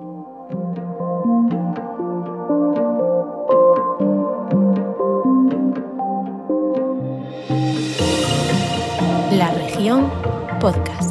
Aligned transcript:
La 0.00 0.06
región 9.52 10.10
podcast. 10.58 11.10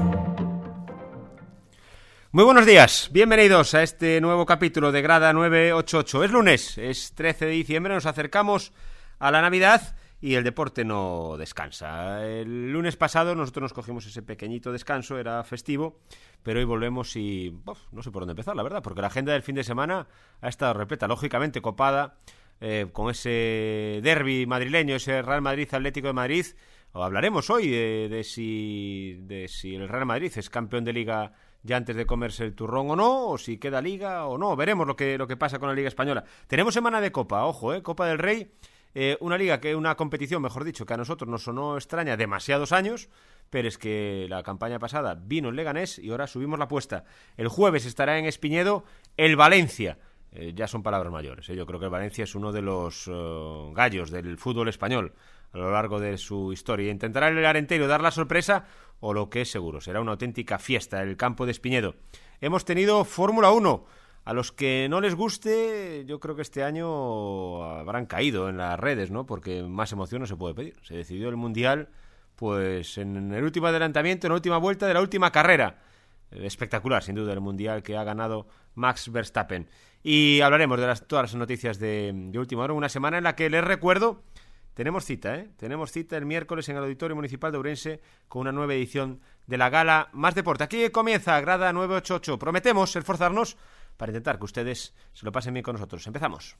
Muy 2.31 2.43
buenos 2.43 2.65
días, 2.65 3.09
bienvenidos 3.11 3.75
a 3.75 3.83
este 3.83 4.19
nuevo 4.21 4.47
capítulo 4.47 4.91
de 4.91 5.03
Grada 5.03 5.33
988. 5.33 6.23
Es 6.23 6.31
lunes, 6.31 6.77
es 6.79 7.13
13 7.13 7.45
de 7.45 7.51
diciembre, 7.51 7.93
nos 7.93 8.07
acercamos 8.07 8.73
a 9.19 9.29
la 9.29 9.43
Navidad 9.43 9.95
y 10.21 10.35
el 10.35 10.43
deporte 10.43 10.83
no 10.83 11.35
descansa. 11.37 12.25
El 12.27 12.71
lunes 12.71 12.97
pasado 12.97 13.35
nosotros 13.35 13.63
nos 13.63 13.73
cogimos 13.73 14.05
ese 14.05 14.21
pequeñito 14.21 14.71
descanso, 14.71 15.17
era 15.17 15.43
festivo, 15.43 15.99
pero 16.43 16.59
hoy 16.59 16.65
volvemos 16.65 17.15
y 17.15 17.55
no 17.91 18.03
sé 18.03 18.11
por 18.11 18.21
dónde 18.21 18.33
empezar, 18.33 18.55
la 18.55 18.63
verdad, 18.63 18.81
porque 18.83 19.01
la 19.01 19.07
agenda 19.07 19.33
del 19.33 19.43
fin 19.43 19.55
de 19.55 19.63
semana 19.63 20.07
ha 20.41 20.49
estado 20.49 20.73
repleta, 20.73 21.07
lógicamente 21.07 21.61
copada, 21.61 22.17
eh, 22.61 22.87
con 22.91 23.09
ese 23.09 24.01
derby 24.03 24.45
madrileño, 24.45 24.95
ese 24.95 25.21
Real 25.21 25.41
Madrid 25.41 25.67
Atlético 25.71 26.07
de 26.07 26.13
Madrid. 26.13 26.45
O 26.91 27.03
hablaremos 27.03 27.49
hoy 27.51 27.69
de, 27.69 28.07
de, 28.09 28.23
si, 28.23 29.19
de 29.21 29.47
si 29.47 29.75
el 29.75 29.87
Real 29.87 30.05
Madrid 30.05 30.31
es 30.35 30.49
campeón 30.49 30.83
de 30.83 30.91
liga 30.91 31.33
ya 31.61 31.77
antes 31.77 31.95
de 31.95 32.05
comerse 32.05 32.45
el 32.45 32.55
turrón 32.55 32.89
o 32.89 32.95
no, 32.95 33.27
o 33.27 33.37
si 33.37 33.57
queda 33.57 33.81
liga 33.81 34.25
o 34.25 34.37
no. 34.37 34.55
Veremos 34.55 34.87
lo 34.87 34.95
que, 34.95 35.17
lo 35.17 35.27
que 35.27 35.37
pasa 35.37 35.59
con 35.59 35.69
la 35.69 35.75
liga 35.75 35.87
española. 35.87 36.23
Tenemos 36.47 36.73
semana 36.73 36.99
de 36.99 37.11
Copa, 37.11 37.45
ojo, 37.45 37.73
eh, 37.73 37.83
Copa 37.83 38.07
del 38.07 38.17
Rey. 38.17 38.51
Eh, 38.95 39.17
una 39.19 39.37
liga 39.37 39.59
que, 39.59 39.75
una 39.75 39.95
competición, 39.95 40.41
mejor 40.41 40.63
dicho, 40.63 40.85
que 40.85 40.93
a 40.93 40.97
nosotros 40.97 41.29
nos 41.29 41.43
sonó 41.43 41.75
extraña 41.77 42.17
demasiados 42.17 42.71
años, 42.71 43.09
pero 43.49 43.67
es 43.67 43.77
que 43.77 44.25
la 44.29 44.43
campaña 44.43 44.79
pasada 44.79 45.15
vino 45.15 45.49
en 45.49 45.55
Leganés 45.55 45.99
y 45.99 46.09
ahora 46.09 46.27
subimos 46.27 46.59
la 46.59 46.65
apuesta. 46.65 47.05
El 47.37 47.47
jueves 47.47 47.85
estará 47.85 48.17
en 48.17 48.25
Espiñedo 48.25 48.83
el 49.17 49.35
Valencia. 49.35 49.97
Eh, 50.31 50.53
ya 50.55 50.67
son 50.67 50.83
palabras 50.83 51.11
mayores. 51.11 51.49
¿eh? 51.49 51.55
Yo 51.55 51.65
creo 51.65 51.79
que 51.79 51.85
el 51.85 51.91
Valencia 51.91 52.23
es 52.23 52.35
uno 52.35 52.51
de 52.51 52.61
los 52.61 53.07
uh, 53.07 53.71
gallos 53.73 54.11
del 54.11 54.37
fútbol 54.37 54.69
español 54.69 55.13
a 55.53 55.57
lo 55.57 55.71
largo 55.71 55.99
de 55.99 56.17
su 56.17 56.53
historia. 56.53 56.91
Intentará 56.91 57.29
el 57.29 57.43
Arenteiro 57.45 57.87
dar 57.87 58.01
la 58.01 58.11
sorpresa 58.11 58.65
o 58.99 59.13
lo 59.13 59.29
que 59.29 59.41
es 59.41 59.51
seguro, 59.51 59.81
será 59.81 60.01
una 60.01 60.11
auténtica 60.11 60.59
fiesta 60.59 61.01
el 61.01 61.17
campo 61.17 61.45
de 61.45 61.51
Espiñedo. 61.51 61.95
Hemos 62.41 62.65
tenido 62.65 63.05
Fórmula 63.05 63.51
1. 63.51 63.85
A 64.25 64.33
los 64.33 64.51
que 64.51 64.87
no 64.89 65.01
les 65.01 65.15
guste, 65.15 66.03
yo 66.05 66.19
creo 66.19 66.35
que 66.35 66.41
este 66.41 66.63
año 66.63 67.63
habrán 67.63 68.05
caído 68.05 68.49
en 68.49 68.57
las 68.57 68.79
redes, 68.79 69.11
¿no? 69.11 69.25
Porque 69.25 69.63
más 69.63 69.91
emoción 69.91 70.21
no 70.21 70.27
se 70.27 70.35
puede 70.35 70.53
pedir. 70.53 70.75
Se 70.83 70.95
decidió 70.95 71.29
el 71.29 71.35
Mundial, 71.35 71.89
pues 72.35 72.97
en 72.97 73.33
el 73.33 73.43
último 73.43 73.67
adelantamiento, 73.67 74.27
en 74.27 74.31
la 74.31 74.35
última 74.35 74.57
vuelta 74.57 74.87
de 74.87 74.93
la 74.93 75.01
última 75.01 75.31
carrera. 75.31 75.79
Espectacular, 76.31 77.01
sin 77.01 77.15
duda, 77.15 77.33
el 77.33 77.41
Mundial 77.41 77.81
que 77.81 77.97
ha 77.97 78.03
ganado 78.03 78.47
Max 78.75 79.11
Verstappen. 79.11 79.67
Y 80.03 80.41
hablaremos 80.41 80.79
de 80.79 80.87
las, 80.87 81.07
todas 81.07 81.23
las 81.23 81.35
noticias 81.35 81.79
de, 81.79 82.11
de 82.13 82.39
última 82.39 82.63
hora, 82.63 82.73
una 82.73 82.89
semana 82.89 83.17
en 83.17 83.23
la 83.23 83.35
que 83.35 83.49
les 83.49 83.63
recuerdo 83.63 84.23
tenemos 84.79 85.03
cita, 85.03 85.35
¿eh? 85.35 85.49
Tenemos 85.57 85.91
cita 85.91 86.15
el 86.15 86.25
miércoles 86.25 86.69
en 86.69 86.77
el 86.77 86.83
Auditorio 86.83 87.13
Municipal 87.13 87.51
de 87.51 87.57
Ourense 87.57 88.01
con 88.29 88.43
una 88.43 88.53
nueva 88.53 88.75
edición 88.75 89.19
de 89.45 89.57
la 89.57 89.69
gala 89.69 90.07
Más 90.13 90.35
Deporte. 90.35 90.63
Aquí 90.63 90.89
comienza 90.89 91.41
Grada 91.41 91.73
988. 91.73 92.39
Prometemos 92.39 92.95
esforzarnos 92.95 93.57
para 93.99 94.11
intentar 94.11 94.39
que 94.39 94.45
ustedes 94.45 94.95
se 95.11 95.25
lo 95.25 95.31
pasen 95.33 95.53
bien 95.53 95.61
con 95.61 95.73
nosotros. 95.73 96.07
Empezamos. 96.07 96.55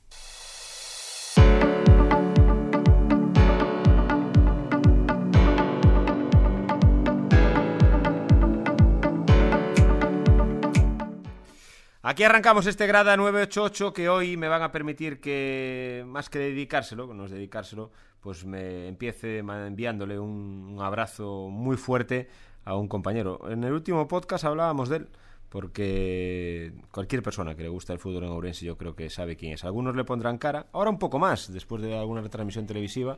Aquí 12.02 12.24
arrancamos 12.24 12.66
este 12.66 12.88
Grada 12.88 13.16
988 13.16 13.94
que 13.94 14.10
hoy 14.10 14.36
me 14.36 14.50
van 14.50 14.62
a 14.62 14.74
permitir 14.74 15.22
que, 15.22 16.04
más 16.08 16.30
que 16.30 16.40
dedicárselo, 16.40 17.14
no 17.14 17.24
es 17.24 17.32
dedicárselo, 17.32 17.92
pues 18.20 18.44
me 18.46 18.90
empiece 18.90 19.38
enviándole 19.38 20.20
un, 20.20 20.72
un, 20.74 20.82
abrazo 20.82 21.48
muy 21.50 21.78
fuerte 21.78 22.28
a 22.66 22.76
un 22.76 22.90
compañero. 22.90 23.50
En 23.50 23.64
el 23.64 23.72
último 23.72 24.10
podcast 24.10 24.44
hablábamos 24.44 24.90
de 24.90 24.98
él, 24.98 25.10
porque 25.50 26.72
cualquier 26.92 27.24
persona 27.24 27.56
que 27.56 27.64
le 27.64 27.70
gusta 27.70 27.94
el 27.94 28.00
fútbol 28.00 28.24
en 28.24 28.30
Ourense 28.30 28.66
yo 28.66 28.78
creo 28.78 28.96
que 28.96 29.10
sabe 29.10 29.36
quién 29.36 29.54
es. 29.54 29.64
Algunos 29.64 29.96
le 29.96 30.04
pondrán 30.04 30.38
cara, 30.38 30.68
ahora 30.72 30.90
un 30.90 31.00
poco 31.00 31.20
más, 31.20 31.52
después 31.52 31.82
de 31.82 31.98
alguna 31.98 32.22
retransmisión 32.22 32.68
televisiva, 32.68 33.18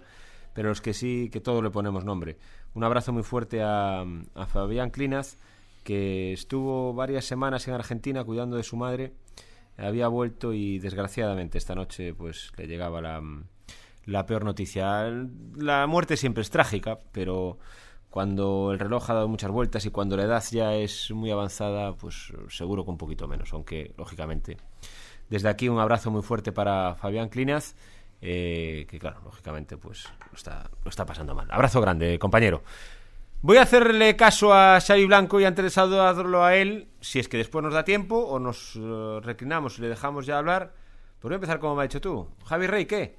pero 0.53 0.69
los 0.69 0.81
que 0.81 0.93
sí, 0.93 1.29
que 1.31 1.41
todos 1.41 1.61
le 1.63 1.69
ponemos 1.69 2.05
nombre. 2.05 2.37
Un 2.73 2.83
abrazo 2.83 3.11
muy 3.11 3.23
fuerte 3.23 3.61
a, 3.61 4.05
Fabián 4.47 4.91
Clinaz, 4.91 5.37
que 5.83 6.31
estuvo 6.31 6.93
varias 6.93 7.25
semanas 7.25 7.67
en 7.67 7.73
Argentina 7.73 8.23
cuidando 8.23 8.55
de 8.55 8.63
su 8.63 8.77
madre, 8.77 9.13
había 9.77 10.07
vuelto 10.07 10.53
y 10.53 10.79
desgraciadamente 10.79 11.57
esta 11.57 11.75
noche 11.75 12.13
pues 12.13 12.51
le 12.57 12.67
llegaba 12.67 13.01
la, 13.01 13.21
la 14.05 14.25
peor 14.25 14.45
noticia. 14.45 15.09
La 15.55 15.87
muerte 15.87 16.17
siempre 16.17 16.41
es 16.41 16.49
trágica, 16.49 16.99
pero 17.11 17.57
cuando 18.11 18.73
el 18.73 18.79
reloj 18.79 19.09
ha 19.09 19.13
dado 19.15 19.27
muchas 19.29 19.49
vueltas 19.49 19.85
y 19.85 19.89
cuando 19.89 20.17
la 20.17 20.23
edad 20.23 20.43
ya 20.51 20.75
es 20.75 21.09
muy 21.11 21.31
avanzada, 21.31 21.93
pues 21.95 22.33
seguro 22.49 22.83
que 22.83 22.91
un 22.91 22.97
poquito 22.97 23.27
menos, 23.27 23.53
aunque 23.53 23.93
lógicamente. 23.97 24.57
Desde 25.29 25.47
aquí 25.47 25.69
un 25.69 25.79
abrazo 25.79 26.11
muy 26.11 26.21
fuerte 26.21 26.51
para 26.51 26.95
Fabián 26.95 27.29
Clinaz, 27.29 27.73
eh, 28.21 28.85
que 28.89 28.99
claro, 28.99 29.21
lógicamente 29.23 29.77
pues 29.77 30.09
lo 30.29 30.35
está, 30.35 30.69
lo 30.83 30.89
está 30.89 31.05
pasando 31.05 31.33
mal. 31.33 31.47
Abrazo 31.49 31.79
grande, 31.79 32.19
compañero. 32.19 32.63
Voy 33.41 33.57
a 33.57 33.61
hacerle 33.61 34.17
caso 34.17 34.53
a 34.53 34.79
Xavi 34.81 35.05
Blanco 35.05 35.39
y 35.39 35.45
antes 35.45 35.63
de 35.63 35.69
saludarlo 35.69 36.43
a 36.43 36.55
él, 36.57 36.89
si 36.99 37.17
es 37.17 37.29
que 37.29 37.37
después 37.37 37.63
nos 37.63 37.73
da 37.73 37.85
tiempo 37.85 38.17
o 38.17 38.39
nos 38.39 38.75
uh, 38.75 39.21
reclinamos 39.21 39.79
y 39.79 39.83
le 39.83 39.87
dejamos 39.87 40.25
ya 40.25 40.37
hablar, 40.37 40.73
pues 41.19 41.29
voy 41.29 41.33
a 41.33 41.35
empezar 41.35 41.59
como 41.59 41.75
me 41.75 41.83
ha 41.83 41.87
dicho 41.87 42.01
tú. 42.01 42.27
Javi 42.45 42.67
Rey, 42.67 42.85
¿qué? 42.85 43.15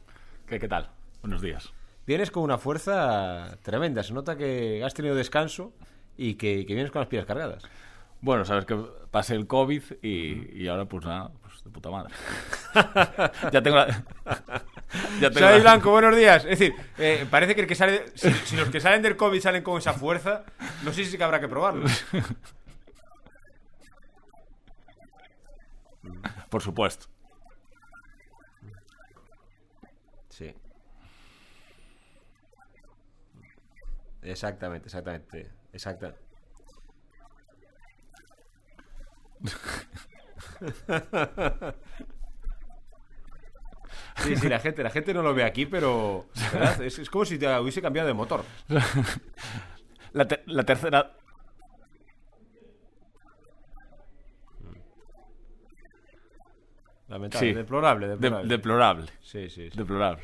¿Qué, 0.47 0.61
qué 0.61 0.69
tal? 0.69 0.91
Buenos 1.23 1.41
días. 1.41 1.73
Vienes 2.07 2.31
con 2.31 2.43
una 2.43 2.59
fuerza 2.59 3.59
tremenda, 3.63 4.03
se 4.03 4.13
nota 4.13 4.37
que 4.37 4.83
has 4.85 4.95
tenido 4.95 5.15
descanso 5.15 5.73
y 6.17 6.35
que, 6.35 6.67
que 6.67 6.75
vienes 6.75 6.91
con 6.91 7.01
las 7.01 7.09
pilas 7.09 7.27
cargadas. 7.27 7.63
Bueno, 8.21 8.45
sabes 8.45 8.65
que 8.65 8.77
pasé 9.11 9.35
el 9.35 9.47
COVID 9.47 9.83
y, 10.01 10.63
y 10.63 10.69
ahora 10.69 10.85
pues 10.85 11.05
nada, 11.05 11.31
pues 11.43 11.63
de 11.65 11.71
puta 11.71 11.91
madre. 11.91 12.15
ya 13.53 13.63
tengo 13.63 13.77
la... 13.77 13.87
ya 15.21 15.31
tengo 15.31 15.47
Xavi 15.47 15.59
la... 15.59 15.63
Blanco, 15.63 15.91
buenos 15.91 16.17
días. 16.17 16.45
Es 16.45 16.59
decir, 16.59 16.75
eh, 16.99 17.27
parece 17.31 17.55
que 17.55 17.63
el 17.63 17.67
que 17.67 17.75
sale... 17.75 18.05
Si, 18.15 18.31
si, 18.31 18.57
los 18.57 18.69
que 18.69 18.81
salen 18.81 19.03
del 19.03 19.17
COVID 19.17 19.41
salen 19.41 19.63
con 19.63 19.79
esa 19.79 19.93
fuerza, 19.93 20.45
no 20.85 20.93
sé 20.93 21.05
si 21.05 21.17
que 21.17 21.25
habrá 21.25 21.41
que 21.41 21.49
probarlo. 21.49 21.87
Por 26.49 26.63
supuesto. 26.63 27.07
Sí. 30.29 30.55
Exactamente, 34.23 34.87
exactamente. 34.87 35.51
Exacta. 35.73 36.15
Sí, 44.19 44.37
sí, 44.37 44.49
la 44.49 44.61
gente, 44.61 44.83
la 44.83 44.91
gente 44.91 45.13
no 45.13 45.23
lo 45.23 45.35
ve 45.35 45.43
aquí, 45.43 45.67
pero 45.67 46.27
es, 46.81 46.99
es, 46.99 47.11
como 47.11 47.25
si 47.25 47.39
te 47.39 47.59
hubiese 47.59 47.83
cambiado 47.83 48.07
de 48.07 48.15
motor. 48.15 48.45
La, 50.13 50.29
te 50.29 50.43
la 50.47 50.63
tercera. 50.63 51.17
Lamentable, 57.09 57.49
sí. 57.49 57.55
deplorable, 57.55 58.09
deplorable. 58.09 58.49
De 58.49 58.57
deplorable. 58.57 59.07
Sí, 59.23 59.49
sí, 59.49 59.71
sí. 59.71 59.77
Deplorable. 59.77 60.23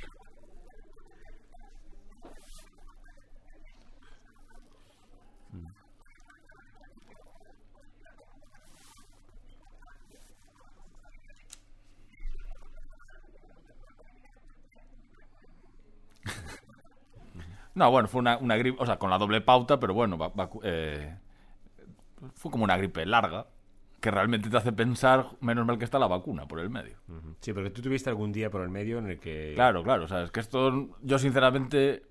No, 17.78 17.92
bueno, 17.92 18.08
fue 18.08 18.18
una, 18.18 18.36
una, 18.38 18.56
gripe, 18.56 18.76
o 18.82 18.86
sea, 18.86 18.98
con 18.98 19.08
la 19.08 19.18
doble 19.18 19.40
pauta, 19.40 19.78
pero 19.78 19.94
bueno, 19.94 20.18
eh, 20.64 21.16
fue 22.34 22.50
como 22.50 22.64
una 22.64 22.76
gripe 22.76 23.06
larga 23.06 23.46
que 24.00 24.10
realmente 24.10 24.50
te 24.50 24.56
hace 24.56 24.72
pensar, 24.72 25.26
menos 25.40 25.64
mal 25.64 25.78
que 25.78 25.84
está 25.84 26.00
la 26.00 26.08
vacuna 26.08 26.46
por 26.46 26.58
el 26.58 26.70
medio. 26.70 26.96
Sí, 27.40 27.52
porque 27.52 27.70
tú 27.70 27.80
tuviste 27.80 28.10
algún 28.10 28.32
día 28.32 28.50
por 28.50 28.62
el 28.62 28.68
medio 28.68 28.98
en 28.98 29.10
el 29.10 29.20
que... 29.20 29.52
Claro, 29.54 29.84
claro, 29.84 30.04
o 30.04 30.08
sea, 30.08 30.24
es 30.24 30.32
que 30.32 30.40
esto, 30.40 30.88
yo 31.02 31.18
sinceramente 31.20 32.02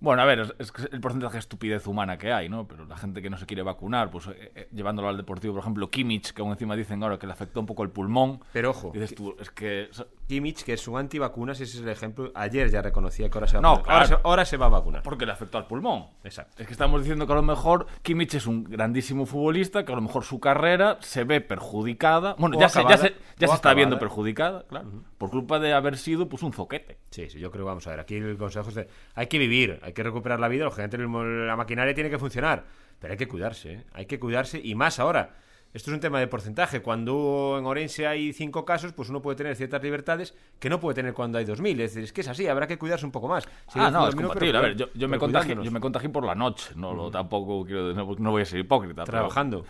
Bueno, 0.00 0.22
a 0.22 0.24
ver, 0.26 0.40
es, 0.40 0.54
es 0.58 0.72
el 0.92 1.00
porcentaje 1.00 1.32
de 1.32 1.38
estupidez 1.40 1.86
humana 1.88 2.18
que 2.18 2.32
hay, 2.32 2.48
¿no? 2.48 2.68
Pero 2.68 2.84
la 2.86 2.96
gente 2.96 3.20
que 3.20 3.30
no 3.30 3.36
se 3.36 3.46
quiere 3.46 3.62
vacunar, 3.62 4.10
pues 4.10 4.28
eh, 4.28 4.52
eh, 4.54 4.68
llevándolo 4.72 5.08
al 5.08 5.16
deportivo, 5.16 5.54
por 5.54 5.62
ejemplo, 5.62 5.90
Kimmich, 5.90 6.32
que 6.32 6.40
aún 6.40 6.52
encima 6.52 6.76
dicen 6.76 7.02
ahora 7.02 7.18
que 7.18 7.26
le 7.26 7.32
afectó 7.32 7.58
un 7.58 7.66
poco 7.66 7.82
el 7.82 7.90
pulmón. 7.90 8.40
Pero 8.52 8.70
ojo, 8.70 8.92
Dices 8.94 9.14
tú, 9.14 9.34
es 9.40 9.50
que... 9.50 9.88
Kimmich, 10.28 10.62
que 10.62 10.74
es 10.74 10.86
un 10.86 10.98
antivacunas, 10.98 11.58
ese 11.60 11.78
es 11.78 11.82
el 11.82 11.88
ejemplo. 11.88 12.30
Ayer 12.34 12.70
ya 12.70 12.82
reconocía 12.82 13.28
que 13.28 13.38
ahora 13.38 13.48
se 13.48 13.58
va 13.58 13.66
a 13.66 13.72
vacunar. 13.72 13.92
ahora, 13.92 14.06
claro. 14.06 14.22
se, 14.22 14.28
ahora 14.28 14.44
se 14.44 14.56
va 14.56 14.66
a 14.66 14.68
vacunar. 14.68 15.02
Porque 15.02 15.26
le 15.26 15.32
afectó 15.32 15.58
al 15.58 15.66
pulmón. 15.66 16.06
Exacto. 16.22 16.54
Es 16.58 16.66
que 16.66 16.72
estamos 16.72 17.00
diciendo 17.00 17.26
que 17.26 17.32
a 17.32 17.36
lo 17.36 17.42
mejor 17.42 17.86
Kimmich 18.02 18.34
es 18.34 18.46
un 18.46 18.64
grandísimo 18.64 19.26
futbolista, 19.26 19.84
que 19.84 19.92
a 19.92 19.96
lo 19.96 20.02
mejor 20.02 20.24
su 20.24 20.38
carrera 20.38 20.98
se 21.00 21.24
ve 21.24 21.40
perjudicada. 21.40 22.36
Bueno, 22.38 22.56
O 22.56 22.60
ya 22.60 22.68
se, 22.68 22.80
ya 22.80 22.86
acabada. 22.86 23.08
se, 23.08 23.14
ya 23.38 23.46
O 23.46 23.50
se 23.50 23.56
está 23.56 23.74
viendo 23.74 23.98
perjudicada, 23.98 24.64
claro. 24.68 24.90
Por 25.18 25.30
culpa 25.30 25.58
de 25.58 25.72
haber 25.72 25.96
sido 25.98 26.28
pues 26.28 26.42
un 26.44 26.52
zoquete. 26.52 26.98
Sí, 27.10 27.28
sí, 27.28 27.38
yo 27.40 27.50
creo 27.50 27.64
que 27.64 27.68
vamos 27.68 27.86
a 27.88 27.90
ver. 27.90 28.00
Aquí 28.00 28.14
el 28.14 28.36
consejo 28.38 28.68
es 28.68 28.74
de. 28.76 28.88
Hay 29.16 29.26
que 29.26 29.38
vivir, 29.38 29.80
hay 29.82 29.92
que 29.92 30.02
recuperar 30.04 30.38
la 30.40 30.46
vida. 30.48 30.68
El- 30.78 31.46
la 31.46 31.56
maquinaria 31.56 31.92
tiene 31.94 32.08
que 32.08 32.18
funcionar. 32.18 32.64
Pero 33.00 33.12
hay 33.12 33.18
que 33.18 33.28
cuidarse, 33.28 33.72
¿eh? 33.72 33.84
Hay 33.92 34.06
que 34.06 34.18
cuidarse 34.20 34.60
y 34.62 34.74
más 34.74 34.98
ahora. 35.00 35.34
Esto 35.74 35.90
es 35.90 35.94
un 35.94 36.00
tema 36.00 36.18
de 36.18 36.26
porcentaje. 36.28 36.80
Cuando 36.80 37.56
en 37.58 37.66
Orense 37.66 38.06
hay 38.06 38.32
cinco 38.32 38.64
casos, 38.64 38.92
pues 38.94 39.10
uno 39.10 39.20
puede 39.20 39.36
tener 39.36 39.54
ciertas 39.54 39.82
libertades 39.82 40.34
que 40.58 40.70
no 40.70 40.80
puede 40.80 40.94
tener 40.94 41.12
cuando 41.14 41.36
hay 41.38 41.44
dos 41.44 41.60
mil. 41.60 41.78
Es 41.80 41.90
decir, 41.92 42.04
es 42.04 42.12
que 42.12 42.22
es 42.22 42.28
así, 42.28 42.46
habrá 42.46 42.66
que 42.66 42.78
cuidarse 42.78 43.04
un 43.04 43.12
poco 43.12 43.28
más. 43.28 43.44
Sí, 43.44 43.78
ah, 43.78 43.90
no, 43.90 44.08
es 44.08 44.14
compatible. 44.14 44.46
pero- 44.52 44.58
a 44.58 44.62
ver, 44.62 44.76
yo, 44.76 44.86
yo 44.94 45.08
me 45.08 45.12
pero 45.18 45.20
contagié, 45.20 45.56
yo 45.62 45.70
me 45.70 45.80
contagié 45.80 46.08
por 46.08 46.24
la 46.24 46.34
noche. 46.34 46.70
No, 46.74 46.94
lo- 46.94 47.10
tampoco 47.10 47.64
quiero, 47.66 47.92
no, 47.92 48.14
no 48.18 48.30
voy 48.30 48.42
a 48.42 48.44
ser 48.46 48.60
hipócrita. 48.60 49.04
pero- 49.04 49.18
Trabajando. 49.18 49.64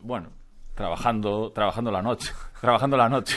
bueno, 0.00 0.30
trabajando, 0.74 1.52
trabajando 1.52 1.90
la 1.92 2.02
noche. 2.02 2.32
trabajando 2.60 2.96
la 2.96 3.08
noche. 3.08 3.36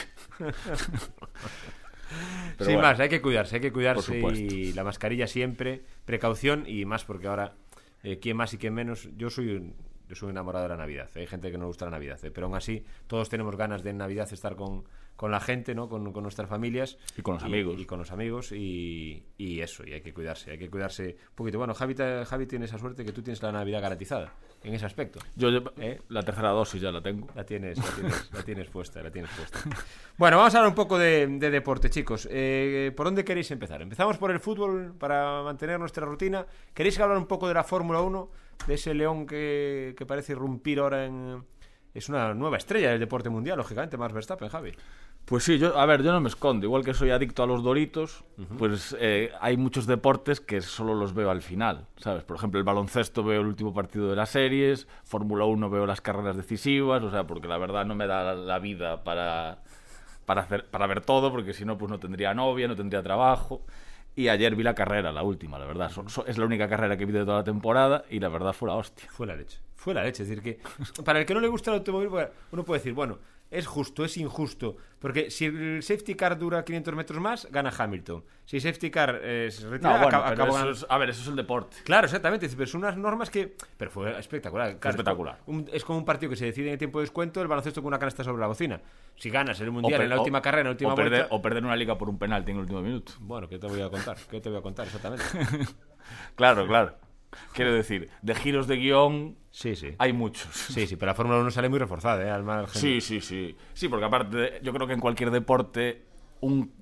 Sin 2.58 2.66
bueno. 2.66 2.82
más, 2.82 3.00
hay 3.00 3.08
que 3.08 3.22
cuidarse, 3.22 3.56
hay 3.56 3.62
que 3.62 3.72
cuidarse 3.72 4.18
y 4.18 4.72
la 4.72 4.84
mascarilla 4.84 5.26
siempre, 5.26 5.82
precaución 6.04 6.64
y 6.66 6.84
más 6.84 7.04
porque 7.04 7.28
ahora, 7.28 7.54
eh, 8.02 8.18
quién 8.18 8.36
más 8.36 8.52
y 8.52 8.58
quién 8.58 8.74
menos, 8.74 9.08
yo 9.16 9.30
soy 9.30 9.54
un, 9.54 9.74
yo 10.08 10.16
soy 10.16 10.26
un 10.26 10.32
enamorado 10.32 10.64
de 10.64 10.70
la 10.70 10.76
Navidad, 10.76 11.08
hay 11.14 11.26
gente 11.26 11.50
que 11.50 11.56
no 11.56 11.64
le 11.64 11.68
gusta 11.68 11.84
la 11.84 11.92
Navidad, 11.92 12.18
eh, 12.24 12.30
pero 12.30 12.46
aún 12.46 12.56
así 12.56 12.84
todos 13.06 13.28
tenemos 13.28 13.56
ganas 13.56 13.82
de 13.84 13.90
en 13.90 13.98
Navidad 13.98 14.28
estar 14.32 14.56
con, 14.56 14.84
con 15.20 15.30
la 15.30 15.38
gente, 15.40 15.74
¿no? 15.74 15.86
con, 15.86 16.14
con 16.14 16.22
nuestras 16.22 16.48
familias. 16.48 16.96
Y 17.14 17.20
con 17.20 17.34
los 17.34 17.42
amigos. 17.42 17.78
Y 17.78 17.84
con 17.84 17.98
los 17.98 18.10
amigos 18.10 18.52
y, 18.52 19.22
y 19.36 19.60
eso, 19.60 19.84
y 19.86 19.92
hay 19.92 20.00
que 20.00 20.14
cuidarse, 20.14 20.52
hay 20.52 20.58
que 20.58 20.70
cuidarse 20.70 21.18
un 21.28 21.34
poquito. 21.34 21.58
Bueno, 21.58 21.74
Javi, 21.74 21.94
Javi 21.94 22.46
tiene 22.46 22.64
esa 22.64 22.78
suerte 22.78 23.04
que 23.04 23.12
tú 23.12 23.20
tienes 23.20 23.42
la 23.42 23.52
Navidad 23.52 23.82
garantizada 23.82 24.32
en 24.64 24.72
ese 24.72 24.86
aspecto. 24.86 25.18
Yo, 25.36 25.50
yo- 25.50 25.62
¿Eh? 25.76 26.00
la 26.08 26.22
tercera 26.22 26.48
dosis 26.48 26.80
ya 26.80 26.90
la 26.90 27.02
tengo. 27.02 27.26
La 27.34 27.44
tienes, 27.44 27.76
la 27.76 27.84
tienes, 27.94 28.30
la 28.32 28.42
tienes 28.42 28.68
puesta, 28.70 29.02
la 29.02 29.10
tienes 29.10 29.30
puesta. 29.32 29.58
Bueno, 30.16 30.38
vamos 30.38 30.54
a 30.54 30.58
hablar 30.58 30.70
un 30.70 30.74
poco 30.74 30.96
de, 30.96 31.26
de 31.26 31.50
deporte, 31.50 31.90
chicos. 31.90 32.26
Eh, 32.30 32.90
¿Por 32.96 33.04
dónde 33.04 33.22
queréis 33.22 33.50
empezar? 33.50 33.82
Empezamos 33.82 34.16
por 34.16 34.30
el 34.30 34.40
fútbol 34.40 34.94
para 34.98 35.42
mantener 35.42 35.78
nuestra 35.78 36.06
rutina. 36.06 36.46
¿Queréis 36.72 36.98
hablar 36.98 37.18
un 37.18 37.26
poco 37.26 37.46
de 37.46 37.52
la 37.52 37.62
Fórmula 37.64 38.00
1? 38.00 38.30
De 38.66 38.72
ese 38.72 38.94
león 38.94 39.26
que, 39.26 39.94
que 39.98 40.06
parece 40.06 40.32
irrumpir 40.32 40.78
ahora 40.78 41.04
en... 41.04 41.44
Es 41.92 42.08
una 42.08 42.32
nueva 42.34 42.56
estrella 42.56 42.90
del 42.90 43.00
deporte 43.00 43.28
mundial, 43.30 43.58
lógicamente, 43.58 43.96
Max 43.96 44.14
Verstappen, 44.14 44.48
Javi. 44.48 44.72
Pues 45.30 45.44
sí, 45.44 45.58
yo, 45.58 45.78
a 45.78 45.86
ver, 45.86 46.02
yo 46.02 46.10
no 46.10 46.20
me 46.20 46.28
escondo. 46.28 46.66
Igual 46.66 46.84
que 46.84 46.92
soy 46.92 47.10
adicto 47.10 47.44
a 47.44 47.46
los 47.46 47.62
doritos, 47.62 48.24
pues 48.58 48.96
eh, 48.98 49.30
hay 49.40 49.56
muchos 49.56 49.86
deportes 49.86 50.40
que 50.40 50.60
solo 50.60 50.92
los 50.92 51.14
veo 51.14 51.30
al 51.30 51.40
final, 51.40 51.86
¿sabes? 51.98 52.24
Por 52.24 52.36
ejemplo, 52.36 52.58
el 52.58 52.64
baloncesto 52.64 53.22
veo 53.22 53.40
el 53.40 53.46
último 53.46 53.72
partido 53.72 54.10
de 54.10 54.16
las 54.16 54.30
series, 54.30 54.88
Fórmula 55.04 55.44
1 55.44 55.70
veo 55.70 55.86
las 55.86 56.00
carreras 56.00 56.36
decisivas, 56.36 57.00
o 57.04 57.12
sea, 57.12 57.28
porque 57.28 57.46
la 57.46 57.58
verdad 57.58 57.86
no 57.86 57.94
me 57.94 58.08
da 58.08 58.34
la, 58.34 58.58
vida 58.58 59.04
para, 59.04 59.62
para, 60.26 60.40
hacer, 60.40 60.66
para 60.68 60.88
ver 60.88 61.00
todo, 61.00 61.30
porque 61.30 61.52
si 61.52 61.64
no, 61.64 61.78
pues 61.78 61.88
no 61.92 62.00
tendría 62.00 62.34
novia, 62.34 62.66
no 62.66 62.74
tendría 62.74 63.00
trabajo. 63.00 63.62
Y 64.16 64.26
ayer 64.26 64.56
vi 64.56 64.64
la 64.64 64.74
carrera, 64.74 65.12
la 65.12 65.22
última, 65.22 65.60
la 65.60 65.66
verdad. 65.66 65.92
So- 65.92 66.08
so- 66.08 66.26
es 66.26 66.38
la 66.38 66.44
única 66.44 66.68
carrera 66.68 66.96
que 66.96 67.06
vi 67.06 67.12
de 67.12 67.24
toda 67.24 67.38
la 67.38 67.44
temporada 67.44 68.04
y 68.10 68.18
la 68.18 68.28
verdad 68.28 68.52
fue 68.52 68.68
la 68.68 68.74
hostia. 68.74 69.08
Fue 69.12 69.28
la 69.28 69.36
leche. 69.36 69.60
Fue 69.76 69.94
la 69.94 70.02
leche. 70.02 70.24
Es 70.24 70.28
decir, 70.28 70.42
que 70.42 70.58
para 71.04 71.20
el 71.20 71.24
que 71.24 71.34
no 71.34 71.40
le 71.40 71.46
gusta 71.46 71.70
el 71.70 71.78
automóvil, 71.78 72.08
pues, 72.08 72.28
uno 72.50 72.64
puede 72.64 72.80
decir, 72.80 72.94
bueno, 72.94 73.18
es 73.50 73.66
justo, 73.66 74.04
es 74.04 74.16
injusto. 74.16 74.76
Porque 74.98 75.30
si 75.30 75.46
el 75.46 75.82
safety 75.82 76.14
car 76.14 76.38
dura 76.38 76.64
500 76.64 76.94
metros 76.94 77.20
más, 77.20 77.48
gana 77.50 77.72
Hamilton. 77.76 78.22
Si 78.44 78.56
el 78.56 78.62
safety 78.62 78.90
car 78.90 79.18
eh, 79.22 79.48
se 79.50 79.64
No, 79.64 79.70
retira, 79.70 79.90
bueno, 79.92 80.06
acaba- 80.08 80.24
pero 80.24 80.34
acaba 80.34 80.48
eso 80.50 80.58
ganando. 80.58 80.72
es- 80.72 80.86
a 80.88 80.98
ver, 80.98 81.10
eso 81.10 81.22
es 81.22 81.28
el 81.28 81.36
deporte. 81.36 81.76
Claro, 81.84 82.04
exactamente. 82.04 82.48
Pero 82.48 82.66
son 82.66 82.82
unas 82.82 82.96
normas 82.96 83.30
que. 83.30 83.56
Pero 83.76 83.90
fue 83.90 84.18
espectacular. 84.18 84.70
Espectacular. 84.82 85.36
Es 85.38 85.44
como, 85.44 85.58
un, 85.58 85.68
es 85.72 85.84
como 85.84 85.98
un 85.98 86.04
partido 86.04 86.30
que 86.30 86.36
se 86.36 86.44
decide 86.46 86.70
en 86.72 86.78
tiempo 86.78 86.98
de 86.98 87.04
descuento, 87.04 87.40
el 87.42 87.48
baloncesto 87.48 87.80
con 87.82 87.88
una 87.88 87.98
canasta 87.98 88.22
sobre 88.24 88.40
la 88.40 88.46
bocina. 88.46 88.80
Si 89.16 89.30
ganas 89.30 89.58
el 89.60 89.70
mundial 89.70 89.98
per- 89.98 90.04
en 90.04 90.10
la 90.10 90.18
última 90.18 90.42
carrera, 90.42 90.60
en 90.62 90.66
la 90.66 90.70
última 90.72 90.92
o 90.92 90.96
perder, 90.96 91.26
o 91.30 91.40
perder 91.42 91.64
una 91.64 91.76
liga 91.76 91.96
por 91.98 92.08
un 92.08 92.18
penalti 92.18 92.50
en 92.50 92.58
el 92.58 92.62
último 92.62 92.82
minuto. 92.82 93.12
Bueno, 93.20 93.48
¿qué 93.48 93.58
te 93.58 93.66
voy 93.66 93.80
a 93.80 93.88
contar? 93.88 94.16
¿Qué 94.30 94.40
te 94.40 94.48
voy 94.50 94.58
a 94.58 94.62
contar 94.62 94.86
exactamente? 94.86 95.24
Claro, 96.34 96.66
claro. 96.66 96.96
Quiero 97.52 97.72
decir, 97.72 98.10
de 98.22 98.34
giros 98.34 98.66
de 98.66 98.76
guion 98.76 99.36
Sí, 99.50 99.74
sí. 99.76 99.94
hay 99.98 100.12
muchos. 100.12 100.54
Sí, 100.54 100.86
sí, 100.86 100.96
pero 100.96 101.10
la 101.10 101.14
Fórmula 101.14 101.38
1 101.40 101.50
sale 101.50 101.68
muy 101.68 101.78
reforzada, 101.78 102.24
¿eh? 102.24 102.30
Al 102.30 102.42
margen. 102.44 102.80
Sí, 102.80 103.00
sí, 103.00 103.20
sí. 103.20 103.56
Sí, 103.72 103.88
porque 103.88 104.04
aparte, 104.04 104.60
yo 104.62 104.72
creo 104.72 104.86
que 104.86 104.94
en 104.94 105.00
cualquier 105.00 105.30
deporte, 105.30 106.04
un, 106.40 106.72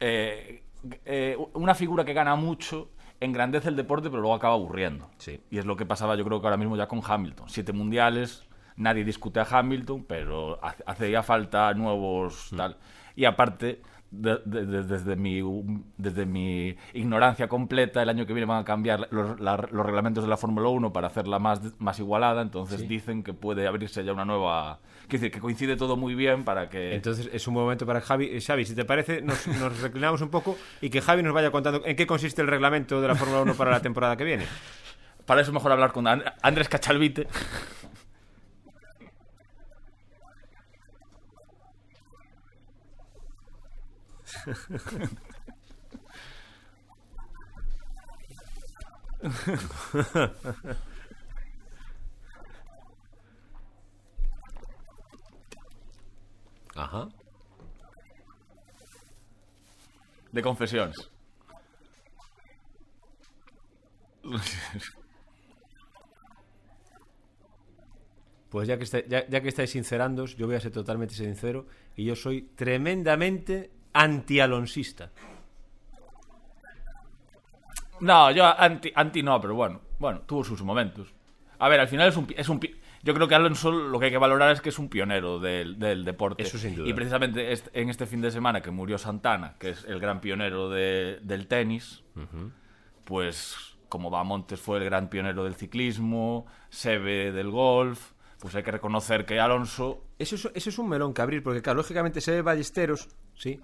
eh, 0.00 0.62
eh, 1.04 1.36
una 1.54 1.74
figura 1.74 2.04
que 2.04 2.12
gana 2.12 2.34
mucho 2.36 2.90
engrandece 3.20 3.68
el 3.68 3.76
deporte, 3.76 4.10
pero 4.10 4.20
luego 4.20 4.34
acaba 4.34 4.54
aburriendo. 4.54 5.10
Sí. 5.18 5.40
Y 5.50 5.58
es 5.58 5.64
lo 5.64 5.76
que 5.76 5.86
pasaba, 5.86 6.16
yo 6.16 6.24
creo 6.24 6.40
que 6.40 6.46
ahora 6.46 6.56
mismo 6.56 6.76
ya 6.76 6.88
con 6.88 7.00
Hamilton. 7.06 7.48
Siete 7.48 7.72
mundiales, 7.72 8.44
nadie 8.76 9.04
discute 9.04 9.40
a 9.40 9.46
Hamilton, 9.48 10.04
pero 10.04 10.58
hace, 10.86 11.10
ya 11.10 11.22
falta 11.22 11.72
nuevos 11.74 12.50
tal. 12.56 12.78
Y 13.14 13.24
aparte, 13.24 13.82
de- 14.12 14.40
de- 14.44 14.66
de- 14.66 14.82
desde, 14.84 15.16
mi, 15.16 15.42
desde 15.96 16.26
mi 16.26 16.76
ignorancia 16.92 17.48
completa, 17.48 18.02
el 18.02 18.08
año 18.08 18.26
que 18.26 18.32
viene 18.34 18.46
van 18.46 18.60
a 18.60 18.64
cambiar 18.64 19.08
los, 19.10 19.40
la- 19.40 19.56
los 19.70 19.84
reglamentos 19.86 20.22
de 20.22 20.30
la 20.30 20.36
Fórmula 20.36 20.68
1 20.68 20.92
para 20.92 21.08
hacerla 21.08 21.38
más, 21.38 21.60
más 21.80 21.98
igualada, 21.98 22.42
entonces 22.42 22.86
dicen 22.86 23.22
que 23.22 23.32
puede 23.34 23.66
abrirse 23.66 24.04
ya 24.04 24.12
una 24.12 24.24
nueva... 24.24 24.78
Quiero 25.08 25.22
decir, 25.22 25.32
que 25.32 25.40
coincide 25.40 25.76
todo 25.76 25.96
muy 25.96 26.14
bien 26.14 26.44
para 26.44 26.68
que... 26.68 26.94
Entonces 26.94 27.28
es 27.32 27.48
un 27.48 27.54
momento 27.54 27.84
para 27.86 28.00
Javi. 28.00 28.26
Eh, 28.32 28.40
Xavi, 28.40 28.64
si 28.64 28.74
te 28.74 28.84
parece, 28.84 29.20
nos, 29.22 29.46
nos 29.60 29.80
reclinamos 29.80 30.20
un 30.20 30.28
poco 30.30 30.56
y 30.80 30.90
que 30.90 31.00
Javi 31.00 31.22
nos 31.22 31.34
vaya 31.34 31.50
contando 31.50 31.82
en 31.84 31.96
qué 31.96 32.06
consiste 32.06 32.40
el 32.42 32.48
reglamento 32.48 33.00
de 33.00 33.08
la 33.08 33.14
Fórmula 33.14 33.42
1 33.42 33.54
para 33.54 33.70
la 33.72 33.80
temporada 33.80 34.16
que 34.16 34.24
viene. 34.24 34.44
Para 35.26 35.40
eso 35.40 35.50
es 35.50 35.54
mejor 35.54 35.72
hablar 35.72 35.92
con 35.92 36.06
And- 36.06 36.24
Andrés 36.42 36.68
Cachalvite. 36.68 37.26
Ajá. 56.74 57.08
de 60.32 60.42
confesiones. 60.42 60.96
Pues 68.50 68.68
ya 68.68 68.76
que, 68.76 68.84
está- 68.84 69.04
ya, 69.06 69.26
ya 69.28 69.40
que 69.40 69.48
estáis 69.48 69.70
sincerándos, 69.70 70.36
yo 70.36 70.46
voy 70.46 70.56
a 70.56 70.60
ser 70.60 70.72
totalmente 70.72 71.14
sincero 71.14 71.66
y 71.96 72.04
yo 72.04 72.14
soy 72.14 72.42
tremendamente 72.54 73.70
anti-alonsista. 73.92 75.10
No, 78.00 78.30
yo 78.32 78.44
anti, 78.58 78.90
anti 78.94 79.22
no, 79.22 79.40
pero 79.40 79.54
bueno, 79.54 79.80
bueno, 79.98 80.20
tuvo 80.26 80.42
sus 80.44 80.62
momentos. 80.62 81.12
A 81.58 81.68
ver, 81.68 81.78
al 81.80 81.88
final 81.88 82.08
es 82.08 82.16
un, 82.16 82.26
es 82.36 82.48
un 82.48 82.60
yo 83.04 83.14
creo 83.14 83.28
que 83.28 83.34
Alonso 83.34 83.70
lo 83.70 83.98
que 83.98 84.06
hay 84.06 84.10
que 84.10 84.18
valorar 84.18 84.50
es 84.52 84.60
que 84.60 84.68
es 84.70 84.78
un 84.78 84.88
pionero 84.88 85.38
del, 85.38 85.78
del 85.78 86.04
deporte. 86.04 86.42
Eso 86.42 86.58
sin 86.58 86.74
duda. 86.74 86.88
Y 86.88 86.92
precisamente 86.92 87.52
en 87.72 87.88
este 87.88 88.06
fin 88.06 88.20
de 88.20 88.30
semana 88.30 88.60
que 88.60 88.70
murió 88.70 88.98
Santana, 88.98 89.54
que 89.58 89.70
es 89.70 89.84
el 89.84 89.98
gran 90.00 90.20
pionero 90.20 90.68
de- 90.70 91.18
del 91.22 91.46
tenis, 91.46 92.02
pues 93.04 93.56
como 93.88 94.08
Bamontes 94.10 94.60
fue 94.60 94.78
el 94.78 94.84
gran 94.84 95.08
pionero 95.08 95.44
del 95.44 95.54
ciclismo, 95.54 96.46
Seve 96.70 97.30
del 97.32 97.50
golf, 97.50 98.12
pues 98.40 98.54
hay 98.56 98.62
que 98.62 98.70
reconocer 98.72 99.24
que 99.26 99.38
Alonso 99.38 100.04
Eso 100.18 100.34
es, 100.36 100.48
eso 100.54 100.70
es 100.70 100.78
un 100.78 100.88
melón 100.88 101.12
que 101.14 101.22
abrir, 101.22 101.42
porque 101.42 101.60
claro, 101.62 101.76
lógicamente 101.78 102.20
se 102.20 102.32
ve 102.32 102.42
ballesteros, 102.42 103.08
sí. 103.34 103.60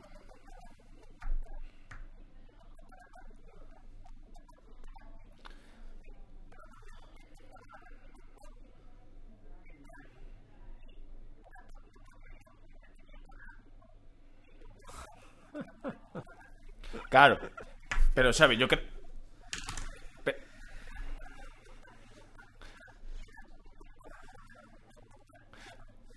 Claro. 17.08 17.38
Pero, 18.14 18.32
¿sabe? 18.32 18.56
Yo 18.56 18.68
creo... 18.68 18.82
Pero 20.24 20.38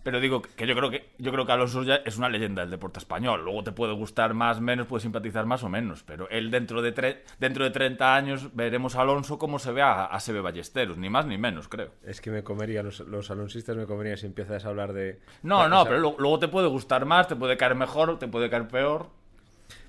Pero 0.03 0.19
digo 0.19 0.41
que 0.41 0.65
yo 0.65 0.75
creo 0.75 0.89
que 0.89 1.11
yo 1.19 1.31
creo 1.31 1.45
que 1.45 1.51
Alonso 1.51 1.83
ya 1.83 1.97
es 1.97 2.17
una 2.17 2.27
leyenda 2.27 2.63
del 2.63 2.71
deporte 2.71 2.97
español. 2.97 3.43
Luego 3.45 3.63
te 3.63 3.71
puede 3.71 3.93
gustar 3.93 4.33
más, 4.33 4.59
menos, 4.59 4.87
puede 4.87 5.01
simpatizar 5.03 5.45
más 5.45 5.63
o 5.63 5.69
menos. 5.69 6.01
Pero 6.01 6.27
él 6.31 6.49
dentro 6.49 6.81
de, 6.81 6.95
tre- 6.95 7.19
dentro 7.39 7.63
de 7.63 7.69
30 7.69 8.15
años 8.15 8.49
veremos 8.55 8.95
a 8.95 9.01
Alonso 9.01 9.37
como 9.37 9.59
se 9.59 9.71
ve 9.71 9.83
a, 9.83 10.05
a 10.05 10.19
Sebe 10.19 10.41
Ballesteros. 10.41 10.97
Ni 10.97 11.11
más 11.11 11.27
ni 11.27 11.37
menos, 11.37 11.67
creo. 11.67 11.91
Es 12.03 12.19
que 12.19 12.31
me 12.31 12.43
comería, 12.43 12.81
los, 12.81 13.01
los 13.01 13.29
alonsistas 13.29 13.75
me 13.77 13.85
comerían 13.85 14.17
si 14.17 14.25
empiezas 14.25 14.65
a 14.65 14.69
hablar 14.69 14.93
de... 14.93 15.19
No, 15.43 15.69
no, 15.69 15.83
pero 15.85 15.99
lo- 15.99 16.15
luego 16.17 16.39
te 16.39 16.47
puede 16.47 16.67
gustar 16.67 17.05
más, 17.05 17.27
te 17.27 17.35
puede 17.35 17.55
caer 17.55 17.75
mejor, 17.75 18.17
te 18.17 18.27
puede 18.27 18.49
caer 18.49 18.67
peor. 18.69 19.20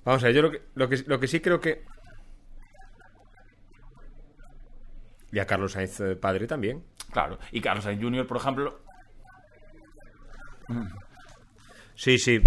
Vamos 0.04 0.22
a 0.22 0.26
ver, 0.26 0.34
yo 0.36 0.42
lo 0.42 0.50
que, 0.50 0.62
lo 0.74 0.88
que, 0.88 0.96
lo 1.06 1.20
que 1.20 1.26
sí 1.28 1.40
creo 1.40 1.60
que... 1.60 1.84
Y 5.30 5.38
a 5.38 5.46
Carlos 5.46 5.72
Sainz 5.72 6.00
eh, 6.00 6.16
padre 6.16 6.46
también. 6.46 6.84
Claro. 7.10 7.38
Y 7.52 7.60
Carlos 7.60 7.84
Sainz 7.84 8.02
Jr., 8.02 8.26
por 8.26 8.36
ejemplo, 8.36 8.80
Sí, 11.94 12.18
sí. 12.18 12.40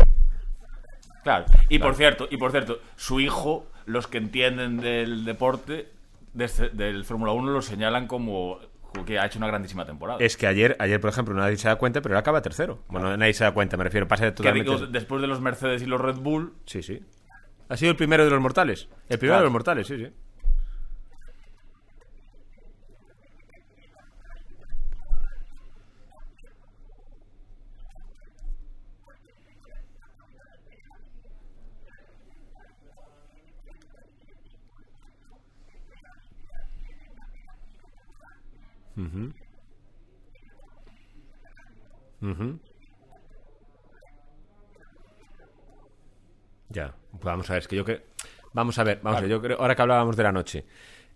Claro. 1.24 1.46
Y 1.70 1.80
por 1.80 1.96
cierto, 1.96 2.28
y 2.30 2.38
por 2.38 2.52
cierto, 2.52 2.80
su 2.96 3.20
hijo, 3.20 3.68
los 3.86 4.08
que 4.08 4.18
entienden 4.18 4.78
del 4.78 5.26
deporte, 5.26 5.92
de 6.34 6.46
este- 6.46 6.70
del 6.70 7.06
Fórmula 7.06 7.32
1, 7.32 7.52
lo 7.52 7.62
señalan 7.62 8.08
como 8.08 8.60
que 9.06 9.20
ha 9.20 9.26
hecho 9.26 9.38
una 9.40 9.48
grandísima 9.48 9.86
temporada. 9.86 10.20
Es 10.22 10.38
que 10.38 10.48
ayer, 10.48 10.76
ayer, 10.80 11.00
por 11.02 11.10
ejemplo, 11.10 11.34
nadie 11.34 11.58
se 11.58 11.68
da 11.68 11.76
cuenta, 11.76 12.02
pero 12.02 12.16
él 12.16 12.20
acaba 12.20 12.42
tercero. 12.42 12.80
Bueno, 12.88 13.16
nadie 13.18 13.34
se 13.34 13.44
da 13.44 13.52
cuenta, 13.54 13.76
me 13.76 13.84
refiero, 13.84 14.08
pasa 14.08 14.34
totalmente... 14.34 14.72
digo, 14.72 14.88
después 14.88 15.22
de 15.22 15.28
los 15.28 15.42
Mercedes 15.42 15.82
y 15.82 15.86
los 15.86 16.00
Red 16.00 16.16
Bull, 16.18 16.54
Sí, 16.66 16.82
sí. 16.82 17.02
Ha 17.70 17.78
sido 17.78 17.92
el 17.92 17.98
primero 17.98 18.24
de 18.26 18.30
los 18.32 18.42
mortales. 18.42 18.88
El 19.10 19.18
primero 19.20 19.34
Claro. 19.36 19.40
de 19.40 19.44
los 19.46 19.54
mortales, 19.54 19.88
sí, 19.88 19.98
sí. 19.98 20.08
Ujú. 38.98 39.34
Ujú. 42.22 42.60
Ya, 46.70 46.94
vamos 47.24 47.50
a 47.50 47.54
ver, 47.54 47.62
es 47.62 47.68
que 47.68 47.76
yo 47.76 47.86
creo... 47.86 48.02
Vamos 48.54 48.80
a 48.80 48.84
ver, 48.84 49.00
vamos 49.04 49.18
a 49.18 49.22
ver, 49.22 49.30
yo 49.30 49.42
creo, 49.42 49.58
ahora 49.60 49.76
que 49.76 49.82
hablábamos 49.82 50.16
de 50.16 50.24
la 50.24 50.32
noche, 50.32 50.66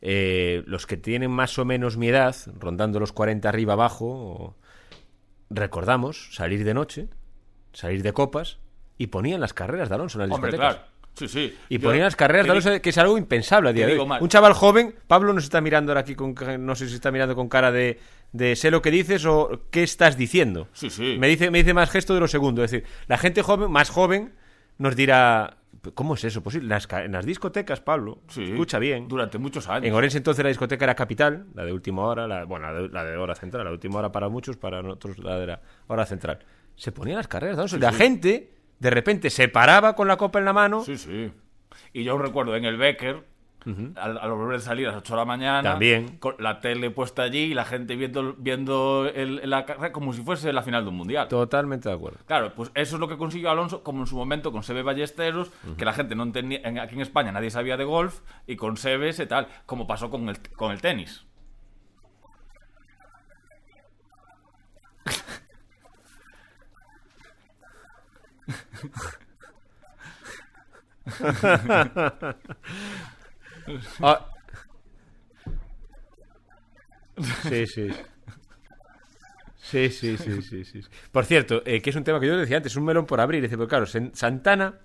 eh, 0.02 0.62
los 0.66 0.86
que 0.86 0.98
tienen 0.98 1.32
más 1.32 1.58
o 1.58 1.64
menos 1.64 1.96
mi 1.96 2.10
edad, 2.10 2.36
rondando 2.60 3.00
los 3.00 3.14
40 3.14 3.48
arriba 3.48 3.74
abajo, 3.74 4.58
recordamos 5.50 6.34
salir 6.34 6.66
de 6.66 6.74
noche, 6.74 7.08
salir 7.72 8.04
de 8.04 8.12
copas, 8.14 8.60
y 8.98 9.08
ponían 9.08 9.40
las 9.40 9.54
carreras 9.54 9.88
de 9.88 9.96
Alonso 9.96 10.22
en 10.22 10.28
las 10.28 10.36
hombre, 10.36 10.52
discotecas. 10.52 10.76
claro. 10.76 11.00
Sí, 11.16 11.28
sí. 11.28 11.58
Y 11.68 11.80
ponían 11.80 12.04
las 12.04 12.16
carreras 12.16 12.46
de 12.46 12.52
Alonso, 12.52 12.82
que 12.82 12.90
es 12.90 12.98
algo 12.98 13.18
impensable 13.18 13.70
a 13.70 13.74
día 13.74 13.88
de 13.88 13.98
hoy. 14.00 14.06
mal. 14.06 14.22
Un 14.22 14.30
chaval 14.30 14.54
joven, 14.54 14.96
Pablo 15.08 15.34
nos 15.34 15.44
está 15.44 15.60
mirando 15.60 15.92
ahora 15.92 16.02
aquí 16.02 16.16
con, 16.16 16.36
no 16.60 16.76
sé 16.76 16.88
si 16.88 16.96
está 16.96 17.12
mirando 17.12 17.36
con 17.36 17.50
cara 17.50 17.72
de, 17.72 18.00
de 18.32 18.56
sé 18.56 18.72
lo 18.72 18.82
que 18.82 18.92
dices 18.92 19.26
o 19.26 19.64
qué 19.72 19.84
estás 19.84 20.18
diciendo. 20.18 20.70
Sí, 20.74 20.90
sí. 20.90 21.18
Me 21.20 21.28
dice, 21.28 21.52
me 21.52 21.60
dice 21.60 21.74
más 21.74 21.90
gesto 21.90 22.14
de 22.14 22.22
lo 22.22 22.28
segundo. 22.28 22.64
Es 22.64 22.72
decir, 22.72 22.88
la 23.08 23.18
gente 23.18 23.42
joven, 23.42 23.70
más 23.70 23.90
joven, 23.90 24.34
nos 24.78 24.96
dirá, 24.96 25.58
¿cómo 25.94 26.14
es 26.16 26.24
eso 26.24 26.42
posible? 26.44 26.68
Las 26.68 26.88
en 26.92 27.12
las 27.12 27.26
discotecas, 27.26 27.82
Pablo, 27.82 28.20
Sí. 28.28 28.44
escucha 28.44 28.80
bien. 28.80 29.08
Durante 29.08 29.38
muchos 29.38 29.68
años. 29.70 29.86
En 29.88 29.94
Orense 29.94 30.18
entonces 30.18 30.44
la 30.44 30.50
discoteca 30.50 30.86
era 30.86 30.96
capital, 30.96 31.48
la 31.54 31.64
de 31.66 31.74
última 31.74 32.04
hora, 32.04 32.28
la, 32.28 32.44
bueno, 32.46 32.72
la 32.72 32.82
de, 32.82 32.90
la 32.90 33.04
de 33.04 33.18
hora 33.18 33.36
central, 33.36 33.64
la 33.64 33.70
de 33.70 33.76
última 33.76 34.00
hora 34.00 34.12
para 34.12 34.30
muchos, 34.30 34.58
para 34.58 34.82
nosotros 34.82 35.20
la 35.20 35.38
de 35.40 35.48
la 35.48 35.62
hora 35.88 36.06
central. 36.06 36.40
Se 36.76 36.92
ponían 36.92 37.18
las 37.18 37.28
carreras 37.28 37.72
de 37.72 37.78
y 37.78 37.80
la 37.80 37.92
gente, 37.92 38.54
de 38.80 38.90
repente, 38.90 39.30
se 39.30 39.48
paraba 39.48 39.96
con 39.96 40.08
la 40.08 40.18
copa 40.18 40.40
en 40.40 40.46
la 40.46 40.54
mano. 40.54 40.84
Sí, 40.84 40.98
sí. 40.98 41.32
Y 41.94 42.04
yo 42.04 42.18
recuerdo 42.18 42.56
en 42.56 42.66
el 42.66 42.78
Becker, 42.78 43.24
al, 43.96 44.18
al 44.18 44.32
volver 44.32 44.58
de 44.58 44.64
salir 44.64 44.88
a 44.88 44.92
las 44.92 45.00
8 45.02 45.14
de 45.14 45.18
la 45.20 45.26
mañana, 45.26 45.72
También. 45.72 46.18
con 46.18 46.36
la 46.40 46.60
tele 46.60 46.90
puesta 46.92 47.24
allí 47.24 47.40
y 47.40 47.54
la 47.54 47.66
gente 47.66 47.96
viendo, 47.96 48.34
viendo 48.38 49.08
el- 49.14 49.42
la 49.50 49.66
carrera 49.66 49.92
como 49.92 50.14
si 50.14 50.22
fuese 50.22 50.52
la 50.54 50.62
final 50.64 50.84
de 50.84 50.90
un 50.90 50.96
mundial. 50.98 51.28
Totalmente 51.28 51.90
de 51.90 51.96
acuerdo. 51.96 52.20
Claro, 52.26 52.54
pues 52.56 52.72
eso 52.76 52.96
es 52.96 53.00
lo 53.00 53.08
que 53.08 53.18
consiguió 53.18 53.50
Alonso, 53.52 53.84
como 53.84 54.02
en 54.02 54.08
su 54.08 54.16
momento 54.16 54.52
con 54.52 54.64
Sebe 54.64 54.84
Ballesteros, 54.84 55.52
que 55.78 55.86
la 55.86 55.94
gente 55.94 56.16
no 56.16 56.24
entendía, 56.24 56.60
en- 56.64 56.80
aquí 56.80 56.96
en 56.96 57.02
España 57.02 57.32
nadie 57.32 57.50
sabía 57.52 57.78
de 57.78 57.84
golf, 57.84 58.22
y 58.48 58.56
con 58.56 58.78
Sebe 58.78 59.10
ese 59.10 59.26
tal, 59.28 59.48
como 59.66 59.86
pasó 59.88 60.10
con 60.10 60.30
el, 60.30 60.38
con 60.56 60.72
el 60.72 60.82
tenis. 60.82 61.26
Ah. 74.02 74.26
Sí, 77.50 77.68
sí. 77.68 77.90
Sí, 79.62 79.90
sí, 79.90 80.18
sí, 80.18 80.42
sí, 80.42 80.66
sí. 80.66 80.82
Por 81.12 81.26
cierto, 81.26 81.62
eh, 81.66 81.82
que 81.82 81.90
es 81.92 81.96
un 81.96 82.04
tema 82.04 82.20
que 82.20 82.28
yo 82.28 82.38
decía 82.38 82.58
antes, 82.58 82.76
un 82.76 82.86
melón 82.86 83.06
por 83.06 83.20
abrir. 83.20 83.42
Dice, 83.42 83.58
pero 83.58 83.68
claro, 83.68 83.86
Santana 83.86 84.80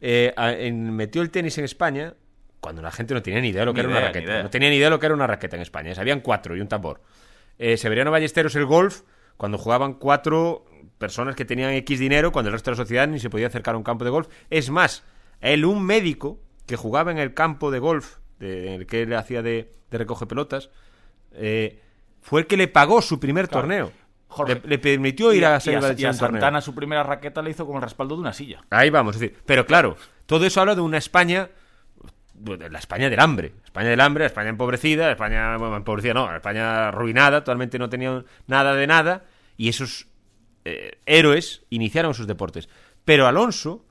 eh, 0.00 0.32
a- 0.36 0.52
en- 0.52 0.94
metió 0.94 1.20
el 1.22 1.30
tenis 1.30 1.58
en 1.58 1.64
España 1.64 2.14
cuando 2.60 2.80
la 2.82 2.90
gente 2.92 3.14
no 3.14 3.22
tenía 3.22 3.40
ni 3.40 3.48
idea 3.48 3.62
de 3.62 3.66
lo 3.66 3.74
que 3.74 3.82
Ni 3.82 3.88
era 3.88 3.88
una 3.90 3.98
idea, 4.00 4.08
raqueta. 4.12 4.42
No 4.44 4.50
tenía 4.50 4.70
ni 4.70 4.76
idea 4.76 4.86
de 4.86 4.90
lo 4.90 5.00
que 5.00 5.06
era 5.06 5.14
una 5.14 5.26
raqueta 5.26 5.56
en 5.56 5.62
España. 5.62 5.94
Sabían 5.94 6.20
cuatro 6.20 6.56
y 6.56 6.60
un 6.60 6.68
tambor. 6.68 7.02
Eh, 7.58 7.76
Severiano 7.76 8.10
Ballesteros 8.10 8.54
el 8.56 8.64
golf 8.64 9.02
cuando 9.36 9.58
jugaban 9.58 9.94
cuatro 9.94 10.64
personas 10.98 11.34
que 11.34 11.44
tenían 11.44 11.72
X 11.72 11.98
dinero 11.98 12.30
cuando 12.32 12.48
el 12.48 12.52
resto 12.52 12.70
de 12.70 12.76
la 12.76 12.82
sociedad 12.82 13.08
ni 13.08 13.18
se 13.18 13.28
podía 13.28 13.48
acercar 13.48 13.74
a 13.74 13.78
un 13.78 13.84
campo 13.84 14.04
de 14.04 14.10
golf. 14.10 14.28
Es 14.50 14.70
más, 14.70 15.02
él, 15.40 15.64
un 15.64 15.84
médico 15.84 16.40
que 16.66 16.76
jugaba 16.76 17.10
en 17.10 17.18
el 17.18 17.34
campo 17.34 17.70
de 17.72 17.80
golf, 17.80 18.18
de- 18.46 18.74
en 18.74 18.80
el 18.82 18.86
que 18.86 19.02
él 19.02 19.14
hacía 19.14 19.42
de, 19.42 19.72
de 19.90 19.98
recoge 19.98 20.26
pelotas, 20.26 20.70
eh, 21.32 21.80
fue 22.20 22.40
el 22.42 22.46
que 22.46 22.56
le 22.56 22.68
pagó 22.68 23.00
su 23.02 23.18
primer 23.18 23.48
Claro. 23.48 23.62
torneo. 23.62 23.92
Jorge, 24.28 24.54
le, 24.54 24.68
le 24.68 24.78
permitió 24.78 25.32
ir 25.32 25.44
a, 25.44 25.50
y, 25.50 25.54
hacer 25.54 25.72
y 25.74 25.76
a, 25.76 25.80
y 25.80 26.04
a 26.04 26.12
torneo. 26.12 26.40
Santana 26.40 26.60
su 26.62 26.74
primera 26.74 27.02
raqueta 27.02 27.42
la 27.42 27.50
hizo 27.50 27.66
con 27.66 27.76
el 27.76 27.82
respaldo 27.82 28.14
de 28.14 28.22
una 28.22 28.32
silla. 28.32 28.62
Ahí 28.70 28.88
vamos, 28.90 29.16
es 29.16 29.20
decir, 29.20 29.38
pero 29.44 29.66
claro, 29.66 29.96
todo 30.26 30.46
eso 30.46 30.60
habla 30.60 30.74
de 30.74 30.80
una 30.80 30.96
España, 30.98 31.50
de 32.34 32.70
la 32.70 32.78
España 32.78 33.10
del 33.10 33.20
hambre, 33.20 33.52
España 33.64 33.90
del 33.90 34.00
hambre, 34.00 34.24
España 34.26 34.48
empobrecida, 34.48 35.10
España, 35.10 35.56
bueno, 35.58 35.76
empobrecida 35.76 36.14
no, 36.14 36.34
España 36.34 36.88
arruinada, 36.88 37.40
totalmente 37.44 37.78
no 37.78 37.88
tenía 37.90 38.24
nada 38.46 38.74
de 38.74 38.86
nada, 38.86 39.24
y 39.58 39.68
esos 39.68 40.06
eh, 40.64 40.98
héroes 41.06 41.62
iniciaron 41.70 42.14
sus 42.14 42.26
deportes. 42.26 42.68
Pero 43.04 43.26
Alonso 43.26 43.84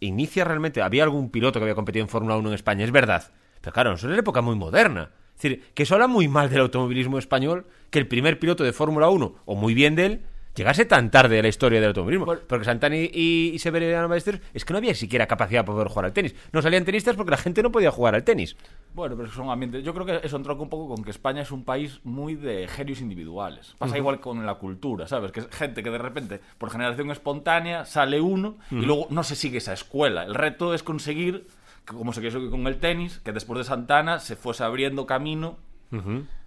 inicia 0.00 0.44
realmente, 0.44 0.82
había 0.82 1.04
algún 1.04 1.30
piloto 1.30 1.60
que 1.60 1.64
había 1.64 1.74
competido 1.76 2.02
en 2.04 2.08
Fórmula 2.08 2.36
1 2.36 2.48
en 2.48 2.54
España, 2.54 2.84
es 2.84 2.90
verdad, 2.90 3.30
pero 3.60 3.72
claro, 3.72 3.90
Alonso 3.90 4.06
es 4.06 4.12
una 4.12 4.20
época 4.20 4.40
muy 4.40 4.56
moderna. 4.56 5.10
Es 5.36 5.42
decir, 5.42 5.64
que 5.74 5.84
eso 5.84 5.94
habla 5.94 6.08
muy 6.08 6.26
mal 6.26 6.50
del 6.50 6.60
automovilismo 6.60 7.18
español, 7.18 7.66
que 7.90 7.98
el 7.98 8.08
primer 8.08 8.38
piloto 8.38 8.64
de 8.64 8.72
Fórmula 8.72 9.08
1, 9.08 9.34
o 9.44 9.54
muy 9.54 9.74
bien 9.74 9.94
de 9.94 10.06
él, 10.06 10.22
llegase 10.58 10.84
tan 10.84 11.10
tarde 11.10 11.38
a 11.38 11.42
la 11.42 11.48
historia 11.48 11.80
del 11.80 11.88
automovilismo. 11.88 12.26
Bueno. 12.26 12.42
Porque 12.46 12.64
Santana 12.64 12.96
y, 12.96 13.10
y, 13.54 13.58
Severiano 13.58 14.08
Ballesteros 14.08 14.40
es 14.52 14.64
que 14.64 14.72
no 14.72 14.78
había 14.78 14.94
siquiera 14.94 15.26
capacidad 15.26 15.64
para 15.64 15.76
poder 15.76 15.88
jugar 15.88 16.06
al 16.06 16.12
tenis. 16.12 16.34
No 16.52 16.60
salían 16.60 16.84
tenistas 16.84 17.16
porque 17.16 17.30
la 17.30 17.36
gente 17.36 17.62
no 17.62 17.70
podía 17.70 17.90
jugar 17.90 18.14
al 18.14 18.24
tenis. 18.24 18.56
Bueno, 18.94 19.16
pero 19.16 19.30
son 19.30 19.48
ambientes. 19.48 19.84
Yo 19.84 19.94
creo 19.94 20.04
que 20.04 20.26
eso 20.26 20.36
entronca 20.36 20.62
un 20.62 20.68
poco 20.68 20.94
con 20.94 21.04
que 21.04 21.10
España 21.10 21.42
es 21.42 21.52
un 21.52 21.64
país 21.64 22.00
muy 22.04 22.34
de 22.34 22.66
genios 22.66 23.00
individuales. 23.00 23.74
Pasa 23.78 23.96
igual 23.96 24.20
con 24.20 24.44
la 24.44 24.56
cultura, 24.56 25.06
¿sabes? 25.06 25.30
Que 25.32 25.40
es 25.40 25.48
gente 25.50 25.82
que 25.82 25.90
de 25.90 25.98
repente, 25.98 26.40
por 26.58 26.70
generación 26.70 27.10
espontánea, 27.10 27.84
sale 27.84 28.20
uno 28.20 28.58
y 28.70 28.82
luego 28.82 29.06
no 29.10 29.22
se 29.22 29.36
sigue 29.36 29.58
esa 29.58 29.72
escuela. 29.72 30.24
El 30.24 30.34
reto 30.34 30.74
es 30.74 30.82
conseguir, 30.82 31.46
como 31.88 32.12
se 32.12 32.20
quiso 32.20 32.50
con 32.50 32.66
el 32.66 32.78
tenis, 32.78 33.18
que 33.24 33.32
después 33.32 33.58
de 33.58 33.64
Santana 33.64 34.18
se 34.20 34.36
fuese 34.36 34.64
abriendo 34.64 35.06
camino. 35.06 35.56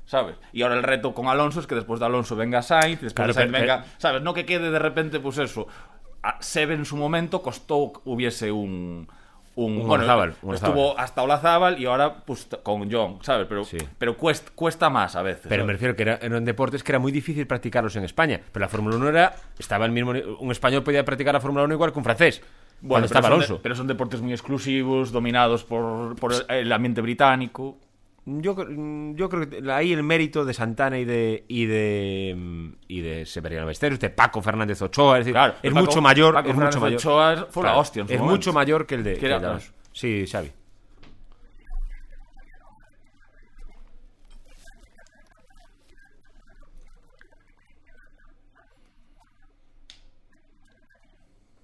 ¿Sabes? 0.05 0.35
Y 0.51 0.61
ahora 0.63 0.75
el 0.75 0.83
reto 0.83 1.13
con 1.13 1.27
Alonso 1.27 1.59
es 1.59 1.67
que 1.67 1.75
después 1.75 1.99
de 1.99 2.05
Alonso 2.05 2.35
venga 2.35 2.61
Sainz, 2.61 3.01
después 3.01 3.13
Claro, 3.13 3.29
de 3.29 3.33
Sainz 3.33 3.51
pero- 3.51 3.61
venga. 3.61 3.85
¿Sabes? 3.97 4.21
No 4.21 4.33
que 4.33 4.45
quede 4.45 4.69
de 4.71 4.79
repente, 4.79 5.19
pues 5.19 5.37
eso. 5.37 5.67
A 6.23 6.41
Sebe 6.41 6.73
en 6.75 6.85
su 6.85 6.97
momento 6.97 7.41
costó 7.41 7.93
hubiese 8.05 8.51
un. 8.51 9.07
Un, 9.53 9.73
Un 9.73 9.79
bueno, 9.79 9.95
Olazábal, 10.05 10.35
un 10.43 10.55
estuvo 10.55 10.97
hasta 10.97 11.23
Olazábal 11.23 11.77
y 11.77 11.85
ahora 11.85 12.23
pues 12.25 12.47
con 12.63 12.89
John, 12.89 13.17
¿sabes? 13.21 13.47
Pero, 13.49 13.65
Sí. 13.65 13.77
pero 13.97 14.15
cuesta, 14.15 14.49
cuesta 14.55 14.89
más 14.89 15.17
a 15.17 15.21
veces. 15.23 15.47
Pero 15.49 15.63
me 15.65 15.73
¿sabes? 15.73 15.73
refiero 15.75 15.95
que 15.97 16.03
era- 16.03 16.15
eran 16.21 16.45
deportes 16.45 16.83
que 16.83 16.91
era 16.93 16.99
muy 16.99 17.11
difícil 17.11 17.45
practicarlos 17.47 17.97
en 17.97 18.05
España. 18.05 18.39
Pero 18.53 18.61
la 18.63 18.69
Fórmula 18.69 18.95
1 18.95 19.09
era. 19.09 19.35
Estaba 19.59 19.85
el 19.85 19.91
mismo. 19.91 20.11
Un 20.11 20.51
español 20.51 20.83
podía 20.83 21.03
practicar 21.03 21.33
la 21.33 21.41
Fórmula 21.41 21.65
1 21.65 21.73
igual 21.73 21.91
que 21.91 21.97
un 21.97 22.03
francés. 22.05 22.41
Bueno, 22.81 23.05
estaba 23.05 23.21
pero 23.27 23.33
son 23.35 23.39
de- 23.39 23.45
Alonso. 23.45 23.61
pero 23.63 23.75
son 23.75 23.87
deportes 23.87 24.21
muy 24.21 24.31
exclusivos, 24.33 25.11
dominados 25.11 25.63
por, 25.63 26.15
por 26.15 26.33
el- 26.49 26.71
ambiente 26.71 27.01
británico. 27.01 27.77
Yo, 28.25 28.55
yo 29.15 29.29
creo 29.29 29.49
que 29.49 29.71
ahí 29.71 29.93
el 29.93 30.03
mérito 30.03 30.45
de 30.45 30.53
Santana 30.53 30.99
y 30.99 31.05
de 31.05 31.43
y 31.47 31.65
de 31.65 32.71
y 32.87 33.01
de 33.01 33.25
Severiano 33.25 33.65
Ballesteros, 33.65 33.99
de 33.99 34.11
Paco 34.11 34.41
Fernández 34.43 34.79
Ochoa, 34.81 35.17
es 35.17 35.25
decir, 35.25 35.33
Claro, 35.33 35.55
es 35.61 35.73
Paco- 35.73 35.85
mucho 35.85 36.01
mayor, 36.01 36.33
Paco 36.35 36.49
es 36.49 36.55
mucho 36.55 36.65
Fernández 36.79 36.81
mayor. 36.81 36.99
Ochoa 36.99 37.47
fue 37.49 37.63
la 37.63 37.69
Claro, 37.69 37.79
hostia 37.81 38.01
en 38.01 38.07
su 38.07 38.13
es 38.13 38.19
momento. 38.19 38.35
mucho 38.37 38.53
mayor 38.53 38.85
que 38.85 38.95
el 38.95 39.03
de, 39.03 39.13
Que 39.15 39.19
que 39.21 39.25
era- 39.25 39.35
el 39.37 39.41
de. 39.59 39.65
Sí, 39.93 40.25
Xavi. 40.27 40.51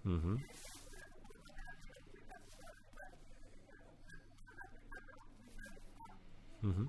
Ujú. 0.05 0.38
Mm-hmm. 6.67 6.88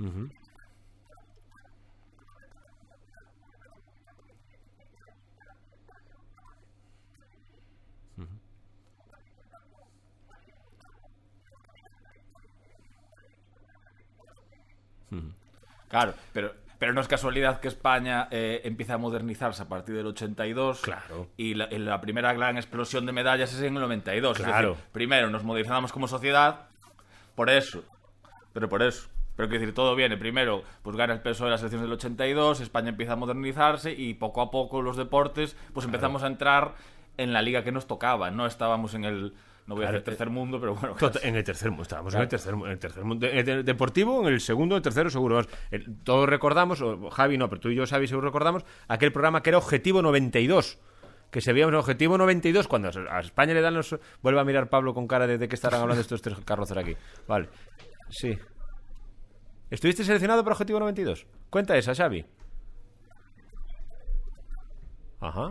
Mm-hmm. 0.00 0.43
Claro, 15.94 16.14
pero, 16.32 16.52
pero 16.78 16.92
no 16.92 17.00
es 17.00 17.08
casualidad 17.08 17.60
que 17.60 17.68
España 17.68 18.28
eh, 18.30 18.60
empiece 18.64 18.92
a 18.92 18.98
modernizarse 18.98 19.62
a 19.62 19.68
partir 19.68 19.94
del 19.94 20.06
82. 20.06 20.80
Claro. 20.80 21.28
Y 21.36 21.54
la, 21.54 21.68
y 21.72 21.78
la 21.78 22.00
primera 22.00 22.32
gran 22.32 22.56
explosión 22.56 23.06
de 23.06 23.12
medallas 23.12 23.52
es 23.52 23.60
en 23.60 23.74
el 23.74 23.80
92. 23.82 24.38
Es 24.40 24.44
Claro. 24.44 24.70
decir, 24.70 24.84
primero 24.92 25.30
nos 25.30 25.44
modernizamos 25.44 25.92
como 25.92 26.08
sociedad, 26.08 26.66
por 27.34 27.48
eso. 27.50 27.82
Pero 28.52 28.68
por 28.68 28.82
eso. 28.82 29.08
Pero 29.36 29.48
quiero 29.48 29.62
decir, 29.62 29.74
todo 29.74 29.96
viene. 29.96 30.16
Primero, 30.16 30.62
pues 30.82 30.96
gana 30.96 31.12
el 31.12 31.20
peso 31.20 31.44
de 31.44 31.50
las 31.50 31.60
elecciones 31.60 31.86
del 31.88 31.92
82, 31.94 32.60
España 32.60 32.90
empieza 32.90 33.14
a 33.14 33.16
modernizarse 33.16 33.92
y 33.92 34.14
poco 34.14 34.40
a 34.42 34.50
poco 34.52 34.80
los 34.80 34.96
deportes, 34.96 35.56
pues 35.72 35.86
empezamos 35.86 36.22
a 36.22 36.28
entrar 36.28 36.74
en 37.16 37.32
la 37.32 37.42
liga 37.42 37.64
que 37.64 37.72
nos 37.72 37.86
tocaba. 37.88 38.30
No 38.30 38.46
estábamos 38.46 38.94
en 38.94 39.04
el, 39.04 39.34
no 39.66 39.74
voy 39.74 39.84
a 39.84 39.86
Claro, 39.88 39.92
decir 39.98 40.04
tercer 40.04 40.30
mundo, 40.30 40.60
pero 40.60 40.74
bueno. 40.74 40.94
En 41.22 41.36
el 41.36 41.44
tercer 41.44 41.70
mundo, 41.70 41.82
estábamos 41.84 42.14
en 42.14 42.20
el 42.22 42.28
tercer, 42.28 42.52
en 42.54 42.66
el 42.66 42.78
tercer 42.78 43.04
mundo. 43.04 43.26
En 43.26 43.48
el 43.48 43.64
deportivo, 43.64 44.20
en 44.26 44.34
el 44.34 44.40
segundo, 44.40 44.74
en 44.74 44.78
el 44.78 44.82
tercero, 44.82 45.08
seguro. 45.10 45.40
El- 45.70 45.96
todos 46.02 46.28
recordamos, 46.28 46.82
o 46.82 47.08
Javi 47.10 47.38
no, 47.38 47.48
pero 47.48 47.60
tú 47.60 47.70
y 47.70 47.74
yo, 47.76 47.86
Xavi, 47.86 48.06
seguro 48.06 48.26
recordamos, 48.28 48.64
aquel 48.88 49.12
programa 49.12 49.42
que 49.42 49.50
era 49.50 49.58
Objetivo 49.58 50.02
92. 50.02 50.78
Que 51.30 51.40
se 51.40 51.52
veíamos 51.52 51.72
en 51.72 51.78
Objetivo 51.80 52.16
92 52.18 52.68
cuando 52.68 52.90
a 53.10 53.18
España 53.20 53.54
le 53.54 53.60
dan 53.60 53.74
los... 53.74 53.96
Vuelve 54.22 54.38
a 54.40 54.44
mirar 54.44 54.68
Pablo 54.68 54.94
con 54.94 55.08
cara 55.08 55.26
de, 55.26 55.36
de 55.38 55.48
que 55.48 55.56
estarán 55.56 55.80
hablando 55.80 56.00
estos 56.00 56.22
tres 56.22 56.38
carrozos 56.44 56.76
aquí. 56.76 56.94
Vale. 57.26 57.48
Sí. 58.10 58.38
¿Estuviste 59.70 60.04
seleccionado 60.04 60.44
para 60.44 60.52
Objetivo 60.54 60.78
92? 60.78 61.26
Cuenta 61.50 61.76
esa, 61.76 61.92
Xavi. 61.94 62.24
Ajá. 65.20 65.50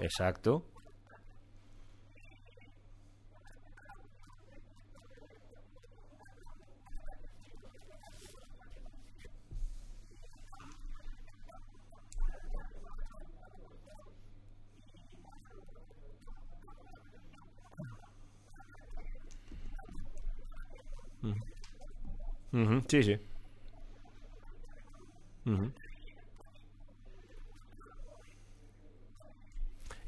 Exacto. 0.00 0.64
Ujú, 22.52 22.82
Sí, 22.88 23.02
sí. 23.02 23.29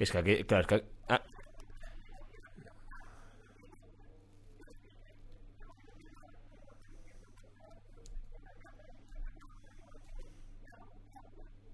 Es 0.03 0.11
que 0.13 0.19
aquí, 0.19 0.45
claro, 0.45 0.63
es 0.63 0.67
que... 0.69 0.85
ah, 1.09 1.23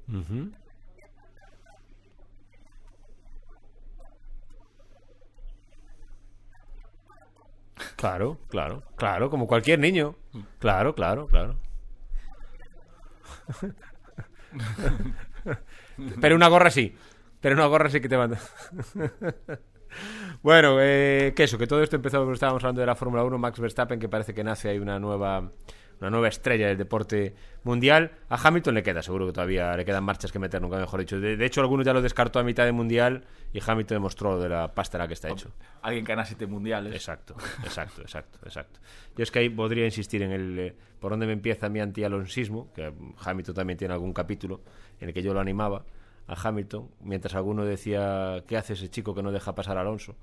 Ujú. 0.08 0.50
Claro, 7.96 8.38
claro, 8.48 8.82
claro, 8.96 9.30
como 9.30 9.46
cualquier 9.46 9.78
niño. 9.78 10.16
Claro, 10.58 10.94
claro, 10.94 11.26
claro. 11.28 11.56
Pero 16.20 16.36
una 16.36 16.48
gorra 16.48 16.70
sí. 16.70 16.94
Pero 17.40 17.54
una 17.54 17.66
gorra 17.66 17.88
sí 17.90 18.00
que 18.00 18.08
te 18.08 18.16
manda. 18.16 18.38
bueno, 20.42 20.78
eh, 20.80 21.32
que 21.36 21.44
eso, 21.44 21.58
que 21.58 21.66
todo 21.66 21.82
esto 21.82 21.96
empezó 21.96 22.18
porque 22.18 22.34
estábamos 22.34 22.62
hablando 22.64 22.80
de 22.80 22.86
la 22.86 22.96
Fórmula 22.96 23.24
1, 23.24 23.38
Max 23.38 23.60
Verstappen, 23.60 23.98
que 23.98 24.08
parece 24.08 24.34
que 24.34 24.44
nace 24.44 24.68
ahí 24.68 24.78
una 24.78 24.98
nueva 24.98 25.50
una 26.00 26.10
nueva 26.10 26.28
estrella 26.28 26.68
del 26.68 26.78
deporte 26.78 27.34
mundial. 27.64 28.12
A 28.28 28.36
Hamilton 28.36 28.74
le 28.74 28.82
queda, 28.82 29.02
seguro 29.02 29.26
que 29.26 29.32
todavía 29.32 29.76
le 29.76 29.84
quedan 29.84 30.04
marchas 30.04 30.32
que 30.32 30.38
meter, 30.38 30.60
nunca 30.62 30.76
mejor 30.76 31.00
dicho. 31.00 31.18
De, 31.20 31.36
de 31.36 31.46
hecho, 31.46 31.60
algunos 31.60 31.84
ya 31.84 31.92
lo 31.92 32.02
descartó 32.02 32.38
a 32.38 32.44
mitad 32.44 32.64
de 32.64 32.72
mundial 32.72 33.24
y 33.52 33.60
Hamilton 33.64 33.96
demostró 33.96 34.32
lo 34.32 34.40
de 34.40 34.48
la 34.48 34.74
pasta 34.74 34.96
en 34.96 35.00
la 35.00 35.08
que 35.08 35.14
está 35.14 35.28
hecho. 35.28 35.50
Alguien 35.82 36.04
que 36.04 36.12
gana 36.12 36.24
siete 36.24 36.46
mundiales. 36.46 36.94
Exacto, 36.94 37.34
exacto, 37.64 38.02
exacto, 38.02 38.38
exacto. 38.44 38.80
Yo 39.16 39.22
es 39.22 39.30
que 39.30 39.40
ahí 39.40 39.48
podría 39.48 39.84
insistir 39.84 40.22
en 40.22 40.32
el 40.32 40.58
eh, 40.58 40.74
por 41.00 41.10
dónde 41.10 41.26
me 41.26 41.32
empieza 41.32 41.68
mi 41.68 41.80
anti-alonsismo, 41.80 42.72
que 42.72 42.92
Hamilton 43.24 43.54
también 43.54 43.76
tiene 43.76 43.94
algún 43.94 44.12
capítulo 44.12 44.60
en 45.00 45.08
el 45.08 45.14
que 45.14 45.22
yo 45.22 45.34
lo 45.34 45.40
animaba 45.40 45.84
a 46.28 46.36
Hamilton, 46.48 46.88
mientras 47.00 47.34
alguno 47.34 47.64
decía, 47.64 48.44
¿qué 48.46 48.56
hace 48.56 48.74
ese 48.74 48.88
chico 48.90 49.14
que 49.14 49.22
no 49.22 49.32
deja 49.32 49.54
pasar 49.54 49.78
a 49.78 49.80
Alonso? 49.80 50.14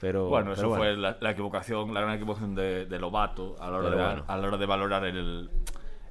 Pero, 0.00 0.28
Bueno, 0.28 0.52
pero 0.54 0.68
eso 0.68 0.76
fue 0.76 0.96
la, 0.96 1.18
la 1.20 1.30
equivocación, 1.32 1.92
la 1.92 2.00
gran 2.00 2.14
equivocación 2.14 2.54
de, 2.54 2.86
de 2.86 2.98
Lobato 3.00 3.56
a 3.58 3.68
la 3.68 3.78
hora, 3.78 3.90
de, 3.90 3.96
bueno. 3.96 4.24
a 4.28 4.36
la 4.36 4.46
hora 4.46 4.56
de 4.56 4.66
valorar 4.66 5.04
el, 5.04 5.50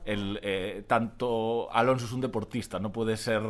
el 0.08 0.40
eh, 0.42 0.84
tanto 0.88 1.72
Alonso 1.72 2.06
es 2.06 2.12
un 2.14 2.22
deportista, 2.22 2.80
no 2.80 2.92
puede 2.92 3.18
ser. 3.18 3.42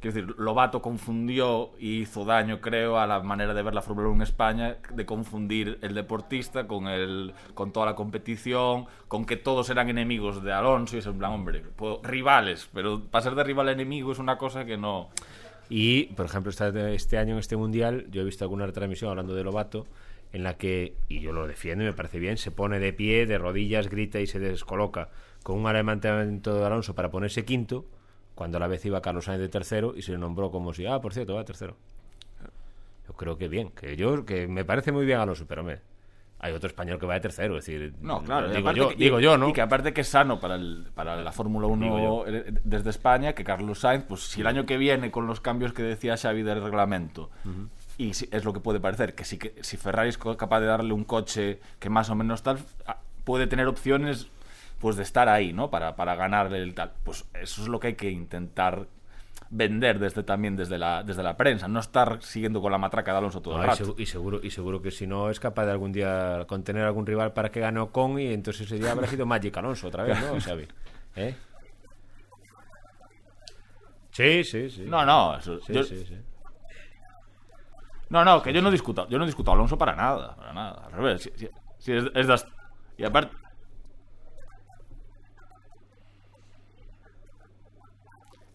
Quiero 0.00 0.14
decir, 0.14 0.34
Lobato 0.38 0.80
confundió 0.80 1.70
y 1.78 2.02
hizo 2.02 2.24
daño, 2.24 2.60
creo, 2.60 2.98
a 2.98 3.06
la 3.06 3.20
manera 3.20 3.52
de 3.54 3.62
ver 3.62 3.74
la 3.74 3.82
Fórmula 3.82 4.08
1 4.08 4.16
en 4.16 4.22
España, 4.22 4.76
de 4.94 5.04
confundir 5.06 5.78
el 5.82 5.94
deportista 5.94 6.66
con 6.66 6.86
el 6.86 7.34
con 7.54 7.72
toda 7.72 7.86
la 7.86 7.94
competición, 7.94 8.86
con 9.08 9.24
que 9.24 9.36
todos 9.36 9.68
eran 9.70 9.88
enemigos 9.88 10.42
de 10.42 10.52
Alonso 10.52 10.96
y 10.96 11.00
es 11.00 11.06
en 11.06 11.18
plan, 11.18 11.32
hombre, 11.32 11.62
puedo- 11.76 12.00
rivales, 12.04 12.68
pero 12.72 13.02
pasar 13.10 13.34
de 13.34 13.42
rival 13.44 13.68
a 13.68 13.72
enemigo 13.72 14.12
es 14.12 14.18
una 14.18 14.38
cosa 14.38 14.64
que 14.64 14.76
no. 14.76 15.08
Y, 15.68 16.04
por 16.14 16.26
ejemplo, 16.26 16.50
esta- 16.50 16.68
este 16.92 17.18
año 17.18 17.32
en 17.32 17.40
este 17.40 17.56
mundial, 17.56 18.06
yo 18.10 18.22
he 18.22 18.24
visto 18.24 18.44
alguna 18.44 18.66
retransmisión 18.66 19.10
hablando 19.10 19.34
de 19.34 19.42
Lobato, 19.42 19.86
en 20.32 20.42
la 20.44 20.56
que, 20.56 20.94
y 21.08 21.20
yo 21.20 21.32
lo 21.32 21.46
defiendo 21.46 21.82
y 21.82 21.86
me 21.86 21.92
parece 21.92 22.18
bien, 22.18 22.36
se 22.36 22.50
pone 22.50 22.78
de 22.78 22.92
pie, 22.92 23.26
de 23.26 23.38
rodillas, 23.38 23.88
grita 23.88 24.20
y 24.20 24.26
se 24.26 24.38
descoloca 24.38 25.08
con 25.46 25.64
un 25.64 25.72
levantamiento 25.72 26.54
de 26.58 26.66
Alonso 26.66 26.92
para 26.96 27.08
ponerse 27.08 27.44
quinto, 27.44 27.84
cuando 28.34 28.56
a 28.56 28.60
la 28.60 28.66
vez 28.66 28.84
iba 28.84 29.00
Carlos 29.00 29.26
Sainz 29.26 29.38
de 29.40 29.48
tercero 29.48 29.94
y 29.96 30.02
se 30.02 30.10
le 30.10 30.18
nombró 30.18 30.50
como 30.50 30.74
si, 30.74 30.86
ah, 30.86 31.00
por 31.00 31.14
cierto, 31.14 31.36
va 31.36 31.44
tercero. 31.44 31.76
Yo 33.06 33.14
creo 33.14 33.38
que 33.38 33.46
bien, 33.48 33.70
que 33.70 33.96
yo, 33.96 34.24
que 34.26 34.48
me 34.48 34.64
parece 34.64 34.90
muy 34.90 35.06
bien 35.06 35.20
Alonso, 35.20 35.46
pero 35.46 35.62
me, 35.62 35.78
hay 36.40 36.52
otro 36.52 36.66
español 36.66 36.98
que 36.98 37.06
va 37.06 37.14
de 37.14 37.20
tercero, 37.20 37.56
es 37.56 37.64
decir, 37.64 37.94
No, 38.00 38.24
claro. 38.24 38.48
digo 38.50 38.72
yo, 38.72 38.88
que- 38.88 38.96
digo 38.96 39.20
yo, 39.20 39.38
¿no? 39.38 39.48
Y 39.50 39.52
que 39.52 39.60
aparte 39.62 39.92
que 39.94 40.00
es 40.00 40.08
sano 40.08 40.40
para, 40.40 40.56
el, 40.56 40.88
para 40.96 41.22
la 41.22 41.30
Fórmula 41.30 41.68
Digo 41.68 41.94
1 41.94 42.02
yo. 42.02 42.24
eh, 42.26 42.52
desde 42.64 42.90
España, 42.90 43.32
que 43.34 43.44
Carlos 43.44 43.78
Sainz, 43.78 44.04
pues 44.08 44.22
si 44.22 44.40
el 44.40 44.48
año 44.48 44.66
que 44.66 44.76
viene, 44.78 45.12
con 45.12 45.28
los 45.28 45.40
cambios 45.40 45.72
que 45.72 45.84
decía 45.84 46.16
Xavi 46.16 46.42
del 46.42 46.60
reglamento, 46.60 47.30
y 47.98 48.14
si- 48.14 48.28
es 48.32 48.44
lo 48.44 48.52
que 48.52 48.58
puede 48.58 48.80
parecer, 48.80 49.14
que 49.14 49.24
si, 49.24 49.38
que 49.38 49.54
si 49.62 49.76
Ferrari 49.76 50.08
es 50.08 50.18
capaz 50.18 50.58
de 50.58 50.66
darle 50.66 50.92
un 50.92 51.04
coche 51.04 51.60
que 51.78 51.88
más 51.88 52.10
o 52.10 52.16
menos 52.16 52.42
tal, 52.42 52.58
ah, 52.86 52.96
puede 53.22 53.46
tener 53.46 53.68
opciones 53.68 54.26
pues 54.80 54.96
de 54.96 55.02
estar 55.02 55.28
ahí, 55.28 55.52
¿no? 55.52 55.70
Para, 55.70 55.96
para 55.96 56.14
ganarle 56.16 56.62
el 56.62 56.74
tal. 56.74 56.92
Pues 57.04 57.24
eso 57.34 57.62
es 57.62 57.68
lo 57.68 57.80
que 57.80 57.88
hay 57.88 57.94
que 57.94 58.10
intentar 58.10 58.86
vender 59.48 59.98
desde 60.00 60.22
también 60.24 60.56
desde 60.56 60.76
la, 60.76 61.02
desde 61.04 61.22
la 61.22 61.36
prensa, 61.36 61.68
no 61.68 61.78
estar 61.78 62.20
siguiendo 62.20 62.60
con 62.60 62.72
la 62.72 62.78
matraca 62.78 63.12
de 63.12 63.18
Alonso 63.18 63.40
todo 63.40 63.54
No, 63.56 63.62
el 63.62 63.68
rato. 63.68 63.94
y 63.96 64.06
seguro 64.06 64.40
y 64.42 64.50
seguro 64.50 64.82
que 64.82 64.90
si 64.90 65.06
no 65.06 65.30
es 65.30 65.38
capaz 65.38 65.66
de 65.66 65.70
algún 65.72 65.92
día 65.92 66.44
contener 66.48 66.82
a 66.82 66.88
algún 66.88 67.06
rival 67.06 67.32
para 67.32 67.50
que 67.50 67.60
gane 67.60 67.78
Ocon 67.78 68.18
y 68.18 68.32
entonces 68.32 68.66
ese 68.66 68.76
día 68.76 68.90
habrá 68.90 69.06
sido 69.06 69.24
Magic 69.24 69.56
Alonso 69.56 69.86
otra 69.86 70.02
vez, 70.02 70.18
¿no, 70.20 70.40
Xavi? 70.40 70.66
¿Eh? 71.16 71.34
Sí, 74.10 74.44
sí, 74.44 74.70
sí. 74.70 74.84
No, 74.86 75.04
no, 75.04 75.36
eso- 75.36 75.60
Sí, 75.60 75.72
yo- 75.72 75.82
sí, 75.84 76.04
sí. 76.06 76.16
No, 78.08 78.24
no, 78.24 78.40
que 78.42 78.52
yo 78.52 78.62
no 78.62 78.70
discuto, 78.70 79.08
yo 79.08 79.18
no 79.18 79.26
discuto 79.26 79.50
a 79.50 79.54
Alonso 79.54 79.76
para 79.76 79.94
nada, 79.94 80.34
para 80.36 80.52
nada, 80.52 80.86
al 80.86 80.92
revés. 80.92 81.22
Si, 81.22 81.30
si- 81.36 81.48
si 81.78 81.92
es, 81.92 82.04
es 82.14 82.46
y 82.98 83.04
aparte 83.04 83.34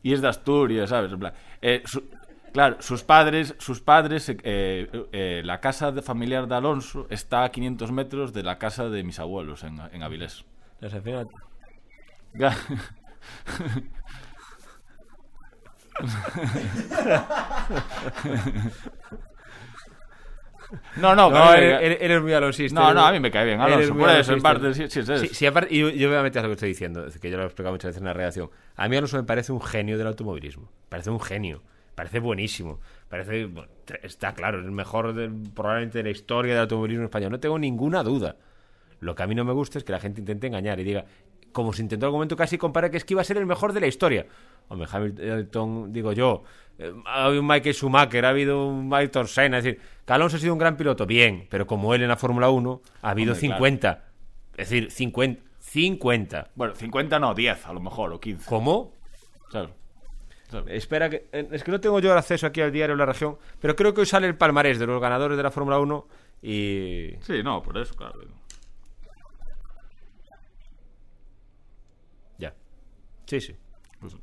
y 0.04 0.14
es 0.14 0.22
de 0.22 0.28
Asturias, 0.30 0.90
¿sabes? 0.90 1.12
En 1.12 1.20
plan, 1.20 1.34
eh, 1.62 1.82
su- 1.86 2.04
Claro, 2.54 2.76
sus 2.82 3.02
padres, 3.04 3.56
sus 3.60 3.80
padres, 3.80 4.28
eh, 4.28 4.90
eh, 5.14 5.42
la 5.46 5.62
casa 5.62 5.94
de 5.94 6.02
familiar 6.02 6.48
de 6.50 6.56
Alonso 6.56 7.08
está 7.10 7.46
a 7.46 7.50
500 7.52 7.94
metros 7.94 8.34
de 8.34 8.44
la 8.44 8.58
casa 8.58 8.90
de 8.90 9.04
mis 9.06 9.20
abuelos 9.20 9.64
en, 9.64 9.80
en 9.94 10.04
Avilés. 10.04 10.44
No, 20.98 21.16
no, 21.16 21.30
No, 21.30 21.54
eres, 21.54 21.98
eres- 22.02 22.22
muy 22.22 22.34
alonsista. 22.34 22.80
no, 22.80 22.94
no, 22.94 23.06
a 23.06 23.12
mí 23.12 23.20
me 23.20 23.30
cae 23.32 23.46
bien 23.46 23.60
Alonso. 23.62 23.96
Por 23.96 24.10
eso, 24.10 24.34
en 24.34 24.42
parte, 24.42 24.74
sí, 24.74 24.86
sí. 24.90 25.02
Sí, 25.04 25.28
sí, 25.34 25.46
aparte, 25.46 25.74
y 25.74 25.80
yo, 25.80 25.90
yo 25.90 26.08
voy 26.10 26.18
a 26.18 26.24
meter 26.24 26.40
a 26.40 26.44
lo 26.44 26.50
que 26.50 26.54
estoy 26.54 26.70
diciendo, 26.70 27.06
que 27.22 27.30
yo 27.30 27.38
lo 27.38 27.44
he 27.44 27.46
explicado 27.46 27.74
muchas 27.74 27.90
veces 27.90 28.02
en 28.02 28.06
la 28.08 28.14
redacción. 28.14 28.50
A 28.76 28.88
mí 28.88 28.96
Alonso 28.96 29.18
me 29.18 29.24
parece 29.24 29.52
un 29.52 29.62
genio 29.62 29.98
del 29.98 30.08
automovilismo. 30.08 30.70
Parece 30.90 31.10
un 31.10 31.20
genio. 31.20 31.62
Parece 31.96 32.20
buenísimo. 32.20 32.80
Parece. 33.10 33.46
bueno, 33.46 33.70
está 34.04 34.34
claro, 34.34 34.60
es 34.60 34.66
el 34.66 34.72
mejor 34.72 35.14
de- 35.14 35.30
probablemente 35.54 35.98
de 36.00 36.04
la 36.06 36.10
historia 36.12 36.54
del 36.54 36.62
automovilismo 36.62 37.04
español. 37.06 37.32
No 37.32 37.40
tengo 37.40 37.60
ninguna 37.60 38.02
duda. 38.04 38.38
Lo 39.02 39.14
que 39.16 39.24
a 39.24 39.28
mí 39.28 39.36
no 39.36 39.44
me 39.44 39.52
gusta 39.54 39.78
es 39.78 39.84
que 39.84 39.92
la 39.92 40.00
gente 40.00 40.22
intente 40.22 40.48
engañar 40.48 40.80
y 40.80 40.84
diga, 40.84 41.06
como 41.52 41.74
se 41.74 41.82
intentó 41.82 42.06
en 42.06 42.08
algún 42.08 42.20
momento 42.20 42.38
casi 42.38 42.58
compara 42.58 42.90
que 42.90 42.98
es 42.98 43.04
que 43.04 43.14
iba 43.14 43.22
a 43.22 43.26
ser 43.26 43.38
el 43.38 43.46
mejor 43.46 43.74
de 43.74 43.82
la 43.82 43.88
historia. 43.88 44.26
Hombre, 44.70 44.88
Hamilton, 44.90 45.92
digo 45.92 46.14
yo, 46.14 46.44
ha 47.06 47.26
habido 47.26 47.42
un 47.42 47.48
Michael 47.48 47.76
Schumacher, 47.76 48.26
ha 48.26 48.30
habido 48.30 48.68
un 48.68 48.94
Ayrton 48.94 49.28
Senna, 49.28 49.58
es 49.60 49.64
decir, 49.64 49.82
que 50.06 50.14
Alonso 50.14 50.38
ha 50.38 50.40
sido 50.40 50.54
un 50.54 50.60
gran 50.60 50.78
piloto, 50.78 51.06
bien, 51.06 51.48
pero 51.50 51.68
como 51.68 51.94
él 51.94 52.02
en 52.02 52.10
la 52.10 52.18
Fórmula 52.18 52.50
1, 52.50 52.82
ha 53.02 53.10
habido 53.10 53.34
Hombre, 53.34 53.48
claro. 53.48 53.58
50. 53.58 54.04
Es 54.58 54.70
decir, 54.70 54.92
50. 54.92 55.44
50. 55.60 56.50
Bueno, 56.56 56.76
50 56.76 57.20
no, 57.20 57.34
10 57.34 57.66
a 57.66 57.74
lo 57.74 57.80
mejor, 57.80 58.14
o 58.14 58.20
15. 58.20 58.50
¿Cómo? 58.50 58.94
Claro. 59.50 59.72
Claro. 60.50 60.68
Espera, 60.68 61.10
que, 61.10 61.28
eh, 61.32 61.48
es 61.52 61.64
que 61.64 61.72
no 61.72 61.80
tengo 61.80 62.00
yo 62.00 62.12
el 62.12 62.18
acceso 62.18 62.46
aquí 62.46 62.60
al 62.60 62.74
diario 62.74 62.96
de 62.96 63.00
la 63.00 63.06
región, 63.06 63.38
pero 63.60 63.76
creo 63.76 63.94
que 63.94 64.02
hoy 64.02 64.06
sale 64.06 64.28
el 64.28 64.36
palmarés 64.36 64.80
de 64.80 64.86
los 64.86 65.00
ganadores 65.02 65.38
de 65.38 65.44
la 65.44 65.52
Fórmula 65.52 65.80
1 65.80 66.08
y... 66.42 67.12
Sí, 67.22 67.42
no, 67.44 67.62
por 67.62 67.78
eso, 67.78 67.94
claro. 67.96 68.20
Ya. 72.38 72.54
Sí, 73.26 73.40
sí. 73.40 73.56
Pues- 74.00 74.16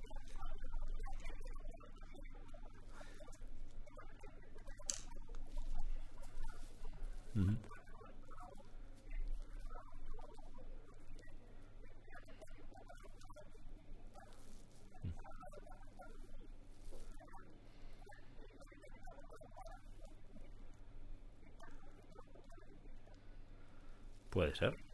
Puede 24.30 24.54
ser. 24.54 24.87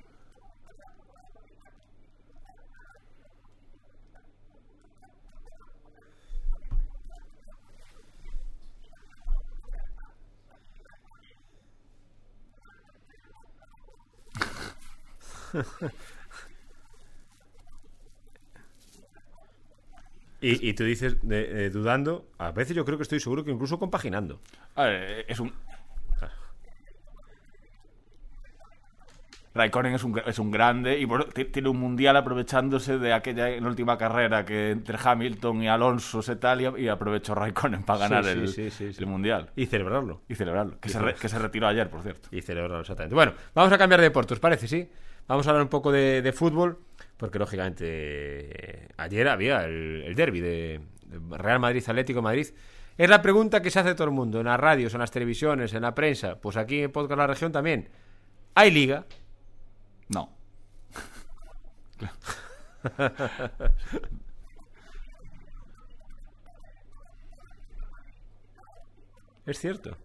Y, 20.41 20.69
y 20.69 20.75
tú 20.75 20.85
dices, 20.85 21.17
de- 21.23 21.67
eh, 21.67 21.71
dudando, 21.71 22.27
a 22.39 22.51
veces 22.51 22.77
yo 22.77 22.85
creo 22.85 22.99
que 22.99 23.03
estoy 23.05 23.19
seguro 23.21 23.45
que 23.45 23.51
incluso 23.51 23.79
compaginando. 23.79 24.41
A 24.75 24.85
ver, 24.85 25.21
eh, 25.21 25.25
es 25.29 25.41
un. 25.41 25.53
Raikkonen 29.55 29.95
es 29.95 30.03
un, 30.03 30.21
es 30.27 30.39
un 30.41 30.51
grande 30.51 30.99
y 30.99 31.05
bueno, 31.05 31.27
ti- 31.27 31.45
tiene 31.45 31.69
un 31.69 31.79
mundial 31.79 32.17
aprovechándose 32.17 32.99
de 32.99 33.13
aquella 33.13 33.49
en 33.51 33.65
última 33.65 33.97
carrera 33.97 34.45
que 34.45 34.73
entre 34.73 34.99
Hamilton 35.03 35.63
y 35.63 35.69
Alonso 35.69 36.23
se 36.23 36.35
tal 36.35 36.61
y, 36.61 36.83
y 36.83 36.89
aprovechó 36.89 37.37
Raikkonen 37.37 37.85
para 37.85 38.01
ganar 38.01 38.25
Sí, 38.25 38.49
sí, 38.49 38.63
el, 38.63 38.73
sí, 38.73 38.91
el 38.99 39.07
mundial 39.07 39.51
Y 39.55 39.67
celebrarlo. 39.67 40.23
y 40.29 40.35
celebrarlo. 40.35 40.81
Que, 40.81 40.89
se, 40.89 40.99
re- 40.99 41.15
que 41.15 41.29
se 41.29 41.39
retiró 41.39 41.69
ayer, 41.69 41.89
por 41.89 42.03
cierto. 42.03 42.29
Y 42.33 42.43
celebrarlo, 42.43 42.81
exactamente. 42.81 43.15
Bueno, 43.15 43.35
vamos 43.55 43.73
a 43.73 43.79
cambiar 43.79 44.01
de 44.01 44.09
deporte, 44.09 44.35
¿os 44.35 44.41
parece? 44.41 44.67
Sí. 44.67 44.91
Vamos 45.27 45.47
a 45.47 45.51
hablar 45.51 45.63
un 45.63 45.71
poco 45.71 45.91
de, 45.91 46.23
de 46.23 46.33
fútbol, 46.33 46.79
porque 47.17 47.39
lógicamente 47.39 48.89
ayer 48.97 49.29
había 49.29 49.65
el, 49.65 50.03
el 50.07 50.15
derby 50.15 50.41
de, 50.41 50.81
de 51.07 51.37
Real 51.39 51.61
Madrid 51.61 51.83
Atlético 51.87 52.23
Madrid. 52.23 52.49
Es 52.97 53.11
la 53.11 53.23
pregunta 53.23 53.61
que 53.63 53.71
se 53.71 53.81
hace 53.81 53.95
todo 53.95 54.07
el 54.07 54.13
mundo, 54.13 54.41
en 54.41 54.47
las 54.47 54.61
radios, 54.61 54.95
en 54.95 55.01
las 55.01 55.11
televisiones, 55.11 55.75
en 55.75 55.83
la 55.83 55.95
prensa, 55.95 56.37
pues 56.41 56.57
aquí 56.57 56.83
en 56.83 56.93
Podcast 56.93 57.19
La 57.19 57.27
Región 57.27 57.51
también. 57.53 57.89
¿Hay 58.55 58.71
liga? 58.71 59.07
No. 60.09 60.31
Es 69.47 69.59
cierto. 69.59 69.97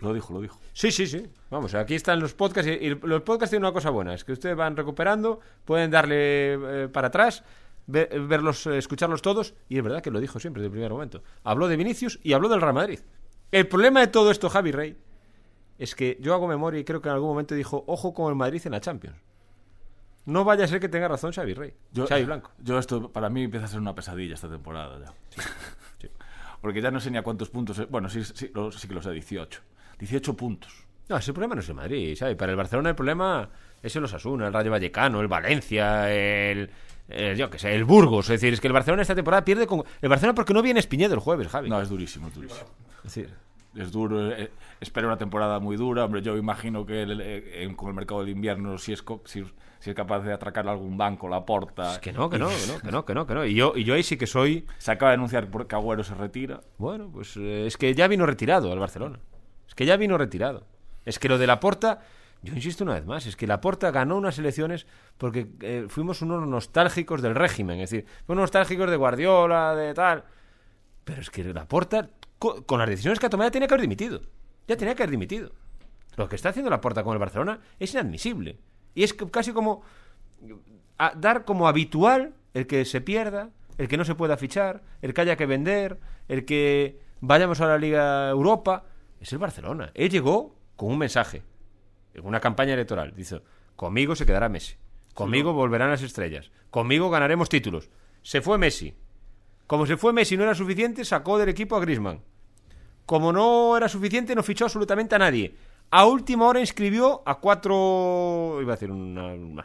Lo 0.00 0.12
dijo, 0.14 0.32
lo 0.32 0.40
dijo. 0.40 0.58
Sí, 0.72 0.90
sí, 0.90 1.06
sí. 1.06 1.26
Vamos, 1.50 1.74
aquí 1.74 1.94
están 1.94 2.20
los 2.20 2.34
podcasts 2.34 2.70
y, 2.70 2.74
y 2.86 2.88
los 3.02 3.22
podcasts 3.22 3.50
tienen 3.50 3.64
una 3.66 3.72
cosa 3.72 3.90
buena, 3.90 4.14
es 4.14 4.24
que 4.24 4.32
ustedes 4.32 4.56
van 4.56 4.76
recuperando, 4.76 5.40
pueden 5.64 5.90
darle 5.90 6.54
eh, 6.84 6.88
para 6.88 7.08
atrás, 7.08 7.44
ve- 7.86 8.08
verlos, 8.28 8.66
eh, 8.66 8.78
escucharlos 8.78 9.20
todos 9.22 9.54
y 9.68 9.76
es 9.78 9.82
verdad 9.84 10.00
que 10.02 10.10
lo 10.10 10.20
dijo 10.20 10.38
siempre 10.40 10.62
desde 10.62 10.68
el 10.68 10.72
primer 10.72 10.90
momento. 10.92 11.22
Habló 11.44 11.68
de 11.68 11.76
Vinicius 11.76 12.18
y 12.22 12.32
habló 12.32 12.48
del 12.48 12.60
Real 12.60 12.74
Madrid. 12.74 13.00
El 13.52 13.66
problema 13.68 14.00
de 14.00 14.06
todo 14.06 14.30
esto, 14.30 14.48
Javi 14.48 14.72
Rey, 14.72 14.96
es 15.78 15.94
que 15.94 16.16
yo 16.20 16.34
hago 16.34 16.46
memoria 16.48 16.80
y 16.80 16.84
creo 16.84 17.00
que 17.02 17.08
en 17.08 17.14
algún 17.14 17.30
momento 17.30 17.54
dijo, 17.54 17.84
ojo 17.86 18.14
con 18.14 18.28
el 18.30 18.36
Madrid 18.36 18.62
en 18.64 18.72
la 18.72 18.80
Champions. 18.80 19.16
No 20.26 20.44
vaya 20.44 20.64
a 20.64 20.68
ser 20.68 20.80
que 20.80 20.88
tenga 20.88 21.08
razón 21.08 21.32
Xavi 21.32 21.54
Rey, 21.54 21.74
Yo, 21.92 22.06
Xavi 22.06 22.24
Blanco. 22.24 22.50
Yo 22.58 22.78
esto, 22.78 23.10
para 23.10 23.30
mí 23.30 23.42
empieza 23.44 23.64
a 23.66 23.68
ser 23.68 23.80
una 23.80 23.94
pesadilla 23.94 24.34
esta 24.34 24.48
temporada 24.50 24.98
ya. 25.00 25.14
Porque 26.60 26.82
ya 26.82 26.90
no 26.90 27.00
sé 27.00 27.10
ni 27.10 27.16
a 27.16 27.22
cuántos 27.22 27.48
puntos. 27.48 27.88
Bueno, 27.88 28.10
sí, 28.10 28.22
sí, 28.22 28.50
lo- 28.54 28.70
sí 28.70 28.86
que 28.86 28.92
los 28.94 29.04
sé, 29.04 29.12
18. 29.12 29.62
18 30.00 30.36
puntos. 30.36 30.86
No, 31.08 31.16
ese 31.16 31.32
problema 31.32 31.54
no 31.54 31.60
es 31.60 31.68
el 31.68 31.74
Madrid, 31.76 32.16
¿sabes? 32.16 32.36
Para 32.36 32.50
el 32.52 32.56
Barcelona 32.56 32.90
el 32.90 32.94
problema 32.96 33.48
es 33.82 33.94
el 33.96 34.04
Osasuna, 34.04 34.46
el 34.48 34.52
Rayo 34.52 34.70
Vallecano, 34.70 35.20
el 35.20 35.28
Valencia, 35.28 36.12
el, 36.12 36.70
el- 37.08 37.36
yo 37.36 37.50
qué 37.50 37.58
sé, 37.58 37.74
el 37.74 37.84
Burgos. 37.84 38.26
Es 38.30 38.40
decir, 38.40 38.52
es 38.54 38.60
que 38.60 38.66
el 38.68 38.72
Barcelona 38.72 39.02
esta 39.02 39.14
temporada 39.14 39.44
pierde 39.44 39.66
con... 39.66 39.82
El 40.00 40.08
Barcelona 40.08 40.34
porque 40.34 40.54
no 40.54 40.62
viene 40.62 40.80
Espiñedo 40.80 41.14
el 41.14 41.20
jueves, 41.20 41.48
Javi. 41.48 41.68
No, 41.68 41.80
es 41.80 41.88
durísimo, 41.88 42.28
es 42.28 42.34
durísimo. 42.34 42.66
Es 42.98 43.14
decir, 43.14 43.30
Es 43.76 43.90
duro, 43.92 44.30
eh, 44.32 44.50
espero 44.80 45.06
una 45.08 45.16
temporada 45.18 45.58
muy 45.60 45.76
dura. 45.76 46.04
Hombre, 46.04 46.22
yo 46.22 46.36
imagino 46.36 46.84
que 46.86 47.02
el- 47.02 47.20
eh, 47.20 47.62
en- 47.64 47.74
con 47.76 47.88
el 47.88 47.94
mercado 47.94 48.20
del 48.20 48.30
invierno, 48.30 48.78
si 48.78 48.92
es, 48.92 49.02
si, 49.24 49.44
si 49.80 49.90
es 49.90 49.96
capaz 49.96 50.20
de 50.20 50.32
atracar 50.32 50.68
algún 50.68 50.96
banco, 50.96 51.28
la 51.28 51.44
porta. 51.44 51.92
es 51.94 51.98
que 51.98 52.12
no, 52.12 52.28
que 52.30 52.38
no, 52.38 52.48
que 52.48 52.66
no, 52.68 52.78
que 52.80 52.90
no, 52.92 53.04
que 53.04 53.14
no, 53.14 53.26
que 53.26 53.34
no. 53.34 53.44
Y 53.44 53.54
yo, 53.54 53.72
y 53.76 53.82
yo 53.84 53.94
ahí 53.94 54.02
sí 54.04 54.16
que 54.16 54.26
soy... 54.28 54.64
Se 54.78 54.90
acaba 54.92 55.10
de 55.10 55.14
anunciar 55.16 55.48
por- 55.50 55.66
que 55.66 55.74
Agüero 55.74 56.04
se 56.04 56.14
retira. 56.14 56.60
Bueno, 56.78 57.10
pues 57.12 57.36
eh, 57.36 57.66
es 57.66 57.76
que 57.76 57.92
ya 57.94 58.06
vino 58.08 58.26
retirado 58.26 58.72
al 58.72 58.78
Barcelona. 58.78 59.18
Que 59.80 59.86
ya 59.86 59.96
vino 59.96 60.18
retirado. 60.18 60.66
Es 61.06 61.18
que 61.18 61.26
lo 61.26 61.38
de 61.38 61.46
la 61.46 61.58
Porta, 61.58 62.00
yo 62.42 62.52
insisto 62.52 62.84
una 62.84 62.92
vez 62.92 63.06
más, 63.06 63.24
es 63.24 63.34
que 63.34 63.46
la 63.46 63.62
Porta 63.62 63.90
ganó 63.90 64.18
unas 64.18 64.38
elecciones 64.38 64.86
porque 65.16 65.46
eh, 65.62 65.86
fuimos 65.88 66.20
unos 66.20 66.46
nostálgicos 66.46 67.22
del 67.22 67.34
régimen, 67.34 67.80
es 67.80 67.88
decir, 67.88 68.06
fuimos 68.26 68.42
nostálgicos 68.42 68.90
de 68.90 68.96
Guardiola, 68.96 69.74
de 69.74 69.94
tal. 69.94 70.24
Pero 71.04 71.22
es 71.22 71.30
que 71.30 71.42
la 71.44 71.66
Porta, 71.66 72.10
co- 72.38 72.62
con 72.66 72.78
las 72.78 72.90
decisiones 72.90 73.18
que 73.18 73.24
ha 73.24 73.30
tomado, 73.30 73.48
ya 73.48 73.52
tenía 73.52 73.68
que 73.68 73.72
haber 73.72 73.80
dimitido. 73.80 74.20
Ya 74.68 74.76
tenía 74.76 74.94
que 74.94 75.02
haber 75.02 75.12
dimitido. 75.12 75.52
Lo 76.18 76.28
que 76.28 76.36
está 76.36 76.50
haciendo 76.50 76.68
la 76.70 76.82
Porta 76.82 77.02
con 77.02 77.14
el 77.14 77.18
Barcelona 77.18 77.60
es 77.78 77.94
inadmisible. 77.94 78.58
Y 78.94 79.04
es 79.04 79.14
casi 79.14 79.54
como 79.54 79.82
dar 81.16 81.46
como 81.46 81.68
habitual 81.68 82.34
el 82.52 82.66
que 82.66 82.84
se 82.84 83.00
pierda, 83.00 83.48
el 83.78 83.88
que 83.88 83.96
no 83.96 84.04
se 84.04 84.14
pueda 84.14 84.36
fichar, 84.36 84.82
el 85.00 85.14
que 85.14 85.22
haya 85.22 85.36
que 85.36 85.46
vender, 85.46 85.98
el 86.28 86.44
que 86.44 87.00
vayamos 87.22 87.62
a 87.62 87.66
la 87.66 87.78
Liga 87.78 88.28
Europa. 88.28 88.84
Es 89.20 89.32
el 89.32 89.38
Barcelona. 89.38 89.90
Él 89.94 90.10
llegó 90.10 90.54
con 90.76 90.90
un 90.90 90.98
mensaje, 90.98 91.42
en 92.14 92.26
una 92.26 92.40
campaña 92.40 92.74
electoral. 92.74 93.12
Dice, 93.14 93.40
conmigo 93.76 94.16
se 94.16 94.26
quedará 94.26 94.48
Messi. 94.48 94.74
Conmigo 95.14 95.52
volverán 95.52 95.90
las 95.90 96.02
estrellas. 96.02 96.50
Conmigo 96.70 97.10
ganaremos 97.10 97.48
títulos. 97.48 97.90
Se 98.22 98.40
fue 98.40 98.58
Messi. 98.58 98.94
Como 99.66 99.86
se 99.86 99.96
fue 99.96 100.12
Messi 100.12 100.36
no 100.36 100.44
era 100.44 100.54
suficiente, 100.54 101.04
sacó 101.04 101.38
del 101.38 101.48
equipo 101.50 101.76
a 101.76 101.80
Griezmann. 101.80 102.20
Como 103.06 103.32
no 103.32 103.76
era 103.76 103.88
suficiente, 103.88 104.34
no 104.34 104.42
fichó 104.42 104.64
absolutamente 104.64 105.14
a 105.14 105.18
nadie. 105.18 105.54
A 105.90 106.06
última 106.06 106.46
hora 106.46 106.60
inscribió 106.60 107.22
a 107.26 107.40
cuatro. 107.40 108.58
Iba 108.60 108.72
a 108.72 108.76
decir 108.76 108.90
una. 108.90 109.26
una- 109.34 109.64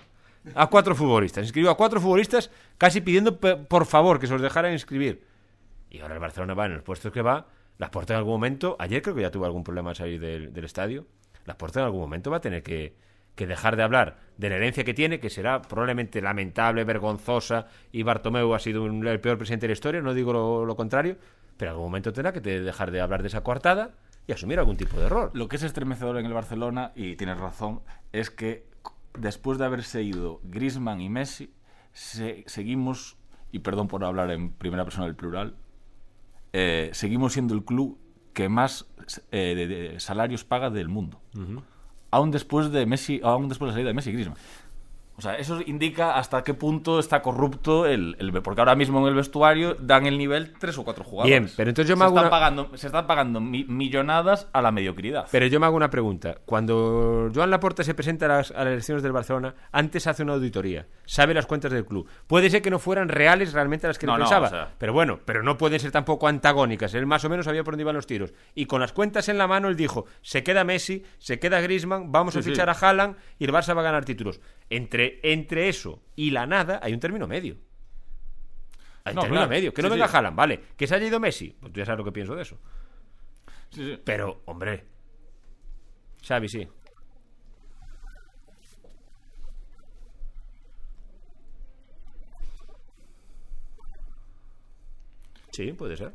a 0.53 0.67
cuatro 0.67 0.93
futbolistas. 0.95 1.43
Inscribió 1.43 1.71
a 1.71 1.77
cuatro 1.77 1.99
futbolistas 1.99 2.51
casi 2.77 3.01
pidiendo 3.01 3.39
por 3.39 3.85
favor 3.87 4.19
que 4.19 4.27
se 4.27 4.33
los 4.33 4.41
dejaran 4.43 4.73
inscribir. 4.73 5.25
Y 5.89 5.99
ahora 6.01 6.13
el 6.15 6.19
Barcelona 6.19 6.53
va 6.53 6.65
en 6.67 6.73
los 6.75 6.83
puestos 6.83 7.11
que 7.11 7.21
va 7.23 7.47
Las 7.77 7.89
Porta 7.89 8.13
en 8.13 8.17
algún 8.19 8.33
momento, 8.33 8.75
ayer 8.79 9.01
creo 9.01 9.15
que 9.15 9.21
ya 9.21 9.31
tuvo 9.31 9.45
algún 9.45 9.63
problema 9.63 9.89
al 9.91 9.95
salir 9.95 10.19
del, 10.19 10.63
estadio. 10.63 11.05
Las 11.45 11.57
Porta 11.57 11.79
en 11.79 11.85
algún 11.85 12.01
momento 12.01 12.31
va 12.31 12.37
a 12.37 12.41
tener 12.41 12.63
que, 12.63 12.95
dejar 13.35 13.75
de 13.75 13.83
hablar 13.83 14.17
de 14.37 14.49
la 14.49 14.55
herencia 14.55 14.83
que 14.85 14.93
tiene, 14.93 15.19
que 15.19 15.29
será 15.29 15.61
probablemente 15.61 16.21
lamentable, 16.21 16.83
vergonzosa, 16.85 17.67
y 17.91 18.03
Bartomeu 18.03 18.53
ha 18.53 18.59
sido 18.59 18.85
el 18.85 19.19
peor 19.19 19.37
presidente 19.37 19.65
de 19.65 19.69
la 19.69 19.73
historia, 19.73 20.01
no 20.01 20.13
digo 20.13 20.31
lo, 20.65 20.75
contrario, 20.75 21.17
pero 21.57 21.71
en 21.71 21.73
algún 21.75 21.87
momento 21.87 22.13
tendrá 22.13 22.31
que 22.31 22.39
dejar 22.39 22.91
de 22.91 23.01
hablar 23.01 23.21
de 23.21 23.27
esa 23.27 23.41
coartada 23.41 23.91
y 24.25 24.31
asumir 24.31 24.57
algún 24.57 24.77
tipo 24.77 24.97
de 24.97 25.05
error. 25.05 25.31
Lo 25.33 25.47
que 25.49 25.57
es 25.57 25.63
estremecedor 25.63 26.17
en 26.17 26.25
el 26.25 26.33
Barcelona, 26.33 26.93
y 26.95 27.15
tienes 27.17 27.37
razón, 27.39 27.81
es 28.13 28.31
que 28.31 28.65
después 29.19 29.57
de 29.57 29.65
haberse 29.65 30.01
ido 30.01 30.39
Griezmann 30.43 31.01
y 31.01 31.09
Messi, 31.09 31.53
se- 31.91 32.43
seguimos, 32.47 33.17
y 33.51 33.59
perdón 33.59 33.87
por 33.89 34.03
hablar 34.05 34.31
en 34.31 34.51
primera 34.53 34.83
persona 34.85 35.05
del 35.05 35.15
plural, 35.15 35.55
eh, 36.57 36.89
seguimos 36.93 37.33
siendo 37.33 37.53
el 37.53 37.63
club 37.65 37.97
que 38.33 38.47
más 38.49 38.87
eh, 39.31 39.53
de- 39.55 39.67
de 39.67 39.99
salarios 39.99 40.43
paga 40.45 40.69
del 40.69 40.87
mundo. 40.87 41.19
Aún 42.11 42.31
después 42.31 42.71
de 42.71 42.85
Messi, 42.85 43.19
aún 43.23 43.49
después 43.49 43.67
de 43.67 43.71
la 43.71 43.73
salida 43.73 43.87
de 43.89 43.93
Messi 43.93 44.09
y 44.11 44.13
Griezmann. 44.13 44.37
O 45.17 45.21
sea, 45.21 45.35
eso 45.35 45.61
indica 45.65 46.15
hasta 46.17 46.43
qué 46.43 46.53
punto 46.53 46.99
está 46.99 47.21
corrupto 47.21 47.85
el, 47.85 48.17
el- 48.19 48.33
porque 48.41 48.59
ahora 48.59 48.75
mismo 48.75 48.99
en 48.99 49.07
el 49.07 49.15
vestuario 49.15 49.75
dan 49.79 50.05
el 50.07 50.17
nivel 50.17 50.53
tres 50.59 50.77
o 50.77 50.83
cuatro 50.83 51.05
jugadores. 51.05 51.29
Bien, 51.41 51.53
pero 51.55 51.69
entonces 51.69 51.87
yo 51.89 51.95
me 51.95 51.99
se 51.99 52.03
hago 52.05 52.15
están 52.17 52.23
una- 52.25 52.29
pagando, 52.29 52.77
se 52.77 52.87
están 52.87 53.07
pagando 53.07 53.39
mi- 53.39 53.63
millonadas 53.63 54.49
a 54.51 54.61
la 54.61 54.71
mediocridad. 54.71 55.27
Pero 55.31 55.45
yo 55.47 55.59
me 55.59 55.67
hago 55.67 55.77
una 55.77 55.89
pregunta. 55.89 56.35
Cuando 56.45 57.31
Joan 57.33 57.49
Laporta 57.49 57.83
se 57.83 57.93
presenta 57.93 58.25
a 58.25 58.29
las, 58.29 58.51
a 58.51 58.63
las 58.65 58.73
elecciones 58.73 59.03
del 59.03 59.13
Barcelona, 59.13 59.55
antes 59.71 60.05
hace 60.07 60.23
una 60.23 60.33
auditoría, 60.33 60.87
sabe 61.05 61.33
las 61.33 61.45
cuentas 61.45 61.71
del 61.71 61.85
club. 61.85 62.09
Puede 62.27 62.49
ser 62.49 62.61
que 62.61 62.69
no 62.69 62.79
fueran 62.79 63.07
reales 63.07 63.53
realmente 63.53 63.87
las 63.87 63.97
que 63.97 64.07
No, 64.07 64.13
él 64.15 64.19
no, 64.19 64.25
pensaba, 64.25 64.47
o 64.47 64.49
sea- 64.49 64.73
pero 64.77 64.91
bueno, 64.91 65.19
pero 65.23 65.43
no 65.43 65.57
pueden 65.57 65.79
ser 65.79 65.91
tampoco 65.91 66.27
antagónicas. 66.27 66.93
Él 66.93 67.05
más 67.05 67.23
o 67.23 67.29
menos 67.29 67.45
sabía 67.45 67.63
por 67.63 67.73
dónde 67.75 67.83
iban 67.83 67.95
los 67.95 68.07
tiros. 68.07 68.33
Y 68.53 68.65
con 68.65 68.81
las 68.81 68.91
cuentas 68.91 69.29
en 69.29 69.37
la 69.37 69.47
mano, 69.47 69.69
él 69.69 69.77
dijo: 69.77 70.05
se 70.21 70.43
queda 70.43 70.65
Messi, 70.65 71.03
se 71.19 71.39
queda 71.39 71.61
Griezmann, 71.61 72.11
vamos 72.11 72.35
a 72.35 72.41
fichar 72.41 72.73
sí. 72.75 72.85
a 72.85 72.89
Haaland 72.89 73.15
y 73.39 73.45
el 73.45 73.53
Barça 73.53 73.75
va 73.75 73.81
a 73.81 73.85
ganar 73.85 74.03
títulos. 74.03 74.41
Entre, 74.69 75.04
entre 75.23 75.69
eso 75.69 76.01
y 76.15 76.31
la 76.31 76.45
nada, 76.45 76.79
hay 76.81 76.93
un 76.93 76.99
término 76.99 77.27
medio. 77.27 77.57
Hay 79.03 79.11
un 79.11 79.15
No, 79.15 79.21
término 79.21 79.41
claro. 79.41 79.49
medio. 79.49 79.73
Que 79.73 79.81
no 79.81 79.87
Sí, 79.89 79.93
venga 79.93 80.07
sí. 80.07 80.15
Haaland, 80.15 80.35
vale. 80.37 80.59
Que 80.77 80.87
se 80.87 80.95
haya 80.95 81.07
ido 81.07 81.19
Messi, 81.19 81.55
pues 81.59 81.71
tú 81.73 81.79
ya 81.79 81.85
sabes 81.85 81.99
lo 81.99 82.05
que 82.05 82.11
pienso 82.11 82.35
de 82.35 82.41
eso. 82.41 82.57
Sí, 83.69 83.83
sí. 83.85 84.01
Pero, 84.03 84.41
hombre. 84.45 84.85
Xavi, 86.25 86.49
sí. 86.49 86.67
Sí, 95.51 95.71
puede 95.73 95.95
ser. 95.97 96.11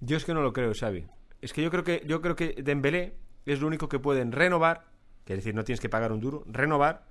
Yo 0.00 0.16
es 0.16 0.24
que 0.24 0.34
no 0.34 0.42
lo 0.42 0.52
creo, 0.52 0.72
Xavi. 0.74 1.06
Es 1.40 1.52
que 1.52 1.62
yo 1.62 1.70
creo 1.70 1.84
que 1.84 2.02
yo 2.06 2.20
creo 2.20 2.36
que 2.36 2.54
Dembélé 2.62 3.16
es 3.44 3.60
lo 3.60 3.66
único 3.66 3.88
que 3.88 3.98
pueden 3.98 4.32
renovar, 4.32 4.86
que 5.24 5.34
es 5.34 5.38
decir, 5.38 5.54
no 5.54 5.64
tienes 5.64 5.80
que 5.80 5.88
pagar 5.88 6.12
un 6.12 6.20
duro, 6.20 6.44
renovar 6.46 7.04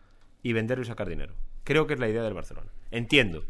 y 0.43 0.53
venderlo 0.53 0.83
y 0.83 0.87
sacar 0.87 1.07
dinero. 1.07 1.35
Creo 1.63 1.87
que 1.87 1.93
es 1.93 1.99
la 1.99 2.07
idea 2.07 2.21
del 2.23 2.33
Barcelona. 2.33 2.71
Entiendo. 2.91 3.43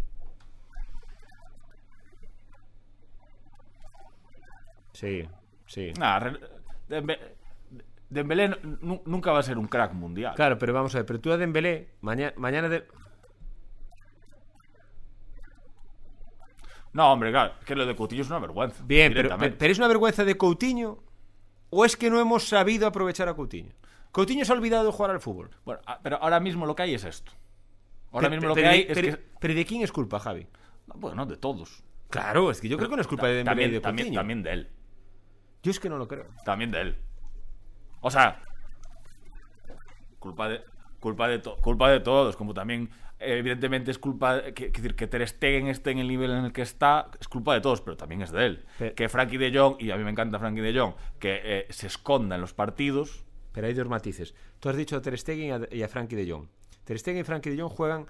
Sí, 4.93 5.27
sí. 5.65 5.91
Nah, 5.99 6.31
Dembélé 8.09 8.55
nunca 9.05 9.31
va 9.31 9.39
a 9.39 9.43
ser 9.43 9.57
un 9.57 9.67
crack 9.67 9.93
mundial. 9.93 10.35
Claro, 10.35 10.57
pero 10.57 10.73
vamos 10.73 10.95
a 10.95 10.99
ver, 10.99 11.05
pero 11.05 11.19
tú 11.19 11.31
a 11.31 11.37
Dembélé 11.37 11.89
mañana 12.01 12.33
mañana 12.37 12.69
de... 12.69 12.87
No, 16.95 17.11
hombre, 17.11 17.29
claro, 17.29 17.55
que 17.65 17.75
lo 17.75 17.85
de 17.85 17.93
Coutinho 17.93 18.21
es 18.21 18.29
una 18.29 18.39
vergüenza. 18.39 18.81
Bien, 18.85 19.13
pero, 19.13 19.37
pero 19.37 19.71
¿es 19.71 19.77
una 19.77 19.89
vergüenza 19.89 20.23
de 20.23 20.37
Coutinho 20.37 21.03
o 21.69 21.83
es 21.83 21.97
que 21.97 22.09
no 22.09 22.21
hemos 22.21 22.47
sabido 22.47 22.87
aprovechar 22.87 23.27
a 23.27 23.33
Coutinho? 23.33 23.73
Coutinho 24.13 24.45
se 24.45 24.53
ha 24.53 24.55
olvidado 24.55 24.85
de 24.85 24.91
jugar 24.93 25.11
al 25.11 25.19
fútbol. 25.19 25.49
Bueno, 25.65 25.81
ah, 25.87 25.99
pero 26.01 26.15
ahora 26.21 26.39
mismo 26.39 26.65
lo 26.65 26.73
que 26.73 26.83
hay 26.83 26.93
es 26.93 27.03
esto. 27.03 27.33
Ahora 28.13 28.29
Pero- 28.29 28.39
mismo 28.41 28.47
lo 28.47 28.55
que 28.55 28.65
hay 28.65 28.81
es 28.87 28.93
pero- 28.93 29.17
que... 29.17 29.23
pero 29.41 29.53
¿de 29.53 29.65
quién 29.65 29.81
es 29.81 29.91
culpa, 29.91 30.19
Javi? 30.21 30.47
Bueno, 30.87 31.25
de 31.25 31.35
todos. 31.35 31.83
Claro, 32.09 32.49
es 32.49 32.61
que 32.61 32.69
yo 32.69 32.77
creo 32.77 32.89
que 32.89 32.95
no 32.95 33.01
es 33.01 33.07
culpa 33.09 33.27
de 33.27 33.43
Dembélé 33.43 33.65
y 33.65 33.71
de 33.71 33.79
también, 33.81 34.05
Coutinho. 34.07 34.19
también 34.21 34.43
de 34.43 34.53
él. 34.53 34.69
Yo 35.63 35.71
es 35.71 35.79
que 35.81 35.89
no 35.89 35.97
lo 35.97 36.07
creo. 36.07 36.27
También 36.45 36.71
de 36.71 36.79
él. 36.79 36.97
O 37.99 38.09
sea, 38.09 38.39
culpa 40.19 40.47
de 40.47 40.61
culpa 41.01 41.27
de 41.27 41.41
culpa 41.61 41.89
de 41.89 41.99
todos, 41.99 42.37
como 42.37 42.53
también 42.53 42.89
evidentemente 43.19 43.91
es 43.91 43.97
culpa 43.97 44.41
que, 44.53 44.69
decir 44.69 44.95
que 44.95 45.07
Ter 45.07 45.27
Stegen 45.27 45.67
esté 45.67 45.91
en 45.91 45.99
el 45.99 46.07
nivel 46.07 46.31
en 46.31 46.45
el 46.45 46.53
que 46.53 46.61
está, 46.61 47.11
es 47.19 47.27
culpa 47.27 47.53
de 47.53 47.61
todos, 47.61 47.81
pero 47.81 47.97
también 47.97 48.21
es 48.21 48.31
de 48.31 48.45
él. 48.45 48.65
Pero- 48.77 48.95
que 48.95 49.09
Frankie 49.09 49.37
De 49.37 49.57
Jong 49.57 49.77
y 49.79 49.91
a 49.91 49.97
mí 49.97 50.03
me 50.03 50.11
encanta 50.11 50.39
Frankie 50.39 50.61
De 50.61 50.77
Jong, 50.77 50.93
que 51.19 51.41
eh, 51.43 51.67
se 51.69 51.87
esconda 51.87 52.35
en 52.35 52.41
los 52.41 52.53
partidos. 52.53 53.25
Pero 53.51 53.67
hay 53.67 53.73
dos 53.73 53.87
matices. 53.87 54.35
Tú 54.59 54.67
has 54.67 54.75
dicho 54.75 54.97
a 54.97 55.01
Ter 55.01 55.17
Stegen 55.17 55.67
y 55.71 55.81
a, 55.81 55.87
Frankie 55.87 56.17
de 56.17 56.29
Jong. 56.29 56.47
Ter 56.83 56.99
Stegen 56.99 57.21
y 57.21 57.23
Frankie 57.23 57.51
de 57.51 57.61
Jong 57.61 57.71
juegan 57.71 58.05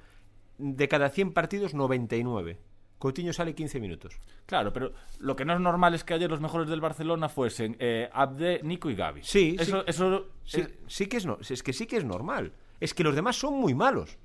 de 0.58 0.88
cada 0.88 1.10
100 1.10 1.34
partidos 1.34 1.76
99. 1.76 2.58
Coutinho 2.98 3.32
sale 3.32 3.54
15 3.54 3.80
minutos. 3.80 4.20
Claro, 4.48 4.74
pero 4.74 4.94
lo 5.20 5.36
que 5.36 5.46
no 5.46 5.54
es 5.54 5.60
normal 5.60 5.94
es 5.94 6.04
que 6.04 6.15
ayer 6.15 6.32
los 6.32 6.41
mejores 6.41 6.68
del 6.68 6.82
Barcelona 6.82 7.30
fuesen 7.30 7.76
eh, 7.80 8.10
Abde, 8.12 8.62
Nico 8.63 8.89
y 8.89 8.96
Gavi. 8.96 9.22
Sí, 9.24 9.56
eso, 9.60 9.82
sí. 9.82 9.86
eso 9.88 10.26
Sí, 10.44 10.62
eh, 10.62 10.80
sí 10.88 11.06
que 11.08 11.18
es 11.18 11.26
no, 11.26 11.38
es 11.48 11.62
que 11.62 11.74
sí 11.74 11.86
que 11.86 11.98
es 11.98 12.06
normal. 12.06 12.54
Es 12.80 12.94
que 12.96 13.04
los 13.04 13.13
demás 13.13 13.36
son 13.36 13.54
muy 13.54 13.76
malos. 13.76 14.18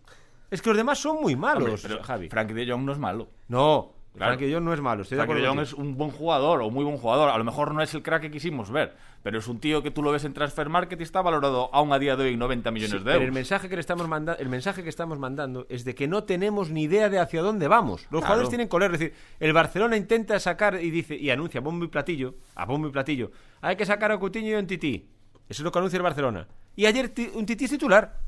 Es 0.51 0.61
que 0.63 0.71
los 0.71 0.77
demás 0.77 0.99
son 0.99 1.21
muy 1.21 1.37
malos, 1.37 1.65
hombre, 1.65 1.81
pero 1.83 2.03
Javi. 2.03 2.29
Frankie 2.29 2.55
De 2.55 2.71
Jong 2.71 2.85
no 2.85 2.93
es 2.93 2.99
malo. 2.99 3.29
no, 3.49 3.93
Claro. 4.13 4.33
Frankie 4.33 4.47
de 4.49 4.55
Jong 4.55 4.65
no 4.65 4.75
es 4.75 4.81
malo. 4.81 5.03
Estoy 5.03 5.17
de 5.19 5.23
Frankie 5.25 5.39
acuerdo 5.45 5.55
de 5.63 5.67
Jong 5.69 5.69
es 5.69 5.73
un 5.73 5.97
buen 5.97 6.11
jugador 6.11 6.63
o 6.63 6.69
muy 6.71 6.83
buen 6.83 6.97
jugador. 6.97 7.29
A 7.31 7.39
lo 7.39 7.45
mejor 7.45 7.73
no 7.73 7.81
es 7.81 7.95
el 7.95 8.03
crack 8.03 8.23
que 8.23 8.31
quisimos 8.33 8.69
ver, 8.73 8.97
pero 9.23 9.39
es 9.39 9.47
un 9.47 9.61
tío 9.61 9.85
que 9.85 9.93
tú 9.93 10.03
lo 10.03 10.11
ves 10.11 10.25
en 10.25 10.33
Transfer 10.35 10.69
Market 10.69 10.99
y 10.99 11.05
está 11.05 11.23
valorado 11.23 11.71
aún 11.73 11.93
a 11.93 11.99
día 12.01 12.17
de 12.17 12.25
hoy 12.25 12.33
en 12.33 12.41
90 12.41 12.73
millones 12.73 12.91
Sí, 12.91 12.99
de 12.99 13.05
pero 13.05 13.15
euros. 13.15 13.29
el 13.29 13.33
mensaje 13.33 13.69
que 13.69 13.77
le 13.77 13.81
estamos 13.81 14.09
mandando, 14.09 14.43
el 14.43 14.49
mensaje 14.49 14.83
que 14.83 14.89
estamos 14.89 15.17
mandando 15.21 15.65
es 15.69 15.85
de 15.85 15.95
que 15.95 16.09
no 16.09 16.25
tenemos 16.25 16.71
ni 16.71 16.83
idea 16.83 17.09
de 17.09 17.21
hacia 17.21 17.41
dónde 17.41 17.69
vamos. 17.69 18.01
Los 18.03 18.09
Claro. 18.09 18.23
jugadores 18.23 18.49
tienen 18.49 18.67
color, 18.67 18.93
es 18.93 18.99
decir, 18.99 19.17
el 19.39 19.53
Barcelona 19.53 19.97
intenta 19.97 20.41
sacar 20.41 20.83
y 20.83 20.91
dice 20.91 21.15
y 21.15 21.31
anuncia 21.31 21.61
a 21.61 21.63
bombo 21.63 21.85
y 21.85 21.89
platillo, 21.89 22.35
a 22.57 22.65
bombo 22.65 22.89
y 22.89 22.91
platillo, 22.91 23.31
hay 23.61 23.77
que 23.77 23.87
sacar 23.87 24.11
a 24.11 24.19
Coutinho 24.19 24.49
y 24.49 24.55
a 24.55 24.59
un 24.59 24.67
Tití. 24.67 25.09
Eso 25.49 25.63
es 25.63 25.65
lo 25.65 25.71
que 25.71 25.79
anuncia 25.79 25.99
el 25.99 26.03
Barcelona. 26.03 26.49
Y 26.75 26.87
ayer 26.87 27.13
un 27.35 27.47
Tití 27.47 27.67
es 27.67 27.71
titular. 27.71 28.19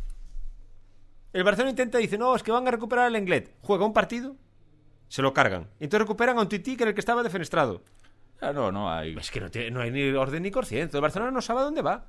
El 1.32 1.44
Barcelona 1.44 1.70
intenta 1.70 1.98
y 1.98 2.02
dice, 2.02 2.18
"No, 2.18 2.34
es 2.36 2.42
que 2.42 2.52
van 2.52 2.66
a 2.68 2.70
recuperar 2.70 3.08
el 3.08 3.16
Englet." 3.16 3.54
Juega 3.62 3.84
un 3.86 3.92
partido, 3.92 4.36
se 5.08 5.22
lo 5.22 5.32
cargan. 5.32 5.68
Entonces 5.80 6.00
recuperan 6.00 6.36
a 6.38 6.42
un 6.42 6.48
Tití 6.48 6.76
que 6.76 6.84
era 6.84 6.90
el 6.90 6.94
que 6.94 7.00
estaba 7.00 7.22
defenestrado. 7.22 7.82
Ah, 8.40 8.52
no, 8.52 8.72
no 8.72 8.92
hay. 8.92 9.16
Es 9.16 9.30
que 9.30 9.40
no, 9.40 9.50
tiene- 9.50 9.70
no 9.70 9.80
hay 9.80 9.90
ni 9.90 10.10
orden 10.10 10.42
ni 10.42 10.50
conciencia. 10.50 10.96
El 10.96 11.02
Barcelona 11.02 11.30
no 11.30 11.40
sabe 11.40 11.60
a 11.60 11.64
dónde 11.64 11.80
va. 11.82 12.04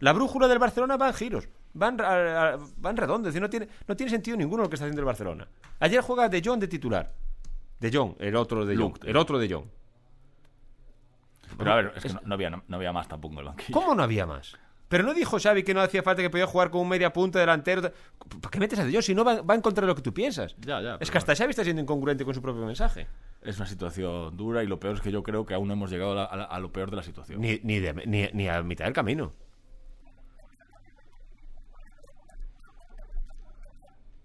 La 0.00 0.12
brújula 0.12 0.48
del 0.48 0.58
Barcelona 0.58 0.96
va 0.96 1.08
en 1.08 1.14
giros. 1.14 1.48
Van, 1.74 2.00
a- 2.00 2.54
a- 2.54 2.58
van 2.78 2.96
redondos. 2.96 3.34
y 3.36 3.40
No 3.40 3.48
tiene, 3.48 3.68
no 3.86 3.94
tiene 3.96 4.10
sentido 4.10 4.36
ninguno 4.36 4.62
lo 4.64 4.68
que 4.68 4.74
está 4.76 4.84
haciendo 4.86 5.00
el 5.02 5.06
Barcelona. 5.06 5.46
Ayer 5.80 6.00
juega 6.00 6.28
De 6.28 6.42
Jong 6.44 6.58
de 6.60 6.68
titular. 6.68 7.12
De 7.78 7.90
Jong, 7.92 8.14
el 8.18 8.34
otro 8.36 8.64
de 8.66 8.74
Jong. 8.76 8.98
El 9.04 9.16
otro 9.16 9.38
de 9.38 9.48
Jong. 9.52 9.66
Pero 11.58 11.72
a 11.72 11.76
ver, 11.76 11.92
es 11.96 12.02
que 12.02 12.08
no, 12.12 12.20
no 12.24 12.34
había, 12.34 12.50
no, 12.50 12.62
había 12.76 12.92
más 12.92 13.06
tampoco 13.08 13.34
en 13.34 13.38
el 13.40 13.44
banquillo. 13.46 13.72
¿Cómo 13.78 13.94
no 13.94 14.02
había 14.02 14.26
más? 14.26 14.56
Pero 14.88 15.02
no 15.04 15.14
dijo 15.14 15.38
Xavi 15.40 15.64
que 15.64 15.74
no 15.74 15.80
hacía 15.80 16.02
falta 16.02 16.22
que 16.22 16.30
podía 16.30 16.46
jugar 16.46 16.70
con 16.70 16.80
un 16.82 16.88
media 16.88 17.12
punta 17.12 17.40
delantero. 17.40 17.82
¿Para 17.82 18.50
qué 18.52 18.58
metes 18.60 18.78
a 18.78 18.84
De 18.84 18.92
Jong 18.92 19.02
si 19.02 19.14
no 19.14 19.24
va, 19.24 19.42
va 19.42 19.54
en 19.56 19.60
contra 19.60 19.82
de 19.82 19.88
lo 19.88 19.94
que 19.96 20.02
tú 20.02 20.14
piensas? 20.14 20.54
Ya, 20.60 20.80
ya, 20.80 20.96
Es 21.00 21.10
que 21.10 21.18
hasta 21.18 21.34
Xavi 21.34 21.50
está 21.50 21.64
siendo 21.64 21.82
incongruente 21.82 22.24
con 22.24 22.34
su 22.34 22.40
propio 22.40 22.64
mensaje. 22.64 23.08
Es 23.42 23.56
una 23.58 23.66
situación 23.66 24.36
dura 24.36 24.62
y 24.62 24.66
lo 24.66 24.78
peor 24.78 24.94
es 24.94 25.00
que 25.00 25.10
yo 25.10 25.22
creo 25.24 25.44
que 25.44 25.54
aún 25.54 25.66
no 25.68 25.74
hemos 25.74 25.90
llegado 25.90 26.12
a, 26.12 26.14
la- 26.14 26.24
a 26.24 26.36
la- 26.36 26.44
a 26.44 26.60
lo 26.60 26.72
peor 26.72 26.90
de 26.90 26.96
la 26.96 27.02
situación. 27.02 27.40
Ni, 27.40 27.58
ni, 27.64 27.80
de- 27.80 27.94
ni, 28.06 28.28
ni 28.32 28.48
a 28.48 28.62
mitad 28.62 28.84
del 28.84 28.94
camino. 28.94 29.32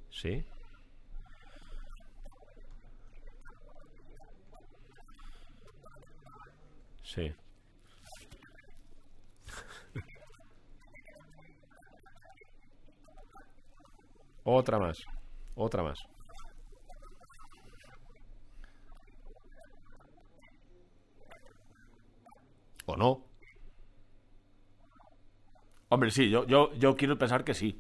Sí. 0.10 0.46
Sí. 7.04 7.34
Otra 14.44 14.78
más. 14.80 15.04
Otra 15.56 15.84
más. 15.84 16.00
¿O 22.86 22.96
no? 22.98 23.24
Hombre, 25.90 26.10
sí, 26.12 26.30
yo, 26.30 26.46
yo, 26.48 26.74
yo 26.76 26.96
quiero 26.96 27.18
pensar 27.18 27.44
que 27.44 27.54
sí. 27.54 27.80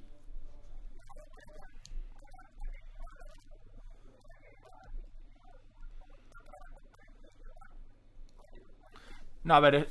No, 9.43 9.56
a 9.56 9.60
ver. 9.60 9.88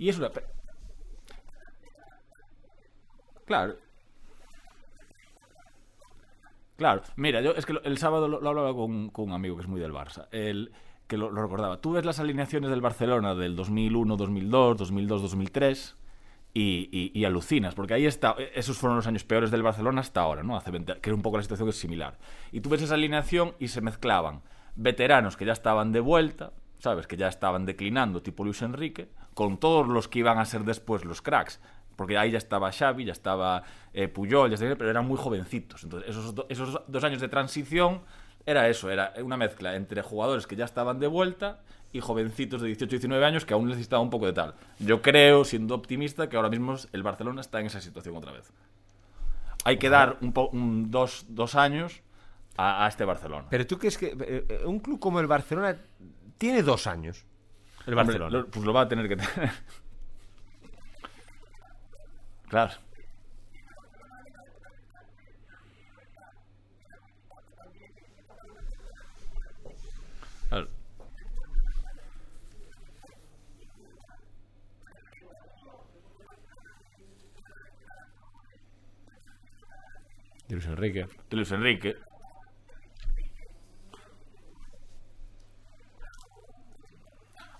Y 0.00 0.08
es 0.08 0.18
una. 0.18 0.30
Claro. 3.44 3.76
Claro, 6.76 7.02
mira, 7.16 7.42
yo 7.42 7.50
es 7.52 7.66
que 7.66 7.74
el 7.84 7.98
sábado 7.98 8.26
lo, 8.26 8.36
hablaba 8.48 8.72
con, 8.74 9.10
un 9.14 9.32
amigo 9.32 9.56
que 9.56 9.62
es 9.62 9.68
muy 9.68 9.80
del 9.80 9.92
Barça, 9.92 10.28
el, 10.30 10.72
que 11.06 11.18
lo, 11.18 11.30
recordaba. 11.30 11.78
Tú 11.82 11.92
ves 11.92 12.06
las 12.06 12.20
alineaciones 12.20 12.70
del 12.70 12.80
Barcelona 12.80 13.34
del 13.34 13.54
2001, 13.54 14.16
2002, 14.16 14.78
2002, 14.78 15.20
2003 15.20 15.96
y, 16.54 16.88
y- 16.90 17.12
y 17.20 17.24
alucinas, 17.26 17.74
porque 17.74 17.92
ahí 17.92 18.06
está, 18.06 18.34
esos 18.54 18.78
fueron 18.78 18.96
los 18.96 19.06
años 19.06 19.24
peores 19.24 19.50
del 19.50 19.62
Barcelona 19.62 20.00
hasta 20.00 20.22
ahora, 20.22 20.42
¿no? 20.42 20.56
Hace 20.56 20.70
20, 20.70 21.00
que 21.00 21.10
era 21.10 21.14
un 21.16 21.20
poco 21.22 21.36
la 21.36 21.42
situación 21.42 21.66
que 21.66 21.72
es 21.72 21.76
similar. 21.78 22.18
Y 22.50 22.60
tú 22.62 22.70
ves 22.70 22.80
esa 22.80 22.94
alineación 22.94 23.54
y 23.58 23.68
se 23.68 23.82
mezclaban 23.82 24.40
veteranos 24.74 25.36
que 25.36 25.44
ya 25.44 25.52
estaban 25.52 25.92
de 25.92 26.00
vuelta, 26.00 26.52
¿sabes? 26.78 27.06
Que 27.06 27.18
ya 27.18 27.28
estaban 27.28 27.66
declinando, 27.66 28.22
tipo 28.22 28.42
Luis 28.42 28.62
Enrique, 28.62 29.10
con 29.34 29.58
todos 29.58 29.86
los 29.88 30.08
que 30.08 30.20
iban 30.20 30.38
a 30.38 30.44
ser 30.44 30.64
después 30.64 31.04
los 31.04 31.22
cracks. 31.22 31.60
Porque 31.96 32.16
ahí 32.16 32.30
ya 32.30 32.38
estaba 32.38 32.72
Xavi, 32.72 33.04
ya 33.04 33.12
estaba 33.12 33.62
eh, 33.92 34.08
Puyol, 34.08 34.54
pero 34.58 34.88
eran 34.90 35.06
muy 35.06 35.18
jovencitos. 35.18 35.84
Entonces, 35.84 36.08
esos, 36.10 36.34
esos 36.48 36.80
dos 36.86 37.04
años 37.04 37.20
de 37.20 37.28
transición 37.28 38.00
era 38.46 38.68
eso, 38.68 38.90
era 38.90 39.12
una 39.22 39.36
mezcla 39.36 39.76
entre 39.76 40.00
jugadores 40.00 40.46
que 40.46 40.56
ya 40.56 40.64
estaban 40.64 40.98
de 40.98 41.06
vuelta 41.08 41.60
y 41.92 42.00
jovencitos 42.00 42.62
de 42.62 42.68
18 42.68 42.88
19 42.88 43.24
años 43.26 43.44
que 43.44 43.52
aún 43.52 43.68
necesitaban 43.68 44.04
un 44.04 44.10
poco 44.10 44.24
de 44.26 44.32
tal. 44.32 44.54
Yo 44.78 45.02
creo, 45.02 45.44
siendo 45.44 45.74
optimista, 45.74 46.28
que 46.30 46.36
ahora 46.36 46.48
mismo 46.48 46.74
el 46.92 47.02
Barcelona 47.02 47.42
está 47.42 47.60
en 47.60 47.66
esa 47.66 47.80
situación 47.82 48.16
otra 48.16 48.32
vez. 48.32 48.50
Hay 49.64 49.76
que 49.76 49.90
dar 49.90 50.16
un 50.22 50.32
po- 50.32 50.50
dos, 50.54 51.26
dos 51.28 51.54
años 51.54 52.00
a, 52.56 52.86
a 52.86 52.88
este 52.88 53.04
Barcelona. 53.04 53.46
Pero 53.50 53.66
tú 53.66 53.78
crees 53.78 53.98
que 53.98 54.06
eh, 54.06 54.46
eh, 54.48 54.62
un 54.64 54.78
club 54.78 54.98
como 54.98 55.20
el 55.20 55.26
Barcelona 55.26 55.76
tiene 56.38 56.62
dos 56.62 56.86
años. 56.86 57.26
El 57.90 57.98
Hombre, 57.98 58.18
Barcelona. 58.18 58.30
lo- 58.38 58.46
pues 58.50 58.64
lo 58.66 58.72
va 58.72 58.82
a 58.82 58.88
tener 58.88 59.08
que 59.08 59.16
tener. 59.16 59.50
claro. 62.48 62.72
Claro. 70.48 70.68
De 80.48 80.54
Luis 80.56 80.66
Enrique. 80.66 81.06
de 81.30 81.36
Luis 81.36 81.52
Enrique. 81.52 81.96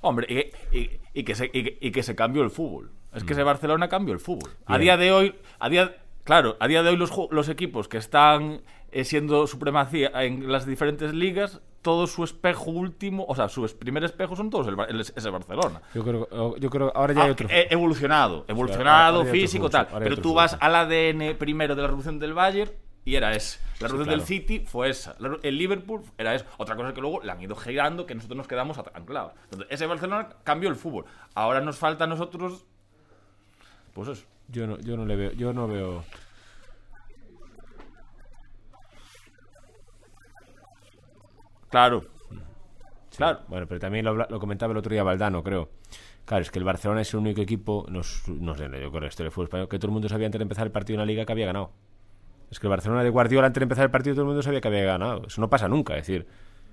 Hombre, 0.02 0.52
y, 0.72 0.76
y- 0.78 1.00
y 1.12 1.22
que 1.24 1.34
se, 1.34 1.50
y, 1.52 1.90
que- 1.90 2.02
se 2.02 2.14
cambió 2.14 2.42
el 2.42 2.50
fútbol. 2.50 2.90
Es 3.14 3.24
que 3.24 3.32
ese 3.32 3.42
Barcelona 3.42 3.88
cambió 3.88 4.14
el 4.14 4.20
fútbol. 4.20 4.50
A 4.66 4.78
día 4.78 4.96
de 4.96 5.10
hoy, 5.12 5.34
a 5.58 5.68
día, 5.68 5.96
claro, 6.24 6.56
a 6.60 6.68
día 6.68 6.82
de 6.82 6.90
hoy 6.90 6.96
los, 6.96 7.10
los 7.30 7.48
equipos 7.48 7.88
que 7.88 7.98
están 7.98 8.62
eh, 8.92 9.04
siendo 9.04 9.46
supremacía 9.46 10.10
en 10.22 10.50
las 10.50 10.64
diferentes 10.66 11.12
ligas, 11.12 11.60
todo 11.82 12.06
su 12.06 12.22
espejo 12.24 12.70
último, 12.70 13.24
o 13.26 13.34
sea, 13.34 13.48
su 13.48 13.66
primer 13.78 14.04
espejo 14.04 14.36
son 14.36 14.48
todos 14.50 14.68
el, 14.68 14.76
el- 14.88 15.00
ese 15.00 15.30
Barcelona. 15.30 15.80
Yo 15.94 16.04
creo, 16.04 16.56
yo 16.56 16.70
creo 16.70 16.92
ahora 16.94 17.14
ya 17.14 17.22
hay 17.24 17.28
Ah, 17.30 17.32
otro. 17.32 17.48
eh, 17.50 17.66
evolucionado, 17.70 18.44
evolucionado, 18.48 19.24
físico, 19.24 19.68
fútbol, 19.68 19.86
tal. 19.88 20.02
Pero 20.02 20.16
tú 20.16 20.22
fútbol. 20.22 20.34
vas 20.36 20.56
al 20.60 20.74
ADN 20.76 21.34
primero 21.36 21.74
de 21.74 21.82
la 21.82 21.88
revolución 21.88 22.18
del 22.18 22.32
Bayern 22.34 22.70
y 23.10 23.16
era 23.16 23.34
ese. 23.34 23.58
La 23.80 23.88
claro. 23.88 24.04
del 24.04 24.22
City 24.22 24.60
fue 24.60 24.88
esa. 24.88 25.16
La- 25.18 25.38
El 25.42 25.58
Liverpool 25.58 26.02
era 26.16 26.32
eso. 26.32 26.44
Otra 26.58 26.76
cosa 26.76 26.94
que 26.94 27.00
luego 27.00 27.20
le 27.22 27.32
han 27.32 27.42
ido 27.42 27.56
girando 27.56 28.06
que 28.06 28.14
nosotros 28.14 28.36
nos 28.36 28.46
quedamos 28.46 28.78
anclados. 28.94 29.32
Entonces, 29.44 29.66
ese 29.68 29.86
Barcelona 29.86 30.28
cambió 30.44 30.68
el 30.68 30.76
fútbol. 30.76 31.06
Ahora 31.34 31.60
nos 31.60 31.76
falta 31.76 32.04
a 32.04 32.06
nosotros. 32.06 32.66
Pues 33.94 34.08
eso. 34.08 34.26
Yo 34.46 34.66
no, 34.68 34.78
yo 34.78 34.96
no 34.96 35.06
le 35.06 35.16
veo, 35.16 35.32
yo 35.32 35.52
no 35.52 35.66
veo. 35.66 36.04
Claro. 41.68 42.04
Claro. 43.16 43.40
Bueno, 43.48 43.66
pero 43.66 43.80
también 43.80 44.04
lo, 44.04 44.40
comentaba 44.40 44.72
el 44.72 44.78
otro 44.78 44.92
día 44.92 45.02
Valdano, 45.02 45.42
creo. 45.42 45.68
Claro, 46.24 46.42
es 46.42 46.50
que 46.50 46.60
el 46.60 46.64
Barcelona 46.64 47.00
es 47.00 47.12
el 47.12 47.20
único 47.20 47.40
equipo, 47.40 47.86
no, 47.88 48.02
no 48.28 48.54
sé, 48.54 48.64
yo 48.64 48.90
creo 48.90 49.00
que 49.00 49.06
esto 49.06 49.24
del 49.24 49.32
fútbol 49.32 49.46
español, 49.46 49.68
que 49.68 49.78
todo 49.78 49.88
el 49.88 49.92
mundo 49.94 50.08
sabía 50.08 50.26
antes 50.26 50.38
de 50.38 50.44
empezar 50.44 50.64
el 50.66 50.72
partido 50.72 50.94
en 50.94 51.00
la 51.00 51.06
liga 51.06 51.24
que 51.24 51.32
había 51.32 51.46
ganado. 51.46 51.72
Es 52.50 52.58
que 52.58 52.66
el 52.66 52.70
Barcelona 52.70 53.02
de 53.02 53.10
Guardiola 53.10 53.46
antes 53.46 53.60
de 53.60 53.64
empezar 53.64 53.84
el 53.84 53.90
partido 53.90 54.14
todo 54.14 54.22
el 54.22 54.28
mundo 54.28 54.42
sabía 54.42 54.60
que 54.60 54.68
había 54.68 54.84
ganado. 54.84 55.26
Eso 55.26 55.40
no 55.40 55.48
pasa 55.48 55.68
nunca. 55.68 55.96
Es 55.96 56.06
decir, 56.06 56.26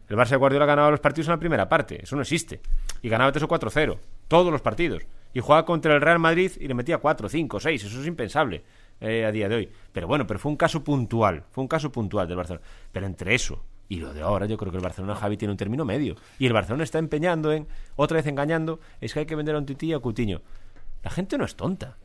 el 0.09 0.15
Barça 0.17 0.31
de 0.31 0.37
Guardiola 0.37 0.65
ha 0.65 0.67
ganado 0.67 0.91
los 0.91 0.99
partidos 0.99 1.27
en 1.27 1.33
la 1.33 1.39
primera 1.39 1.69
parte. 1.69 2.01
Eso 2.01 2.15
no 2.15 2.21
existe. 2.21 2.61
Y 3.01 3.09
ganaba 3.09 3.31
3 3.31 3.43
o 3.43 3.47
4-0. 3.47 3.97
Todos 4.27 4.51
los 4.51 4.61
partidos. 4.61 5.03
Y 5.33 5.39
jugaba 5.39 5.65
contra 5.65 5.93
el 5.93 6.01
Real 6.01 6.19
Madrid 6.19 6.51
y 6.59 6.67
le 6.67 6.73
metía 6.73 6.97
4, 6.97 7.29
5, 7.29 7.59
6. 7.59 7.83
Eso 7.83 8.01
es 8.01 8.07
impensable 8.07 8.63
eh, 8.99 9.25
a 9.25 9.31
día 9.31 9.47
de 9.47 9.55
hoy. 9.55 9.69
Pero 9.91 10.07
bueno, 10.07 10.25
pero 10.25 10.39
fue 10.39 10.51
un 10.51 10.57
caso 10.57 10.83
puntual. 10.83 11.43
Fue 11.51 11.61
un 11.61 11.67
caso 11.67 11.91
puntual 11.91 12.27
del 12.27 12.37
Barcelona. 12.37 12.65
Pero 12.91 13.05
entre 13.05 13.35
eso 13.35 13.63
y 13.89 13.97
lo 13.97 14.13
de 14.13 14.21
ahora, 14.21 14.45
yo 14.45 14.57
creo 14.57 14.71
que 14.71 14.77
el 14.77 14.83
Barcelona 14.83 15.15
Javi 15.15 15.37
tiene 15.37 15.51
un 15.51 15.57
término 15.57 15.85
medio. 15.85 16.15
Y 16.39 16.45
el 16.45 16.53
Barcelona 16.53 16.83
está 16.83 16.99
empeñando 16.99 17.53
en, 17.53 17.67
otra 17.95 18.17
vez 18.17 18.27
engañando, 18.27 18.79
es 18.99 19.13
que 19.13 19.21
hay 19.21 19.25
que 19.25 19.35
vender 19.35 19.55
a 19.55 19.59
un 19.59 19.65
tití 19.65 19.87
y 19.87 19.93
a 19.93 19.99
Coutinho. 19.99 20.41
La 21.03 21.09
gente 21.09 21.37
no 21.37 21.45
es 21.45 21.55
tonta. 21.55 21.97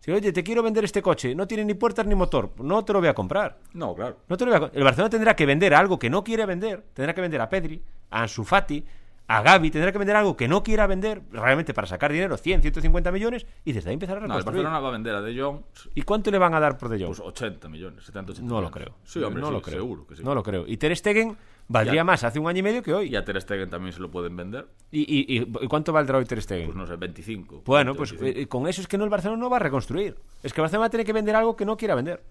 Si, 0.00 0.12
oye, 0.12 0.32
te 0.32 0.44
quiero 0.44 0.62
vender 0.62 0.84
este 0.84 1.02
coche, 1.02 1.34
no 1.34 1.46
tiene 1.46 1.64
ni 1.64 1.74
puertas 1.74 2.06
ni 2.06 2.14
motor, 2.14 2.52
no 2.58 2.84
te 2.84 2.92
lo 2.92 3.00
voy 3.00 3.08
a 3.08 3.14
comprar. 3.14 3.58
No, 3.74 3.94
claro. 3.94 4.18
No 4.28 4.36
te 4.36 4.46
lo 4.46 4.52
voy 4.58 4.68
a 4.68 4.70
El 4.78 4.84
Barcelona 4.84 5.10
tendrá 5.10 5.34
que 5.36 5.44
vender 5.44 5.74
algo 5.74 5.98
que 5.98 6.08
no 6.08 6.22
quiere 6.22 6.46
vender. 6.46 6.84
Tendrá 6.94 7.14
que 7.14 7.20
vender 7.20 7.40
a 7.40 7.48
Pedri, 7.48 7.82
a 8.10 8.22
Ansu 8.22 8.44
Fati, 8.44 8.84
a 9.26 9.42
Gaby. 9.42 9.70
Tendrá 9.72 9.90
que 9.92 9.98
vender 9.98 10.14
algo 10.16 10.36
que 10.36 10.46
no 10.46 10.62
quiera 10.62 10.86
vender 10.86 11.22
realmente 11.32 11.74
para 11.74 11.86
sacar 11.88 12.12
dinero, 12.12 12.36
100, 12.36 12.62
150 12.62 13.10
millones, 13.12 13.44
y 13.64 13.72
desde 13.72 13.90
ahí 13.90 13.94
empezar 13.94 14.18
a 14.18 14.20
No, 14.20 14.26
el 14.26 14.30
reconstruir. 14.30 14.62
Barcelona 14.62 14.80
va 14.80 14.88
a 14.88 14.92
vender 14.92 15.14
a 15.16 15.20
De 15.20 15.38
Jong 15.38 15.60
¿Y 15.96 16.02
cuánto 16.02 16.30
le 16.30 16.38
van 16.38 16.54
a 16.54 16.60
dar 16.60 16.78
por 16.78 16.88
De 16.88 16.96
Jong? 16.98 17.08
pues 17.08 17.20
80 17.20 17.68
millones, 17.68 18.04
70, 18.04 18.32
80 18.32 18.48
no 18.48 18.60
lo 18.62 18.70
creo. 18.70 18.94
Sí, 19.04 19.20
hombre, 19.22 19.40
no 19.42 19.48
sí, 19.48 19.52
lo 19.54 19.62
creo. 19.62 19.78
seguro 19.80 20.06
que 20.06 20.16
sí. 20.16 20.22
No 20.22 20.34
lo 20.34 20.42
creo. 20.44 20.64
Y 20.66 20.76
Ter 20.76 20.96
Stegen 20.96 21.36
valdría 21.68 22.02
más 22.04 22.24
hace 22.24 22.38
un 22.38 22.48
año 22.48 22.58
y 22.58 22.62
medio 22.62 22.82
que 22.82 22.92
hoy. 22.94 23.08
Y 23.08 23.16
a 23.16 23.24
Ter 23.24 23.40
Stegen 23.40 23.70
también 23.70 23.92
se 23.92 24.00
lo 24.00 24.10
pueden 24.10 24.34
vender. 24.36 24.66
¿Y, 24.90 25.00
y, 25.02 25.38
y- 25.42 25.68
cuánto 25.68 25.92
valdrá 25.92 26.18
hoy 26.18 26.24
Ter 26.24 26.40
Stegen? 26.42 26.66
Pues 26.66 26.76
no 26.76 26.86
sé, 26.86 26.96
25. 26.96 27.62
Bueno, 27.64 27.92
20, 27.92 27.98
pues 27.98 28.10
25. 28.12 28.40
eh, 28.42 28.48
con 28.48 28.66
eso 28.68 28.80
es 28.80 28.88
que 28.88 28.98
no 28.98 29.04
el 29.04 29.10
Barcelona 29.10 29.40
no 29.40 29.50
va 29.50 29.56
a 29.56 29.60
reconstruir. 29.60 30.16
Es 30.42 30.52
que 30.52 30.60
el 30.60 30.62
Barcelona 30.62 30.80
va 30.80 30.86
a 30.86 30.90
tener 30.90 31.06
que 31.06 31.12
vender 31.12 31.36
algo 31.36 31.56
que 31.56 31.64
no 31.64 31.76
quiera 31.76 31.94
vender. 31.94 32.22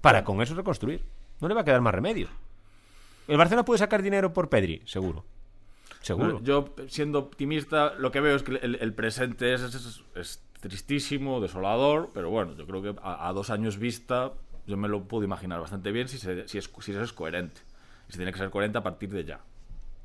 Para 0.00 0.22
con 0.24 0.40
eso 0.42 0.54
reconstruir. 0.54 1.02
No 1.40 1.48
le 1.48 1.54
va 1.54 1.62
a 1.62 1.64
quedar 1.64 1.80
más 1.80 1.94
remedio. 1.94 2.28
El 3.26 3.36
Barcelona 3.38 3.64
puede 3.64 3.78
sacar 3.78 4.02
dinero 4.02 4.32
por 4.32 4.48
Pedri, 4.48 4.82
seguro. 4.84 5.24
Seguro. 6.02 6.40
Yo, 6.42 6.74
siendo 6.88 7.18
optimista, 7.18 7.94
lo 7.98 8.10
que 8.10 8.20
veo 8.20 8.36
es 8.36 8.42
que 8.42 8.56
el, 8.56 8.74
el 8.76 8.92
presente 8.92 9.54
es, 9.54 9.62
es- 9.62 10.04
es 10.14 10.42
tristísimo, 10.60 11.40
desolador, 11.40 12.10
pero 12.14 12.28
bueno, 12.30 12.54
yo 12.56 12.66
creo 12.66 12.82
que 12.82 12.94
a, 13.02 13.28
a 13.28 13.32
dos 13.32 13.50
años 13.50 13.78
vista 13.78 14.32
yo 14.66 14.76
me 14.76 14.88
lo 14.88 15.04
puedo 15.04 15.24
imaginar 15.24 15.60
bastante 15.60 15.92
bien 15.92 16.08
si 16.08 16.18
se, 16.18 16.46
si 16.48 16.58
es, 16.58 16.70
si 16.80 16.92
se 16.92 17.02
es 17.02 17.12
coherente. 17.12 17.60
Se 18.14 18.18
tiene 18.18 18.32
que 18.32 18.38
ser 18.38 18.50
coherente 18.50 18.78
a 18.78 18.82
partir 18.82 19.10
de 19.10 19.24
ya. 19.24 19.40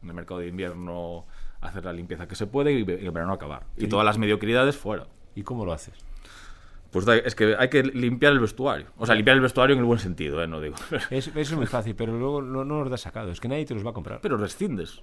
En 0.01 0.09
el 0.09 0.15
mercado 0.15 0.39
de 0.39 0.47
invierno 0.47 1.25
hacer 1.61 1.83
la 1.85 1.93
limpieza 1.93 2.27
que 2.27 2.35
se 2.35 2.47
puede 2.47 2.71
y, 2.73 2.79
en 2.81 3.13
verano 3.13 3.33
acabar. 3.33 3.63
Y 3.77 3.87
todas 3.87 4.05
las 4.05 4.17
mediocridades 4.17 4.75
fuera. 4.77 5.07
¿Y 5.35 5.43
cómo 5.43 5.65
lo 5.65 5.73
haces? 5.73 5.93
Pues 6.91 7.05
da- 7.05 7.17
es 7.17 7.35
que 7.35 7.55
hay 7.59 7.69
que 7.69 7.83
limpiar 7.83 8.33
el 8.33 8.39
vestuario. 8.39 8.87
O 8.97 9.05
sea, 9.05 9.13
limpiar 9.13 9.35
el 9.35 9.41
vestuario 9.43 9.73
en 9.75 9.79
el 9.79 9.85
buen 9.85 9.99
sentido, 9.99 10.41
¿eh? 10.41 10.47
No 10.47 10.59
digo. 10.59 10.75
Es- 11.11 11.27
eso 11.27 11.31
es 11.37 11.51
muy 11.55 11.67
fácil, 11.67 11.95
pero 11.95 12.17
luego 12.17 12.41
no, 12.41 12.63
no 12.65 12.81
los 12.81 12.89
das 12.89 13.01
sacado. 13.01 13.29
Es 13.31 13.39
que 13.39 13.47
nadie 13.47 13.65
te 13.65 13.75
los 13.75 13.85
va 13.85 13.91
a 13.91 13.93
comprar. 13.93 14.21
Pero 14.21 14.37
rescindes. 14.37 15.01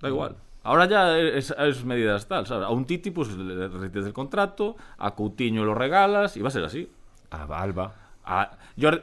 Da 0.00 0.08
igual. 0.08 0.36
Ahora 0.64 0.86
ya 0.86 1.18
es, 1.18 1.54
es 1.56 1.84
medidas 1.84 2.26
tal, 2.26 2.46
¿sabes? 2.46 2.66
A 2.66 2.70
un 2.70 2.86
Titi, 2.86 3.10
pues 3.10 3.28
le 3.36 3.68
rescindes 3.68 4.06
el 4.06 4.12
contrato, 4.14 4.76
a 4.98 5.14
Coutinho 5.14 5.62
lo 5.64 5.74
regalas 5.74 6.36
y 6.36 6.40
va 6.42 6.48
a 6.48 6.50
ser 6.50 6.64
así. 6.64 6.90
A 7.30 7.44
Alba. 7.60 7.94
A 8.24 8.50
Jordi- 8.78 9.02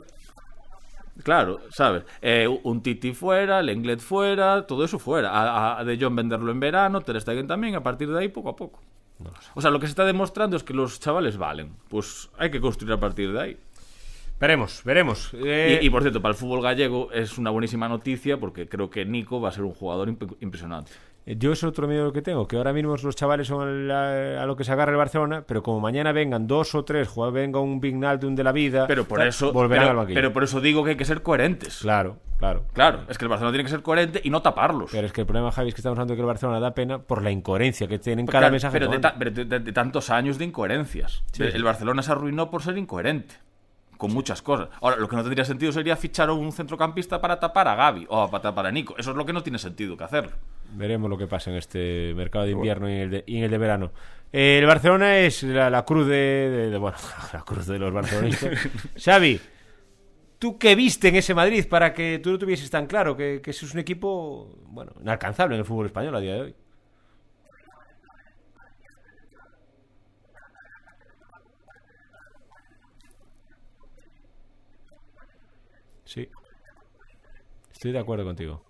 Claro, 1.24 1.60
¿sabes? 1.72 2.04
Eh, 2.22 2.48
un 2.64 2.82
Titi 2.82 3.14
fuera, 3.14 3.62
Lenglet 3.62 4.00
fuera, 4.00 4.66
todo 4.68 4.84
eso 4.86 5.00
fuera. 5.00 5.30
A, 5.32 5.80
a 5.80 5.84
De 5.84 5.98
Jong 6.00 6.16
venderlo 6.16 6.52
en 6.52 6.60
verano, 6.60 7.02
Ter 7.02 7.20
Stegen 7.22 7.48
también, 7.48 7.76
a 7.76 7.84
partir 7.84 8.10
de 8.12 8.20
ahí 8.20 8.28
poco 8.30 8.50
a 8.50 8.56
poco. 8.56 8.80
No 9.20 9.30
lo 9.30 9.36
sé. 9.42 9.50
O 9.54 9.62
sea, 9.62 9.70
lo 9.72 9.80
que 9.80 9.86
se 9.88 9.92
está 9.92 10.06
demostrando 10.06 10.58
es 10.58 10.64
que 10.64 10.74
los 10.74 11.00
chavales 11.00 11.38
valen. 11.38 11.74
Pues 11.90 12.30
hay 12.38 12.50
que 12.52 12.60
construir 12.60 12.94
a 12.94 13.00
partir 13.00 13.32
de 13.32 13.40
ahí. 13.42 13.58
Veremos, 14.40 14.82
veremos. 14.84 15.32
Eh, 15.36 15.80
Y, 15.82 15.86
y, 15.86 15.90
por 15.92 16.02
cierto, 16.02 16.20
para 16.20 16.32
el 16.32 16.38
fútbol 16.38 16.64
gallego 16.64 17.12
es 17.12 17.38
una 17.38 17.52
buenísima 17.52 17.88
noticia 17.88 18.40
porque 18.40 18.68
creo 18.68 18.90
que 18.90 19.06
Nico 19.06 19.40
va 19.40 19.50
a 19.50 19.52
ser 19.52 19.64
un 19.64 19.74
jugador 19.74 20.10
imp- 20.10 20.36
impresionante. 20.40 20.92
Yo 21.26 21.52
es 21.52 21.64
otro 21.64 21.88
miedo 21.88 22.12
que 22.12 22.22
tengo, 22.24 22.48
que 22.48 22.58
ahora 22.58 22.74
mismo 22.74 22.96
los 22.98 23.16
chavales 23.16 23.48
son 23.48 23.92
a, 23.92 24.42
a 24.42 24.46
lo 24.48 24.56
que 24.56 24.64
se 24.64 24.72
agarra 24.72 24.92
el 24.92 24.98
Barcelona, 24.98 25.44
pero 25.48 25.62
como 25.62 25.80
mañana 25.80 26.12
vengan 26.12 26.48
dos 26.48 26.74
o 26.74 26.84
tres, 26.84 27.12
venga 27.32 27.60
un 27.60 27.80
Vignaldum 27.80 28.34
de 28.36 28.44
la 28.44 28.52
vida, 28.52 28.88
Pero 28.88 29.06
por 29.06 29.20
tal, 29.20 29.28
eso, 29.28 29.54
volverán 29.54 29.84
pero, 29.84 29.92
al 29.92 29.98
banquillo. 29.98 30.16
pero 30.16 30.34
por 30.34 30.44
eso 30.44 30.60
digo 30.60 30.84
que 30.84 30.92
hay 30.92 30.96
que 30.98 31.06
ser 31.06 31.22
coherentes. 31.22 31.78
Claro, 31.82 32.18
claro. 32.40 32.64
Claro, 32.74 33.02
es 33.08 33.20
que 33.20 33.26
el 33.26 33.30
Barcelona 33.30 33.54
tiene 33.54 33.64
que 33.66 33.70
ser 33.70 33.84
coherente 33.84 34.20
y 34.24 34.32
no 34.32 34.42
taparlos. 34.42 34.90
Pero 34.92 35.06
es 35.06 35.14
que 35.14 35.22
el 35.22 35.28
problema, 35.28 35.52
Javi, 35.52 35.70
es 35.70 35.76
que 35.76 35.82
estamos 35.82 35.96
hablando 35.98 36.14
de 36.14 36.18
que 36.18 36.22
el 36.22 36.28
Barcelona 36.28 36.60
da 36.60 36.74
pena 36.74 36.98
por 37.00 37.22
la 37.22 37.30
incoherencia 37.30 37.88
que 37.88 38.00
tiene 38.00 38.22
en 38.22 38.26
cada 38.28 38.40
Claro, 38.40 38.52
mensaje. 38.54 38.74
pero 38.80 38.92
de, 38.92 39.00
ta- 39.00 39.16
pero 39.18 39.30
de- 39.30 39.46
de- 39.46 39.60
de 39.60 39.72
tantos 39.74 40.10
años 40.10 40.40
de 40.40 40.46
incoherencias. 40.46 41.24
Sí. 41.34 41.44
El 41.44 41.64
Barcelona 41.64 42.02
se 42.02 42.12
arruinó 42.12 42.50
por 42.50 42.64
ser 42.64 42.78
incoherente. 42.80 43.36
con 43.98 44.12
muchas 44.12 44.42
cosas. 44.42 44.70
Ahora, 44.82 44.96
lo 44.96 45.08
que 45.08 45.16
no 45.16 45.22
tendría 45.22 45.46
sentido 45.46 45.72
sería 45.72 45.96
fichar 45.96 46.30
a 46.30 46.34
un 46.34 46.52
centrocampista 46.52 47.22
para 47.22 47.40
tapar 47.40 47.68
a 47.68 47.76
Gaby 47.76 48.08
o 48.10 48.32
para 48.32 48.42
tapar 48.42 48.66
a 48.66 48.72
Nico. 48.72 48.96
Eso 48.98 49.12
es 49.12 49.16
lo 49.16 49.28
que 49.28 49.32
no 49.34 49.44
tiene 49.44 49.60
sentido 49.60 49.96
que 49.96 50.04
hacerlo. 50.04 50.32
Veremos 50.74 51.10
lo 51.10 51.18
que 51.18 51.28
pasa 51.28 51.52
en 51.52 51.58
este 51.58 52.14
mercado 52.16 52.46
de 52.46 52.52
invierno 52.52 52.90
y 52.90 52.94
en 52.94 53.00
el 53.00 53.10
de, 53.12 53.24
y 53.28 53.38
en 53.38 53.44
el 53.44 53.52
de 53.52 53.58
verano. 53.58 53.92
Eh, 54.32 54.60
el 54.60 54.66
Barcelona 54.66 55.18
es 55.20 55.44
la, 55.44 55.70
la 55.70 55.84
cruz 55.84 56.08
de, 56.08 56.16
de- 56.16 56.70
de- 56.70 56.78
Bueno, 56.78 56.98
la 57.34 57.42
cruz 57.42 57.66
de 57.68 57.78
los 57.80 57.94
barcelonistas. 57.94 58.58
Xavi, 59.04 59.40
¿tú 60.40 60.58
qué 60.58 60.76
viste 60.76 61.10
en 61.10 61.16
ese 61.18 61.34
Madrid 61.34 61.66
para 61.70 61.94
que 61.94 62.20
tú 62.24 62.32
no 62.32 62.38
tuvieses 62.40 62.70
tan 62.70 62.88
claro 62.88 63.18
que, 63.18 63.42
que 63.44 63.52
ese 63.52 63.66
es 63.66 63.74
un 63.74 63.80
equipo, 63.82 64.56
bueno, 64.68 64.94
inalcanzable 65.02 65.56
en 65.56 65.60
el 65.60 65.66
fútbol 65.66 65.88
español 65.88 66.16
a 66.16 66.20
día 66.22 66.34
de 66.36 66.42
hoy? 66.42 66.56
Sí. 76.06 76.30
Estoy 77.72 77.92
de 77.92 78.00
acuerdo 78.00 78.26
contigo. 78.26 78.64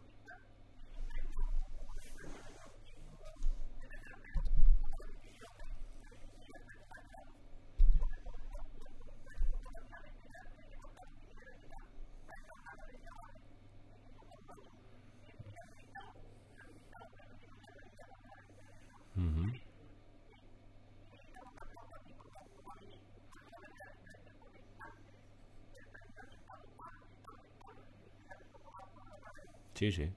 Sí, 29.82 29.91
sí. 29.91 30.09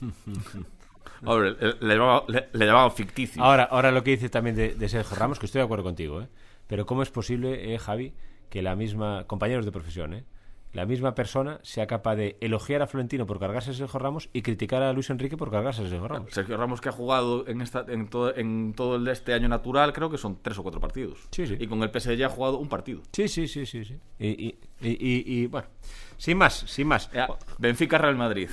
Ahora, 1.24 1.50
le, 1.50 1.74
le 1.80 1.96
le- 2.28 2.48
ficticio. 2.90 3.42
Ahora, 3.42 3.64
ahora 3.64 3.90
lo 3.90 4.04
que 4.04 4.10
dices 4.12 4.30
también 4.30 4.54
de, 4.54 4.74
de 4.74 4.88
Sergio 4.88 5.16
Ramos, 5.16 5.38
que 5.38 5.46
estoy 5.46 5.60
de 5.60 5.64
acuerdo 5.64 5.84
contigo, 5.84 6.20
¿eh? 6.22 6.28
Pero 6.66 6.84
¿cómo 6.86 7.02
es 7.02 7.10
posible, 7.10 7.74
eh, 7.74 7.78
Javi, 7.78 8.12
que 8.50 8.60
la 8.62 8.76
misma, 8.76 9.24
compañeros 9.26 9.64
de 9.64 9.72
profesión, 9.72 10.14
¿eh? 10.14 10.24
La 10.76 10.84
misma 10.84 11.14
persona 11.14 11.58
sea 11.62 11.86
capaz 11.86 12.16
de 12.16 12.36
elogiar 12.42 12.82
a 12.82 12.86
Florentino 12.86 13.24
por 13.24 13.38
cargarse 13.40 13.70
a 13.70 13.72
Sergio 13.72 13.98
Ramos 13.98 14.28
y 14.34 14.42
criticar 14.42 14.82
a 14.82 14.92
Luis 14.92 15.08
Enrique 15.08 15.34
por 15.38 15.50
cargarse 15.50 15.80
a 15.80 15.88
Sergio 15.88 16.06
Ramos. 16.06 16.34
Sergio 16.34 16.58
Ramos 16.58 16.82
que 16.82 16.90
ha 16.90 16.92
jugado 16.92 17.48
en, 17.48 17.62
esta, 17.62 17.86
en, 17.88 18.08
todo, 18.08 18.36
en 18.36 18.74
todo 18.74 18.96
el 18.96 19.04
de 19.06 19.12
este 19.12 19.32
año 19.32 19.48
natural, 19.48 19.94
creo 19.94 20.10
que 20.10 20.18
son 20.18 20.38
tres 20.42 20.58
o 20.58 20.62
cuatro 20.62 20.78
partidos. 20.78 21.28
Sí, 21.30 21.46
sí. 21.46 21.56
Y 21.58 21.66
con 21.66 21.82
el 21.82 21.90
PSG 21.90 22.22
ha 22.24 22.28
jugado 22.28 22.58
un 22.58 22.68
partido. 22.68 23.00
Sí, 23.12 23.26
sí, 23.26 23.48
sí, 23.48 23.64
sí, 23.64 23.86
sí. 23.86 23.98
Y, 24.18 24.28
y, 24.28 24.58
y, 24.82 24.88
y- 24.90 25.24
y, 25.42 25.46
bueno, 25.46 25.66
sin 26.18 26.36
más, 26.36 26.52
sin 26.54 26.86
más. 26.88 27.10
Ya, 27.10 27.26
Benfica 27.56 27.96
Real 27.96 28.16
Madrid. 28.16 28.50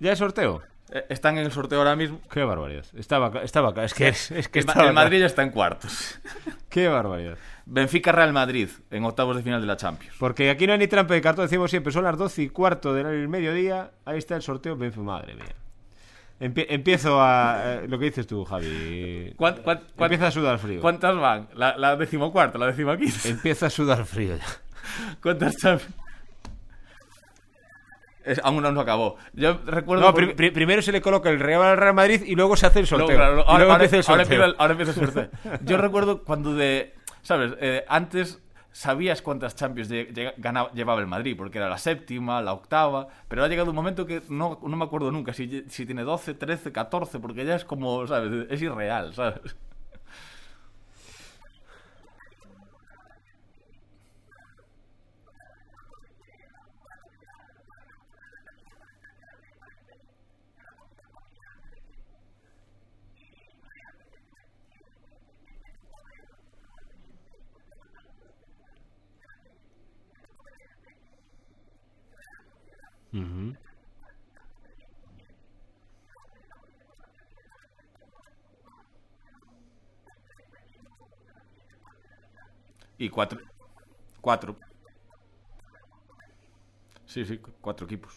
¿Ya 0.00 0.10
es 0.10 0.18
sorteo? 0.18 0.60
Eh, 0.94 1.04
Están 1.10 1.36
en 1.38 1.44
el 1.44 1.52
sorteo 1.52 1.78
ahora 1.78 1.96
mismo. 1.96 2.20
Qué 2.30 2.42
barbaridad. 2.44 2.84
Estaba, 2.96 3.42
estaba, 3.42 3.84
es 3.84 3.92
que, 3.94 4.08
es 4.08 4.28
que 4.48 4.60
El, 4.60 4.64
Ma- 4.66 4.72
estaba 4.72 4.88
el 4.88 4.94
Madrid 4.94 5.18
ya 5.20 5.26
está 5.26 5.42
en 5.42 5.50
cuartos. 5.50 6.20
Qué 6.70 6.88
barbaridad. 6.88 7.36
Benfica 7.66 8.12
Real 8.12 8.32
Madrid 8.32 8.68
en 8.90 9.04
octavos 9.04 9.36
de 9.36 9.42
final 9.42 9.60
de 9.60 9.66
la 9.66 9.76
Champions. 9.76 10.14
Porque 10.18 10.50
aquí 10.50 10.66
no 10.66 10.72
hay 10.72 10.78
ni 10.78 10.86
trampa 10.86 11.14
de 11.14 11.20
cartón, 11.20 11.44
decimos 11.46 11.70
siempre, 11.70 11.92
son 11.92 12.04
las 12.04 12.16
12 12.16 12.42
y 12.42 12.48
cuarto 12.48 12.94
del 12.94 13.28
mediodía, 13.28 13.90
ahí 14.04 14.18
está 14.18 14.36
el 14.36 14.42
sorteo, 14.42 14.76
Benfica, 14.76 15.02
madre 15.02 15.34
mía. 15.34 15.54
Empie- 16.40 16.66
empiezo 16.68 17.20
a... 17.22 17.62
eh, 17.64 17.86
lo 17.88 17.98
que 17.98 18.06
dices 18.06 18.26
tú, 18.26 18.44
Javi. 18.44 19.32
¿Cuán- 19.36 19.62
Empieza 19.98 20.26
a 20.26 20.30
sudar 20.30 20.58
frío. 20.58 20.80
¿Cuántas 20.80 21.16
van? 21.16 21.48
La, 21.54 21.76
la 21.78 21.96
decimocuarta, 21.96 22.58
la 22.58 22.66
decimaquinta. 22.66 23.28
Empieza 23.28 23.66
a 23.66 23.70
sudar 23.70 24.04
frío 24.04 24.36
ya. 24.36 24.44
¿Cuántas 25.22 25.56
Champions? 25.56 25.94
Es- 28.24 28.40
aún 28.44 28.62
no, 28.62 28.80
acabó. 28.80 29.16
Yo 29.32 29.58
recuerdo. 29.66 30.04
No, 30.04 30.12
porque- 30.12 30.28
pri- 30.28 30.34
pri- 30.34 30.50
primero 30.50 30.82
se 30.82 30.92
le 30.92 31.00
coloca 31.00 31.30
el 31.30 31.40
Real 31.40 31.62
al 31.62 31.76
Real 31.76 31.94
Madrid 31.94 32.22
y 32.26 32.34
luego 32.34 32.56
se 32.56 32.66
hace 32.66 32.80
el 32.80 32.86
sorteo. 32.86 33.08
claro, 33.16 33.44
ahora, 33.46 33.64
ahora- 33.64 33.74
empieza 33.84 33.96
el 33.96 34.02
sorteo. 34.04 34.54
ahora 34.58 34.72
empieza 34.72 34.92
el 35.00 35.06
sorteo. 35.06 35.28
Yo 35.62 35.76
recuerdo 35.78 36.22
cuando 36.24 36.54
de. 36.54 36.94
¿Sabes? 37.22 37.52
Eh, 37.60 37.84
antes 37.88 38.40
sabías 38.70 39.22
cuántas 39.22 39.54
Champions 39.54 39.88
ganaba- 40.36 40.70
llevaba 40.72 41.00
el 41.00 41.06
Madrid, 41.06 41.36
porque 41.36 41.58
era 41.58 41.68
la 41.68 41.78
séptima, 41.78 42.42
la 42.42 42.52
octava, 42.52 43.06
pero 43.28 43.44
ha 43.44 43.48
llegado 43.48 43.70
un 43.70 43.76
momento 43.76 44.04
que 44.04 44.20
no, 44.28 44.58
no 44.66 44.76
me 44.76 44.84
acuerdo 44.84 45.10
nunca 45.12 45.32
si, 45.32 45.64
si 45.68 45.86
tiene 45.86 46.02
12, 46.02 46.34
13, 46.34 46.72
14, 46.72 47.20
porque 47.20 47.44
ya 47.44 47.54
es 47.54 47.64
como, 47.64 48.06
¿sabes? 48.06 48.46
Es 48.50 48.60
irreal, 48.60 49.14
¿sabes? 49.14 49.56
Y 82.98 83.08
cuatro. 83.08 83.40
Cuatro. 84.20 84.56
Sí, 87.06 87.24
sí, 87.24 87.38
cu- 87.38 87.52
cuatro 87.62 87.86
equipos. 87.86 88.14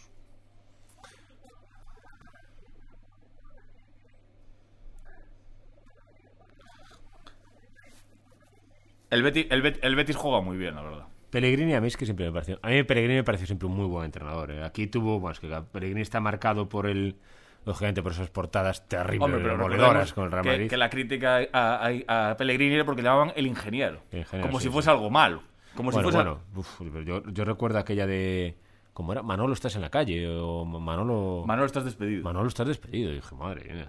El 9.10 9.22
Betis, 9.22 9.46
el, 9.50 9.78
el 9.82 9.96
Betis 9.96 10.16
juega 10.16 10.40
muy 10.40 10.56
bien, 10.56 10.74
la 10.74 10.80
verdad. 10.82 11.07
Pellegrini 11.30 11.74
a 11.74 11.80
mí 11.80 11.88
es 11.88 11.96
que 11.96 12.04
siempre 12.04 12.26
me 12.26 12.32
pareció... 12.32 12.58
A 12.62 12.68
mí 12.68 12.82
Pellegrini 12.84 13.16
me 13.16 13.24
pareció 13.24 13.46
siempre 13.46 13.66
un 13.68 13.76
muy 13.76 13.86
buen 13.86 14.04
entrenador. 14.06 14.50
¿eh? 14.50 14.64
Aquí 14.64 14.86
tuvo... 14.86 15.20
Bueno, 15.20 15.32
es 15.32 15.40
que 15.40 15.48
Pellegrini 15.72 16.00
está 16.02 16.20
marcado 16.20 16.68
por 16.68 16.86
el... 16.86 17.16
Lógicamente 17.64 18.02
por 18.02 18.12
esas 18.12 18.30
portadas 18.30 18.88
terribles, 18.88 19.42
demoledoras 19.42 20.12
con 20.14 20.24
el 20.26 20.30
Real 20.30 20.42
que, 20.44 20.50
Madrid. 20.50 20.68
que 20.70 20.76
la 20.78 20.88
crítica 20.88 21.40
a, 21.52 21.90
a- 22.08 22.30
a 22.30 22.36
Pellegrini 22.36 22.74
era 22.76 22.84
porque 22.86 23.02
le 23.02 23.08
llamaban 23.08 23.32
el 23.36 23.46
ingeniero. 23.46 24.00
El 24.10 24.20
ingeniero, 24.20 24.48
como 24.48 24.58
sí, 24.60 24.68
si 24.68 24.72
fuese 24.72 24.86
sí. 24.86 24.90
algo 24.90 25.10
malo. 25.10 25.42
Como 25.74 25.90
bueno, 25.90 26.08
si 26.08 26.12
fuese... 26.14 26.28
bueno, 26.28 26.40
uf, 26.54 26.80
yo, 27.04 27.22
yo 27.30 27.44
recuerdo 27.44 27.78
aquella 27.78 28.06
de... 28.06 28.56
¿Cómo 28.94 29.12
era? 29.12 29.22
Manolo, 29.22 29.52
estás 29.52 29.74
en 29.76 29.82
la 29.82 29.90
calle. 29.90 30.26
O 30.28 30.64
Manolo... 30.64 31.44
Manolo, 31.46 31.66
estás 31.66 31.84
despedido. 31.84 32.22
Manolo, 32.22 32.48
estás 32.48 32.68
despedido. 32.68 33.10
Y 33.12 33.16
dije, 33.16 33.34
madre 33.34 33.72
mía. 33.74 33.88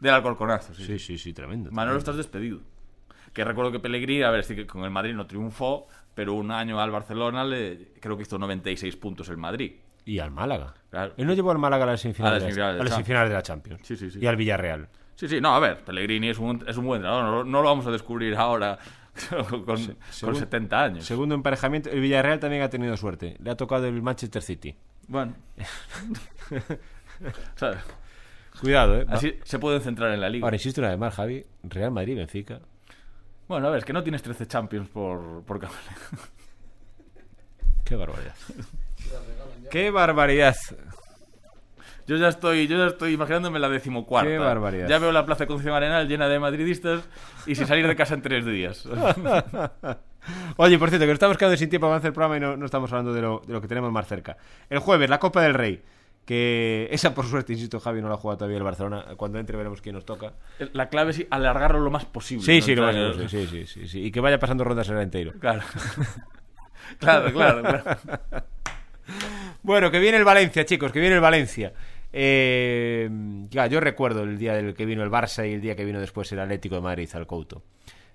Del 0.00 0.14
Alcorconazo, 0.14 0.74
sí. 0.74 0.84
Sí, 0.84 0.98
sí, 0.98 1.18
sí, 1.18 1.32
tremendo. 1.32 1.70
Manolo, 1.70 1.98
tremendo. 1.98 1.98
estás 1.98 2.16
despedido. 2.16 2.60
Que 3.32 3.44
recuerdo 3.44 3.72
que 3.72 3.80
Pellegrini, 3.80 4.22
a 4.22 4.30
ver, 4.30 4.44
sí 4.44 4.54
que 4.54 4.66
con 4.66 4.84
el 4.84 4.90
Madrid 4.90 5.14
no 5.14 5.26
triunfó, 5.26 5.86
pero 6.14 6.34
un 6.34 6.50
año 6.50 6.80
al 6.80 6.90
Barcelona 6.90 7.44
le, 7.44 7.92
creo 8.00 8.16
que 8.16 8.22
hizo 8.24 8.38
96 8.38 8.96
puntos 8.96 9.28
el 9.28 9.36
Madrid. 9.38 9.72
Y 10.04 10.18
al 10.18 10.30
Málaga. 10.30 10.74
Claro. 10.90 11.14
Él 11.16 11.26
no 11.26 11.32
llevó 11.32 11.50
al 11.52 11.58
Málaga 11.58 11.84
a 11.84 11.86
las 11.86 12.00
A 12.00 12.02
semifinales, 12.02 12.42
las 12.42 12.42
semifinales 12.42 12.74
de 12.74 12.80
a 12.80 12.84
las 12.84 12.90
la 12.90 12.96
semifinales 12.96 13.28
de 13.30 13.34
la 13.36 13.42
Champions. 13.42 13.80
Sí, 13.84 13.96
sí, 13.96 14.10
sí. 14.10 14.18
Y 14.20 14.26
al 14.26 14.36
Villarreal. 14.36 14.88
Sí, 15.14 15.28
sí, 15.28 15.40
no, 15.40 15.54
a 15.54 15.60
ver, 15.60 15.84
Pellegrini 15.84 16.28
es 16.30 16.38
un, 16.38 16.64
es 16.66 16.76
un 16.76 16.84
buen 16.86 16.98
entrenador, 17.00 17.24
no, 17.24 17.44
no 17.44 17.62
lo 17.62 17.68
vamos 17.68 17.86
a 17.86 17.90
descubrir 17.90 18.34
ahora 18.34 18.78
con, 19.64 19.78
según- 20.10 20.34
70 20.36 20.82
años. 20.82 21.04
Segundo 21.04 21.34
emparejamiento, 21.34 21.90
el 21.90 22.00
Villarreal 22.00 22.40
también 22.40 22.62
ha 22.62 22.68
tenido 22.70 22.96
suerte. 22.96 23.36
Le 23.40 23.50
ha 23.50 23.56
tocado 23.56 23.86
el 23.86 24.02
Manchester 24.02 24.42
City. 24.42 24.74
Bueno. 25.06 25.34
¿Sabes? 27.54 27.78
Cuidado, 28.60 29.00
¿eh? 29.00 29.06
Así 29.08 29.38
se 29.44 29.58
pueden 29.58 29.80
centrar 29.80 30.12
en 30.12 30.20
la 30.20 30.28
liga. 30.28 30.44
Ahora, 30.44 30.56
insisto 30.56 30.80
una 30.80 30.90
vez 30.90 30.98
más, 30.98 31.14
Javi. 31.14 31.44
Real 31.62 31.90
Madrid, 31.90 32.16
Benfica. 32.16 32.60
Bueno, 33.48 33.66
a 33.66 33.70
ver, 33.70 33.80
es 33.80 33.84
que 33.84 33.92
no 33.92 34.02
tienes 34.02 34.22
13 34.22 34.46
Champions 34.46 34.88
por, 34.88 35.42
por 35.44 35.60
Qué 37.84 37.96
barbaridad. 37.96 38.34
Qué 39.70 39.90
barbaridad. 39.90 40.56
Yo 42.06 42.16
ya 42.16 42.28
estoy, 42.28 42.66
yo 42.66 42.78
ya 42.78 42.86
estoy 42.86 43.12
imaginándome 43.12 43.58
la 43.58 43.68
decimocuarta. 43.68 44.30
Qué 44.30 44.38
barbaridad. 44.38 44.88
Ya 44.88 44.98
veo 44.98 45.12
la 45.12 45.24
Plaza 45.24 45.44
de 45.44 45.48
Concepción 45.48 45.74
Arenal 45.74 46.08
llena 46.08 46.28
de 46.28 46.38
madridistas 46.38 47.02
y 47.46 47.54
sin 47.54 47.66
salir 47.66 47.86
de 47.86 47.94
casa 47.94 48.14
en 48.14 48.22
tres 48.22 48.44
días. 48.44 48.86
Oye, 50.56 50.78
por 50.78 50.88
cierto, 50.88 51.04
que 51.04 51.08
nos 51.08 51.14
estamos 51.14 51.36
quedando 51.36 51.56
sin 51.56 51.68
tiempo 51.68 51.86
para 51.86 51.94
avanzar 51.94 52.08
el 52.08 52.14
programa 52.14 52.36
y 52.36 52.40
no, 52.40 52.56
no 52.56 52.64
estamos 52.64 52.90
hablando 52.92 53.12
de 53.12 53.22
lo, 53.22 53.42
de 53.46 53.52
lo 53.52 53.60
que 53.60 53.68
tenemos 53.68 53.92
más 53.92 54.06
cerca. 54.06 54.36
El 54.68 54.78
jueves, 54.78 55.10
la 55.10 55.18
Copa 55.18 55.42
del 55.42 55.54
Rey. 55.54 55.82
Que 56.24 56.88
esa, 56.92 57.14
por 57.14 57.26
suerte, 57.26 57.52
insisto, 57.52 57.80
Javi 57.80 58.00
no 58.00 58.08
la 58.08 58.14
ha 58.14 58.16
jugado 58.16 58.38
todavía 58.38 58.58
el 58.58 58.62
Barcelona. 58.62 59.04
Cuando 59.16 59.38
entre 59.38 59.56
veremos 59.56 59.80
quién 59.80 59.96
nos 59.96 60.04
toca. 60.04 60.34
La 60.72 60.88
clave 60.88 61.10
es 61.10 61.26
alargarlo 61.30 61.80
lo 61.80 61.90
más 61.90 62.04
posible. 62.04 62.44
Sí, 62.44 62.60
¿no? 62.60 62.64
sí, 62.64 62.74
lo 62.76 62.82
más 62.82 62.94
posible, 62.94 63.28
sí, 63.28 63.46
sí, 63.46 63.66
sí, 63.66 63.88
sí. 63.88 64.04
Y 64.04 64.12
que 64.12 64.20
vaya 64.20 64.38
pasando 64.38 64.62
rondas 64.64 64.88
en 64.88 64.96
el 64.96 65.02
entero. 65.02 65.32
Claro. 65.40 65.62
claro, 66.98 67.32
claro, 67.32 67.62
claro. 67.62 67.96
Bueno, 69.62 69.90
que 69.90 69.98
viene 69.98 70.18
el 70.18 70.24
Valencia, 70.24 70.64
chicos, 70.64 70.92
que 70.92 71.00
viene 71.00 71.16
el 71.16 71.20
Valencia. 71.20 71.72
Eh, 72.12 73.08
ya, 73.48 73.66
yo 73.66 73.80
recuerdo 73.80 74.22
el 74.22 74.38
día 74.38 74.54
del 74.54 74.74
que 74.74 74.84
vino 74.84 75.02
el 75.02 75.10
Barça 75.10 75.48
y 75.48 75.54
el 75.54 75.60
día 75.60 75.74
que 75.74 75.84
vino 75.84 76.00
después 76.00 76.30
el 76.32 76.40
Atlético 76.40 76.74
de 76.76 76.80
Madrid 76.82 77.08
al 77.14 77.26
Couto. 77.26 77.62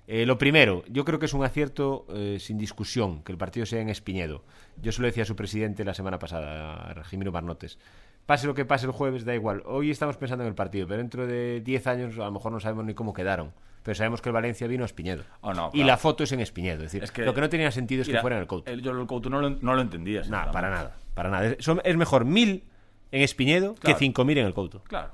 Eh, 0.07 0.25
lo 0.25 0.37
primero, 0.37 0.83
yo 0.87 1.03
creo 1.03 1.19
que 1.19 1.25
es 1.25 1.33
un 1.33 1.43
acierto 1.43 2.05
eh, 2.13 2.37
sin 2.39 2.57
discusión 2.57 3.23
que 3.23 3.31
el 3.33 3.37
partido 3.37 3.65
sea 3.65 3.81
en 3.81 3.89
Espiñedo. 3.89 4.43
Yo 4.81 4.91
se 4.93 5.01
lo 5.01 5.07
decía 5.07 5.23
a 5.23 5.25
su 5.25 5.35
presidente 5.35 5.83
la 5.83 5.93
semana 5.93 6.17
pasada, 6.17 6.91
a 6.91 7.03
Jimeno 7.03 7.31
Barnotes. 7.31 7.77
Pase 8.25 8.47
lo 8.47 8.53
que 8.53 8.65
pase 8.65 8.85
el 8.85 8.91
jueves, 8.93 9.25
da 9.25 9.35
igual. 9.35 9.63
Hoy 9.65 9.91
estamos 9.91 10.17
pensando 10.17 10.43
en 10.43 10.49
el 10.49 10.55
partido, 10.55 10.87
pero 10.87 10.97
dentro 10.99 11.27
de 11.27 11.61
10 11.61 11.87
años 11.87 12.15
a 12.19 12.25
lo 12.25 12.31
mejor 12.31 12.51
no 12.53 12.59
sabemos 12.59 12.85
ni 12.85 12.93
cómo 12.93 13.13
quedaron. 13.13 13.51
Pero 13.83 13.95
sabemos 13.95 14.21
que 14.21 14.29
el 14.29 14.33
Valencia 14.33 14.67
vino 14.67 14.83
a 14.83 14.85
Espiñedo. 14.85 15.23
Oh, 15.41 15.53
no, 15.53 15.71
y 15.73 15.83
la 15.83 15.95
foto 15.97 16.23
es 16.23 16.31
en 16.33 16.41
Espiñedo. 16.41 16.77
Es 16.83 16.91
decir, 16.91 17.03
Es 17.03 17.11
que- 17.11 17.23
lo 17.23 17.33
que 17.33 17.39
no 17.41 17.49
tenía 17.49 17.71
sentido 17.71 18.01
es 18.01 18.07
que 18.09 18.19
fuera 18.19 18.35
en 18.37 18.41
el 18.41 18.47
Couto. 18.47 18.69
el- 18.71 18.81
yo 18.81 18.91
el 18.91 19.07
Couto 19.07 19.29
no 19.29 19.39
lo, 19.41 19.49
no 19.49 19.75
lo 19.75 19.81
entendía. 19.81 20.23
Sinceramente. 20.23 20.53
para 20.53 20.69
nada. 20.69 20.95
Para 21.13 21.29
nada. 21.29 21.47
Es, 21.47 21.63
son- 21.63 21.81
es 21.85 21.95
mejor 21.97 22.25
mil 22.25 22.63
en 23.11 23.21
Espiñedo 23.21 23.75
Claro. 23.75 23.95
que 23.97 23.99
cinco 23.99 24.25
mil 24.25 24.37
en 24.37 24.45
el 24.45 24.53
Couto. 24.53 24.83
Claro. 24.87 25.11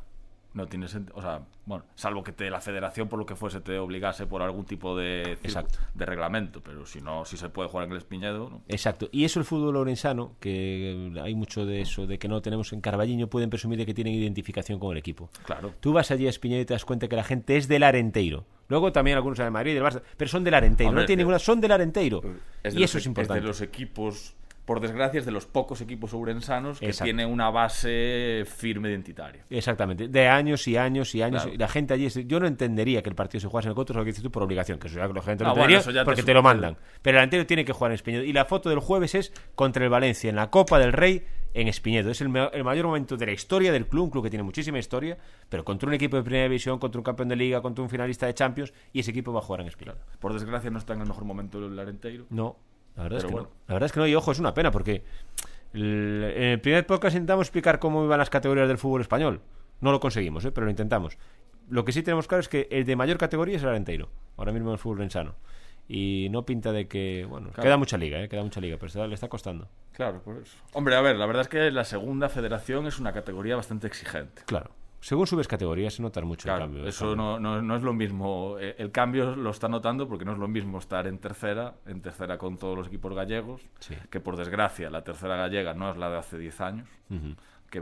No 0.53 0.67
tiene 0.67 0.87
sentido. 0.87 1.17
O 1.17 1.21
sea, 1.21 1.41
bueno, 1.65 1.83
salvo 1.95 2.23
que 2.23 2.31
te, 2.31 2.49
la 2.49 2.61
federación, 2.61 3.07
por 3.09 3.17
lo 3.17 3.25
que 3.25 3.35
fuese, 3.35 3.59
te 3.61 3.79
obligase 3.79 4.27
por 4.27 4.43
algún 4.43 4.65
tipo 4.65 4.95
de, 4.95 5.31
Exacto. 5.43 5.79
de 5.95 6.05
reglamento. 6.05 6.61
Pero 6.61 6.85
si 6.85 7.01
no, 7.01 7.25
si 7.25 7.37
se 7.37 7.49
puede 7.49 7.69
jugar 7.69 7.87
en 7.87 7.93
el 7.93 7.97
Espiñedo. 7.97 8.49
¿no? 8.49 8.61
Exacto. 8.67 9.09
Y 9.11 9.25
eso 9.25 9.39
el 9.39 9.45
fútbol 9.45 9.73
lorenzano, 9.73 10.35
que 10.39 11.11
hay 11.23 11.33
mucho 11.33 11.65
de 11.65 11.81
eso, 11.81 12.05
de 12.05 12.19
que 12.19 12.27
no 12.27 12.41
tenemos 12.41 12.71
en 12.71 12.81
Carballiño, 12.81 13.27
pueden 13.27 13.49
presumir 13.49 13.79
de 13.79 13.85
que 13.87 13.95
tienen 13.95 14.13
identificación 14.13 14.77
con 14.79 14.91
el 14.91 14.97
equipo. 14.97 15.29
Claro. 15.45 15.73
Tú 15.79 15.91
vas 15.91 16.11
allí 16.11 16.27
a 16.27 16.29
Espiñedo 16.29 16.61
y 16.61 16.65
te 16.65 16.73
das 16.75 16.85
cuenta 16.85 17.07
que 17.07 17.15
la 17.15 17.23
gente 17.23 17.57
es 17.57 17.67
del 17.67 17.81
Arenteiro. 17.81 18.45
Luego 18.69 18.91
también 18.91 19.17
algunos 19.17 19.37
de 19.39 19.49
Madrid, 19.49 19.73
del 19.73 19.83
Barça, 19.83 20.01
pero 20.17 20.29
son 20.29 20.43
del 20.43 20.53
Arenteiro. 20.53 20.89
Hombre, 20.89 21.03
no 21.03 21.07
tiene 21.07 21.21
eh, 21.21 21.25
ninguna, 21.25 21.39
son 21.39 21.59
del 21.61 21.71
Arenteiro. 21.71 22.21
Es 22.63 22.73
de 22.73 22.79
y 22.79 22.83
los 22.83 22.91
eso 22.91 22.97
es 22.99 23.05
e- 23.05 23.09
importante. 23.09 23.41
de 23.41 23.47
los 23.47 23.61
equipos, 23.61 24.35
por 24.65 24.79
desgracia, 24.79 25.19
es 25.19 25.25
de 25.25 25.31
los 25.31 25.45
pocos 25.45 25.81
equipos 25.81 26.13
ourensanos 26.13 26.79
que 26.79 26.87
Exacto. 26.87 27.05
tienen 27.05 27.29
una 27.29 27.49
base 27.49 28.45
firme 28.45 28.89
identitaria. 28.89 29.45
Exactamente, 29.49 30.07
de 30.07 30.27
años 30.27 30.67
y 30.67 30.77
años 30.77 31.13
y 31.15 31.21
años. 31.21 31.43
Claro. 31.43 31.57
La 31.57 31.67
gente 31.67 31.93
allí, 31.93 32.07
yo 32.25 32.39
no 32.39 32.47
entendería 32.47 33.01
que 33.01 33.09
el 33.09 33.15
partido 33.15 33.41
se 33.41 33.47
jugase 33.47 33.67
en 33.67 33.71
el 33.71 33.75
Coto, 33.75 33.93
solo 33.93 34.05
que 34.05 34.11
dices 34.11 34.23
tú 34.23 34.31
por 34.31 34.43
obligación, 34.43 34.79
que 34.79 34.87
eso 34.87 34.97
ya 34.97 35.07
la 35.07 35.21
gente 35.21 35.43
no 35.43 35.51
Ah, 35.51 35.53
bueno, 35.53 35.81
te 35.81 36.05
porque 36.05 36.23
te, 36.23 36.33
lo 36.33 36.41
mandan. 36.41 36.77
Pero 37.01 37.17
el 37.17 37.21
delantero 37.21 37.45
tiene 37.45 37.65
que 37.65 37.73
jugar 37.73 37.91
en 37.91 37.95
Espiñedo. 37.95 38.23
Y 38.23 38.33
la 38.33 38.45
foto 38.45 38.69
del 38.69 38.79
jueves 38.79 39.15
es 39.15 39.33
contra 39.55 39.83
el 39.83 39.89
Valencia 39.89 40.29
en 40.29 40.35
la 40.35 40.49
Copa 40.49 40.79
del 40.79 40.93
Rey 40.93 41.23
en 41.53 41.67
Espiñedo. 41.67 42.09
Es 42.09 42.21
el 42.21 42.29
mayor 42.29 42.85
momento 42.85 43.17
de 43.17 43.25
la 43.25 43.31
historia 43.31 43.71
del 43.71 43.87
club, 43.87 44.05
un 44.05 44.09
club 44.09 44.23
que 44.23 44.29
tiene 44.29 44.43
muchísima 44.43 44.79
historia, 44.79 45.17
pero 45.49 45.63
contra 45.63 45.87
un 45.87 45.93
equipo 45.93 46.17
de 46.17 46.23
primera 46.23 46.45
división, 46.45 46.79
contra 46.79 46.99
un 46.99 47.03
campeón 47.03 47.29
de 47.29 47.35
liga, 47.35 47.61
contra 47.61 47.83
un 47.83 47.89
finalista 47.89 48.25
de 48.25 48.33
Champions, 48.33 48.73
y 48.91 48.99
ese 49.01 49.11
equipo 49.11 49.33
va 49.33 49.39
a 49.39 49.43
jugar 49.43 49.61
en 49.61 49.67
Espiñedo. 49.67 49.97
Por 50.19 50.33
desgracia, 50.33 50.69
no 50.69 50.79
está 50.79 50.93
en 50.93 51.01
el 51.01 51.07
mejor 51.07 51.25
momento 51.25 51.59
el 51.59 51.77
Arenteiro. 51.77 52.25
No, 52.29 52.57
la 52.95 53.03
verdad 53.03 53.19
es 53.19 53.25
que 53.25 53.31
bueno. 53.31 53.47
no. 53.49 53.55
La 53.67 53.73
verdad 53.75 53.85
es 53.87 53.91
que 53.91 53.99
no, 53.99 54.07
y 54.07 54.15
ojo, 54.15 54.31
es 54.31 54.39
una 54.39 54.53
pena 54.53 54.71
porque 54.71 55.03
el- 55.73 56.33
en 56.35 56.43
el 56.43 56.61
primer 56.61 56.85
podcast 56.85 57.15
intentamos 57.15 57.47
explicar 57.47 57.79
cómo 57.79 58.03
iban 58.05 58.19
las 58.19 58.29
categorías 58.29 58.67
del 58.67 58.77
fútbol 58.77 59.01
español. 59.01 59.41
No 59.81 59.91
lo 59.91 59.99
conseguimos, 59.99 60.45
¿eh? 60.45 60.51
pero 60.51 60.65
lo 60.65 60.71
intentamos. 60.71 61.17
Lo 61.69 61.85
que 61.85 61.91
sí 61.91 62.03
tenemos 62.03 62.27
claro 62.27 62.41
es 62.41 62.49
que 62.49 62.67
el 62.71 62.85
de 62.85 62.95
mayor 62.95 63.17
categoría 63.17 63.55
es 63.57 63.63
el 63.63 63.69
Arenteiro, 63.69 64.09
ahora 64.37 64.51
mismo 64.51 64.71
el 64.71 64.77
fútbol 64.77 65.03
insano. 65.03 65.35
Y 65.87 66.27
no 66.31 66.45
pinta 66.45 66.71
de 66.71 66.87
que, 66.87 67.25
bueno, 67.27 67.47
Claro. 67.49 67.63
queda 67.63 67.77
mucha 67.77 67.97
liga, 67.97 68.21
¿eh? 68.23 68.29
queda 68.29 68.41
mucha 68.43 68.61
liga, 68.61 68.77
pero 68.77 68.87
está- 68.87 69.05
le 69.07 69.15
está 69.15 69.27
costando. 69.27 69.67
Claro, 69.91 70.21
por 70.21 70.37
eso. 70.37 70.57
Hombre, 70.73 70.95
a 70.95 71.01
ver, 71.01 71.17
la 71.17 71.25
verdad 71.25 71.41
es 71.41 71.47
que 71.49 71.71
la 71.71 71.83
segunda 71.83 72.29
federación 72.29 72.87
es 72.87 72.99
una 72.99 73.11
categoría 73.11 73.55
bastante 73.57 73.87
exigente. 73.87 74.43
Claro. 74.45 74.71
Según 75.03 75.27
subes 75.27 75.47
categorías 75.49 75.95
se 75.95 76.01
notan 76.01 76.25
mucho 76.25 76.43
Claro, 76.43 76.59
el 76.63 76.63
cambio. 76.69 76.83
el 76.83 76.87
eso 76.89 77.07
cambio. 77.07 77.15
no, 77.17 77.39
no, 77.39 77.61
no 77.61 77.75
es 77.75 77.83
lo 77.83 77.91
mismo. 77.93 78.55
Eh, 78.59 78.75
El 78.77 78.91
cambio 78.91 79.35
lo 79.35 79.49
está 79.49 79.67
notando 79.67 80.07
porque 80.07 80.23
no 80.23 80.31
es 80.31 80.37
lo 80.37 80.47
mismo 80.47 80.77
estar 80.79 81.07
en 81.07 81.17
tercera, 81.19 81.75
en 81.85 82.01
tercera 82.01 82.37
con 82.37 82.57
todos 82.57 82.77
los 82.77 82.87
equipos 82.87 83.13
gallegos, 83.13 83.61
Sí. 83.79 83.95
que 84.09 84.19
por 84.21 84.37
desgracia 84.37 84.89
la 84.89 85.03
tercera 85.03 85.35
gallega 85.35 85.73
no 85.73 85.91
es 85.91 85.97
la 85.97 86.09
de 86.09 86.17
hace 86.17 86.37
10 86.37 86.61
años. 86.61 86.87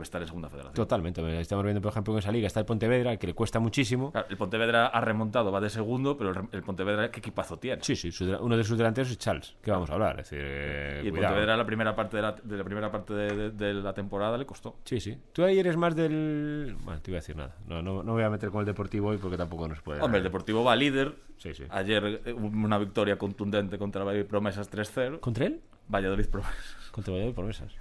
Que 0.00 0.04
estar 0.04 0.20
en 0.20 0.26
segunda 0.28 0.48
federación. 0.48 0.74
Totalmente. 0.74 1.40
Estamos 1.40 1.64
viendo, 1.64 1.80
por 1.80 1.90
ejemplo, 1.92 2.12
en 2.14 2.18
esa 2.18 2.32
liga 2.32 2.46
está 2.46 2.60
el 2.60 2.66
Pontevedra, 2.66 3.16
que 3.16 3.26
le 3.26 3.34
cuesta 3.34 3.60
muchísimo. 3.60 4.12
Claro, 4.12 4.26
el 4.30 4.36
Pontevedra 4.36 4.86
ha 4.86 5.00
remontado, 5.00 5.52
va 5.52 5.60
de 5.60 5.70
segundo, 5.70 6.16
pero 6.16 6.48
el, 6.52 6.62
Pontevedra, 6.62 7.10
¿qué 7.10 7.20
equipazo 7.20 7.58
tiene? 7.58 7.82
Sí, 7.82 7.94
sí, 7.96 8.10
su 8.12 8.24
uno 8.40 8.56
de 8.56 8.64
sus 8.64 8.76
delanteros 8.78 9.10
es 9.10 9.18
Charles, 9.18 9.56
que 9.62 9.70
vamos 9.70 9.90
a 9.90 9.94
hablar. 9.94 10.18
Es 10.20 10.30
decir, 10.30 10.38
eh, 10.42 11.00
y 11.04 11.06
el 11.06 11.12
cuidado. 11.12 11.34
Pontevedra 11.34 11.56
la 11.56 11.66
primera 11.66 11.94
parte 11.94 12.16
de 12.16 12.22
la, 12.22 12.32
de 12.32 12.56
la 12.56 12.64
primera 12.64 12.90
parte 12.90 13.14
de, 13.14 13.36
de- 13.36 13.50
de 13.50 13.74
la 13.74 13.92
temporada 13.92 14.36
le 14.38 14.46
costó. 14.46 14.76
Sí, 14.84 14.98
sí. 15.00 15.16
Tú 15.32 15.44
ahí 15.44 15.58
eres 15.58 15.76
más 15.76 15.94
del. 15.94 16.76
Bueno, 16.84 17.00
te 17.00 17.10
iba 17.10 17.18
a 17.18 17.20
decir 17.20 17.36
nada. 17.36 17.54
No, 17.66 17.82
no, 17.82 18.02
no 18.02 18.12
voy 18.12 18.22
a 18.22 18.30
meter 18.30 18.50
con 18.50 18.60
el 18.60 18.66
Deportivo 18.66 19.08
hoy 19.08 19.18
porque 19.18 19.36
tampoco 19.36 19.68
nos 19.68 19.80
puede. 19.82 20.00
Hombre, 20.00 20.18
el 20.18 20.24
Deportivo 20.24 20.64
va 20.64 20.74
líder. 20.76 21.14
Sí, 21.38 21.54
sí. 21.54 21.64
Ayer 21.70 22.22
eh, 22.24 22.32
una 22.32 22.78
victoria 22.78 23.16
contundente 23.18 23.76
contra 23.78 24.04
Valladolid 24.04 24.28
Promesas 24.28 24.70
3-0. 24.70 25.20
¿Contra 25.20 25.46
él? 25.46 25.60
Valladolid 25.88 26.26
Promesas. 26.28 26.76
Contra 26.92 27.12
Valladolid 27.12 27.34
Promesas. 27.34 27.72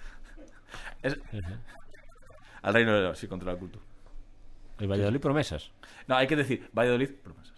Es- 1.04 1.20
Al 2.62 2.74
Reino 2.74 2.94
de 2.94 3.16
sí, 3.16 3.28
contra 3.28 3.54
la 3.54 3.60
cultura. 3.60 3.84
El 4.80 4.88
Valladolid 4.88 5.20
Promesas. 5.20 5.72
No, 6.08 6.16
hay 6.16 6.28
que 6.28 6.36
decir 6.36 6.70
Valladolid 6.74 7.10
Promesas. 7.24 7.52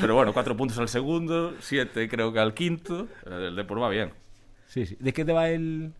Pero 0.00 0.14
bueno, 0.14 0.32
cuatro 0.32 0.56
puntos 0.56 0.78
al 0.78 0.88
segundo, 0.88 1.54
siete 1.60 2.08
creo 2.08 2.32
que 2.32 2.40
al 2.40 2.54
quinto. 2.54 3.06
El 3.24 3.54
Depor 3.54 3.82
va 3.82 3.88
bien. 3.88 4.12
Sí, 4.66 4.86
sí. 4.86 4.96
¿De 4.98 5.12
qué 5.12 5.24
te 5.24 5.32
va 5.32 5.48
el.? 5.48 5.92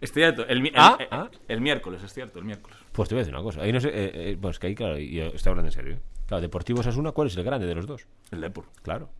Es 0.00 0.12
cierto, 0.12 0.46
el, 0.46 0.66
el- 0.66 0.72
Ah, 0.76 0.96
el- 0.98 1.08
ah. 1.10 1.30
el 1.48 1.60
miércoles, 1.60 2.02
es 2.02 2.12
cierto, 2.14 2.38
el 2.38 2.44
miércoles. 2.46 2.76
Pues 2.92 3.08
te 3.08 3.14
voy 3.14 3.20
a 3.20 3.22
decir 3.24 3.34
una 3.34 3.42
cosa. 3.42 3.62
Ahí 3.62 3.72
no 3.72 3.80
sé. 3.80 3.88
Eh, 3.88 4.10
eh, 4.32 4.38
pues 4.40 4.58
que 4.58 4.68
ahí, 4.68 4.74
claro, 4.74 4.96
yo 4.98 5.24
estoy 5.26 5.50
hablando 5.50 5.68
en 5.68 5.72
serio. 5.72 5.94
¿eh? 5.94 6.00
Claro, 6.26 6.40
Deportivo 6.40 6.82
Sasuna, 6.82 7.12
¿cuál 7.12 7.26
es 7.28 7.36
el 7.36 7.44
grande 7.44 7.66
de 7.66 7.74
los 7.74 7.86
dos? 7.86 8.06
El 8.30 8.40
Depor. 8.40 8.64
Claro. 8.82 9.10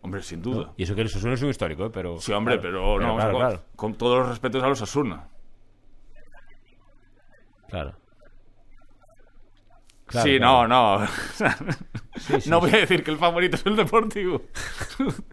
Hombre, 0.00 0.22
sin 0.22 0.40
duda. 0.42 0.72
Y 0.76 0.84
eso 0.84 0.94
que 0.94 1.02
el 1.02 1.08
Sasuna 1.10 1.34
es 1.34 1.42
un 1.42 1.50
histórico, 1.50 1.86
¿eh? 1.86 1.90
Pero. 1.92 2.18
Sí, 2.20 2.32
hombre, 2.32 2.58
claro, 2.58 2.96
pero, 2.96 2.98
no, 3.00 3.14
claro, 3.16 3.32
con, 3.32 3.40
claro. 3.40 3.62
con 3.76 3.94
todos 3.94 4.18
los 4.20 4.28
respetos 4.30 4.62
a 4.62 4.68
los 4.68 4.80
Asuna. 4.82 5.28
Claro. 7.68 7.94
Claro, 10.06 10.26
sí, 10.28 10.38
no, 10.38 10.66
no. 10.68 11.06
Sí, 12.18 12.40
sí, 12.40 12.50
no 12.50 12.60
voy 12.60 12.70
a 12.70 12.78
decir 12.78 13.02
que 13.02 13.10
el 13.10 13.16
favorito 13.18 13.56
es 13.56 13.64
el 13.66 13.76
Deportivo. 13.76 14.42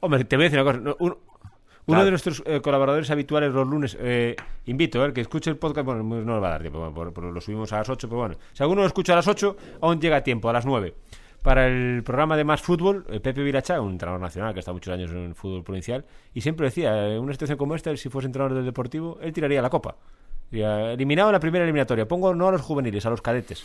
Hombre, 0.00 0.24
te 0.24 0.36
voy 0.36 0.44
a 0.44 0.48
decir 0.50 0.60
una 0.60 0.70
cosa. 0.72 0.82
no, 0.82 0.96
un- 0.98 1.16
uno 1.86 1.96
Claro. 1.96 2.04
de 2.04 2.10
nuestros 2.10 2.42
eh, 2.46 2.60
colaboradores 2.60 3.10
habituales 3.10 3.52
los 3.52 3.66
lunes, 3.66 3.96
eh, 4.00 4.36
invito 4.66 4.98
a 5.00 5.02
ver 5.04 5.12
que 5.12 5.22
escuche 5.22 5.50
el 5.50 5.56
podcast. 5.56 5.84
Bueno, 5.86 6.02
no 6.04 6.20
nos 6.22 6.42
va 6.42 6.48
a 6.48 6.50
dar 6.52 6.60
tiempo, 6.60 6.78
bueno, 6.78 6.94
por- 6.94 7.12
por- 7.12 7.24
lo 7.24 7.40
subimos 7.40 7.72
a 7.72 7.78
las 7.78 7.88
8, 7.88 8.06
pero 8.08 8.18
bueno. 8.20 8.36
Si 8.52 8.62
alguno 8.62 8.82
lo 8.82 8.86
escucha 8.86 9.12
a 9.14 9.16
las 9.16 9.26
8, 9.26 9.56
aún 9.80 10.00
llega 10.00 10.16
a 10.18 10.22
tiempo, 10.22 10.48
a 10.48 10.52
las 10.52 10.64
9. 10.66 10.94
Para 11.42 11.66
el 11.66 12.02
programa 12.04 12.36
de 12.36 12.44
Más 12.44 12.60
Fútbol, 12.60 13.06
eh, 13.08 13.18
Pepe 13.18 13.42
Viracha, 13.42 13.80
un 13.80 13.92
entrenador 13.92 14.20
nacional 14.20 14.52
que 14.52 14.60
estado 14.60 14.74
muchos 14.74 14.92
años 14.92 15.10
en 15.10 15.16
el 15.18 15.34
fútbol 15.34 15.64
provincial, 15.64 16.04
y 16.34 16.42
siempre 16.42 16.66
decía, 16.66 17.08
en 17.08 17.18
una 17.20 17.32
situación 17.32 17.56
como 17.58 17.74
esta, 17.74 17.96
si 17.96 18.08
fuese 18.10 18.26
entrenador 18.26 18.54
del 18.56 18.66
Deportivo, 18.66 19.18
él 19.22 19.32
tiraría 19.32 19.62
la 19.62 19.70
copa. 19.70 19.96
Eliminado 20.52 21.30
en 21.30 21.32
la 21.32 21.40
primera 21.40 21.64
eliminatoria, 21.64 22.06
pongo 22.06 22.34
no 22.34 22.48
a 22.48 22.52
los 22.52 22.60
juveniles, 22.60 23.06
a 23.06 23.10
los 23.10 23.22
cadetes. 23.22 23.64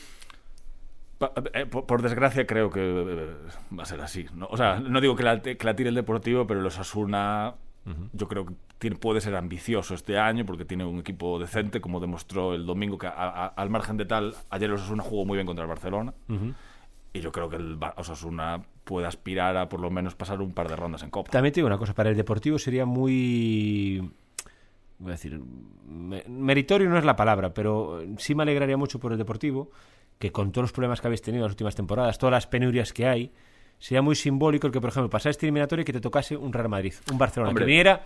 Eh, 1.53 1.65
Por, 1.65 2.01
desgracia 2.01 2.45
creo 2.45 2.69
que 2.69 2.81
eh, 2.81 3.33
va 3.77 3.83
a 3.83 3.85
ser 3.85 4.01
así. 4.01 4.25
¿no? 4.33 4.47
O 4.49 4.57
sea, 4.57 4.79
no 4.79 4.99
digo 5.01 5.15
que 5.15 5.23
la, 5.23 5.41
que 5.41 5.57
la 5.63 5.75
tire 5.75 5.89
el 5.89 5.95
Deportivo, 5.95 6.45
pero 6.45 6.61
los 6.61 6.77
Asuna 6.79 7.55
yo 8.13 8.27
creo 8.27 8.47
que 8.47 8.53
tiene- 8.79 8.95
puede 8.95 9.21
ser 9.21 9.35
ambicioso 9.35 9.93
este 9.93 10.17
año 10.17 10.43
porque 10.45 10.65
tiene 10.65 10.83
un 10.85 10.99
equipo 10.99 11.37
decente, 11.39 11.79
como 11.79 11.99
demostró 11.99 12.55
el 12.55 12.65
domingo, 12.65 12.97
que 12.97 13.05
a- 13.07 13.11
a- 13.13 13.47
al 13.47 13.69
margen 13.69 13.95
de 13.95 14.05
tal, 14.05 14.33
ayer 14.49 14.69
los 14.69 14.81
Osasuna 14.81 15.03
jugó 15.03 15.23
muy 15.23 15.37
bien 15.37 15.45
contra 15.45 15.63
el 15.63 15.69
Barcelona. 15.69 16.13
Y 17.13 17.19
yo 17.21 17.31
creo 17.31 17.47
que 17.47 17.55
el 17.57 17.77
Osasuna 17.95 18.61
puede 18.83 19.07
aspirar 19.07 19.55
a 19.55 19.69
por 19.69 19.79
lo 19.79 19.89
menos 19.91 20.15
pasar 20.15 20.41
un 20.41 20.51
par 20.51 20.67
de 20.67 20.75
rondas 20.75 21.01
en 21.03 21.11
Copa. 21.11 21.31
También 21.31 21.53
te 21.53 21.59
digo 21.59 21.67
una 21.67 21.77
cosa, 21.77 21.93
para 21.93 22.09
el 22.09 22.17
Deportivo 22.17 22.57
sería 22.59 22.85
muy... 22.85 24.11
Voy 24.97 25.09
a 25.09 25.11
decir, 25.11 25.39
me- 25.87 26.23
meritorio 26.27 26.89
no 26.89 26.97
es 26.97 27.05
la 27.05 27.15
palabra, 27.15 27.53
pero 27.53 28.01
sí 28.17 28.33
me 28.35 28.43
alegraría 28.43 28.77
mucho 28.77 28.99
por 28.99 29.11
el 29.11 29.17
Deportivo, 29.17 29.69
que 30.19 30.31
con 30.31 30.51
todos 30.51 30.63
los 30.63 30.71
problemas 30.71 31.01
que 31.01 31.07
habéis 31.07 31.21
tenido 31.21 31.43
en 31.43 31.47
las 31.47 31.53
últimas 31.53 31.75
temporadas, 31.75 32.17
todas 32.17 32.31
las 32.31 32.47
penurias 32.47 32.93
que 32.93 33.05
hay, 33.07 33.31
sería 33.79 34.01
muy 34.01 34.15
simbólico 34.15 34.67
el 34.67 34.73
que, 34.73 34.79
por 34.81 34.89
ejemplo, 34.89 35.09
pasara 35.09 35.31
este 35.31 35.45
eliminatorio 35.45 35.81
y 35.81 35.85
que 35.85 35.93
te 35.93 36.01
tocase 36.01 36.35
un 36.37 36.53
Real 36.53 36.69
Madrid, 36.69 36.93
un 37.11 37.17
Barcelona, 37.17 37.49
Hombre. 37.49 37.63
que 37.65 37.67
viniera... 37.67 38.03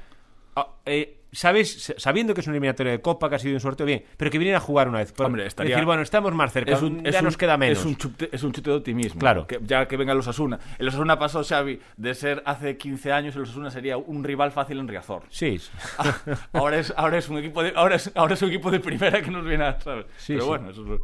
ah, 0.56 0.68
eh, 0.86 1.16
¿Sabes? 1.32 1.94
Sabiendo 1.98 2.34
que 2.34 2.42
es 2.42 2.48
una 2.48 2.56
eliminatoria 2.56 2.92
de 2.94 3.02
Copa, 3.02 3.30
que 3.30 3.36
ha 3.36 3.38
sido 3.38 3.54
un 3.54 3.60
sorteo 3.60 3.86
bien, 3.86 4.04
pero 4.18 4.32
que 4.32 4.40
viniera 4.40 4.58
a 4.58 4.62
jugar 4.62 4.90
una 4.90 4.98
vez. 4.98 5.12
Por 5.14 5.28
Hombre, 5.28 5.46
estaría- 5.46 5.76
decir, 5.76 5.86
bueno, 5.86 6.02
estamos 6.02 6.34
más 6.34 6.52
cerca, 6.52 6.72
Es 6.72 6.82
un- 6.82 7.04
ya 7.04 7.10
es 7.12 7.20
un- 7.20 7.26
nos 7.26 7.38
queda 7.38 7.56
menos. 7.56 7.78
Es 7.78 7.86
un, 7.86 7.96
chute, 7.98 8.30
es 8.32 8.42
un 8.42 8.52
chute 8.52 8.72
de 8.72 8.78
optimismo. 8.78 9.20
Claro. 9.20 9.46
Que, 9.46 9.60
ya 9.62 9.88
que 9.88 9.96
vengan 9.96 10.18
los 10.18 10.28
Asuna. 10.28 10.58
El 10.80 10.88
Osasuna 10.88 11.20
pasó, 11.20 11.44
Xavi, 11.44 11.80
de 11.98 12.16
ser 12.16 12.42
hace 12.48 12.78
15 12.78 13.12
años, 13.12 13.36
el 13.36 13.44
Osasuna 13.44 13.70
sería 13.70 13.98
un 13.98 14.24
rival 14.24 14.52
fácil 14.52 14.80
en 14.80 14.88
Riazor. 14.88 15.22
Sí, 15.30 15.62
ahora, 16.54 16.80
es, 16.80 16.92
ahora 16.98 17.20
es 17.20 17.30
un 17.30 17.38
equipo 17.38 17.62
de, 17.62 17.74
ahora 17.76 17.98
es, 17.98 18.12
ahora 18.16 18.34
es 18.34 18.42
un 18.42 18.50
equipo 18.50 18.72
de 18.72 18.80
primera 18.80 19.22
que 19.22 19.30
nos 19.30 19.46
viene 19.46 19.66
a, 19.66 19.80
¿sabes? 19.80 20.08
Sí, 20.18 20.34
Pero 20.34 20.42
sí. 20.46 20.48
bueno, 20.50 20.70
eso 20.72 20.94
es... 20.96 21.02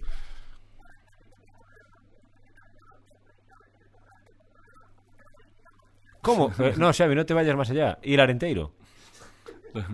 ¿Cómo? 6.25 6.51
Eh, 6.59 6.73
no, 6.77 6.91
Xavi, 6.91 7.15
no 7.15 7.25
te 7.25 7.35
vayas 7.35 7.55
más 7.55 7.69
allá. 7.69 7.99
¿Y 8.01 8.15
el 8.15 8.19
Arenteiro? 8.19 8.71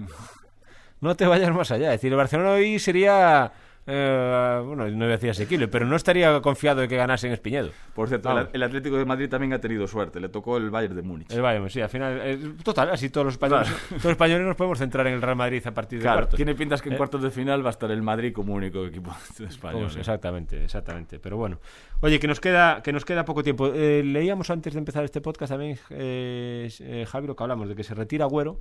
No 1.01 1.15
te 1.15 1.25
vayas 1.25 1.51
más 1.51 1.71
allá. 1.71 1.87
Es 1.87 1.99
decir, 1.99 2.11
el 2.11 2.17
Barcelona 2.17 2.51
hoy 2.51 2.77
sería 2.77 3.51
eh, 3.93 4.61
bueno, 4.65 4.87
no 4.87 4.95
iba 4.95 5.05
a 5.05 5.17
decir 5.17 5.29
asequible, 5.29 5.67
pero 5.67 5.85
no 5.85 5.95
estaría 5.95 6.39
confiado 6.41 6.79
de 6.81 6.87
que 6.87 6.95
ganase 6.95 7.27
en 7.27 7.33
Espiñedo. 7.33 7.71
Por 7.93 8.07
cierto, 8.07 8.47
el, 8.53 8.63
Atlético 8.63 8.95
de 8.97 9.05
Madrid 9.05 9.27
también 9.29 9.51
ha 9.53 9.59
tenido 9.59 9.85
suerte. 9.87 10.19
Le 10.21 10.29
tocó 10.29 10.55
el 10.57 10.69
Bayern 10.69 10.95
de 10.95 11.01
Múnich. 11.01 11.31
El 11.31 11.41
Bayern, 11.41 11.69
sí, 11.69 11.81
al 11.81 11.89
final, 11.89 12.19
eh, 12.23 12.39
total, 12.63 12.89
así 12.91 13.09
todos 13.09 13.25
los 13.25 13.33
españoles, 13.33 13.67
todos 13.89 14.03
los 14.03 14.11
españoles 14.11 14.47
nos 14.47 14.55
podemos 14.55 14.79
centrar 14.79 15.05
en 15.07 15.15
el 15.15 15.21
Real 15.21 15.35
Madrid 15.35 15.61
a 15.67 15.71
partir 15.73 15.99
de 15.99 16.03
Claro, 16.03 16.19
cuartos. 16.21 16.37
tiene 16.37 16.55
pintas 16.55 16.81
que 16.81 16.89
en 16.89 16.93
Eh, 16.95 16.97
cuartos 16.97 17.21
de 17.21 17.31
final 17.31 17.63
va 17.65 17.69
a 17.69 17.71
estar 17.71 17.91
el 17.91 18.01
Madrid 18.01 18.31
como 18.33 18.53
único 18.53 18.85
equipo 18.85 19.11
español. 19.47 19.83
Pues 19.83 19.97
exactamente, 19.97 20.63
exactamente. 20.63 21.19
Pero 21.19 21.35
bueno, 21.35 21.59
oye, 21.99 22.19
que 22.19 22.27
nos 22.27 22.39
queda, 22.39 22.81
que 22.81 22.93
nos 22.93 23.03
queda 23.03 23.25
poco 23.25 23.43
tiempo. 23.43 23.71
Eh, 23.73 24.03
leíamos 24.05 24.49
antes 24.49 24.73
de 24.73 24.79
empezar 24.79 25.03
este 25.03 25.19
podcast 25.19 25.51
también, 25.51 25.75
Javi, 25.77 27.27
lo 27.27 27.35
que 27.35 27.43
hablamos 27.43 27.67
de 27.67 27.75
que 27.75 27.83
se 27.83 27.93
retira 27.93 28.25
Agüero. 28.25 28.57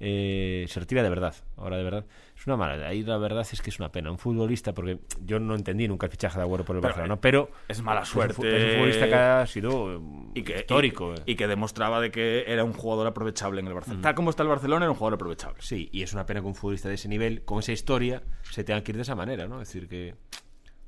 Eh, 0.00 0.64
se 0.68 0.80
retira 0.80 1.02
de 1.02 1.08
verdad, 1.08 1.34
ahora 1.56 1.76
de 1.76 1.82
verdad. 1.84 2.04
Es 2.36 2.46
una 2.46 2.56
mala. 2.56 2.86
Ahí 2.86 3.02
la 3.02 3.18
verdad 3.18 3.44
es 3.50 3.60
que 3.60 3.70
es 3.70 3.78
una 3.80 3.90
pena. 3.90 4.12
Un 4.12 4.18
futbolista, 4.18 4.72
porque 4.72 5.00
yo 5.24 5.40
no 5.40 5.56
entendí 5.56 5.88
nunca 5.88 6.06
el 6.06 6.12
fichaje 6.12 6.38
de 6.38 6.42
Agüero 6.44 6.64
por 6.64 6.76
el 6.76 6.80
Pero, 6.82 6.90
Barcelona, 6.94 7.20
pero 7.20 7.50
es 7.66 7.82
mala 7.82 8.04
suerte. 8.04 8.32
Es 8.56 8.64
un 8.64 8.70
futbolista 8.76 9.06
que 9.08 9.14
ha 9.14 9.46
sido 9.46 10.00
y 10.34 10.42
que, 10.44 10.58
histórico. 10.58 11.14
y, 11.16 11.18
eh. 11.18 11.22
y 11.26 11.34
que 11.34 11.48
demostraba 11.48 12.00
de 12.00 12.12
que 12.12 12.44
era 12.46 12.62
un 12.62 12.72
jugador 12.74 13.08
aprovechable 13.08 13.60
en 13.60 13.66
el 13.66 13.74
Barcelona. 13.74 14.02
Tal 14.02 14.14
como 14.14 14.30
está 14.30 14.44
el 14.44 14.48
Barcelona, 14.50 14.84
era 14.84 14.92
un 14.92 14.96
jugador 14.96 15.14
aprovechable. 15.14 15.56
Sí, 15.60 15.88
y 15.90 16.02
es 16.02 16.12
una 16.12 16.26
pena 16.26 16.40
que 16.40 16.46
un 16.46 16.54
futbolista 16.54 16.88
de 16.88 16.94
ese 16.94 17.08
nivel, 17.08 17.44
con 17.44 17.58
esa 17.58 17.72
historia, 17.72 18.22
se 18.52 18.62
tenga 18.62 18.82
que 18.84 18.92
ir 18.92 18.96
de 18.96 19.02
esa 19.02 19.16
manera, 19.16 19.48
¿no? 19.48 19.60
Es 19.60 19.68
decir, 19.68 19.88
que. 19.88 20.14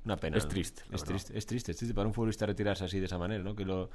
Una 0.04 0.16
pena. 0.16 0.38
Es 0.38 0.46
triste, 0.48 0.82
Es 0.92 1.02
triste, 1.04 1.36
es 1.36 1.44
triste, 1.46 1.72
es 1.72 1.76
triste 1.76 1.94
para 1.94 2.06
un 2.06 2.14
futbolista 2.14 2.46
retirarse 2.46 2.84
así 2.84 3.00
de 3.00 3.06
esa 3.06 3.18
manera, 3.18 3.42
¿no? 3.42 3.54
Que 3.56 3.64
lo, 3.66 3.90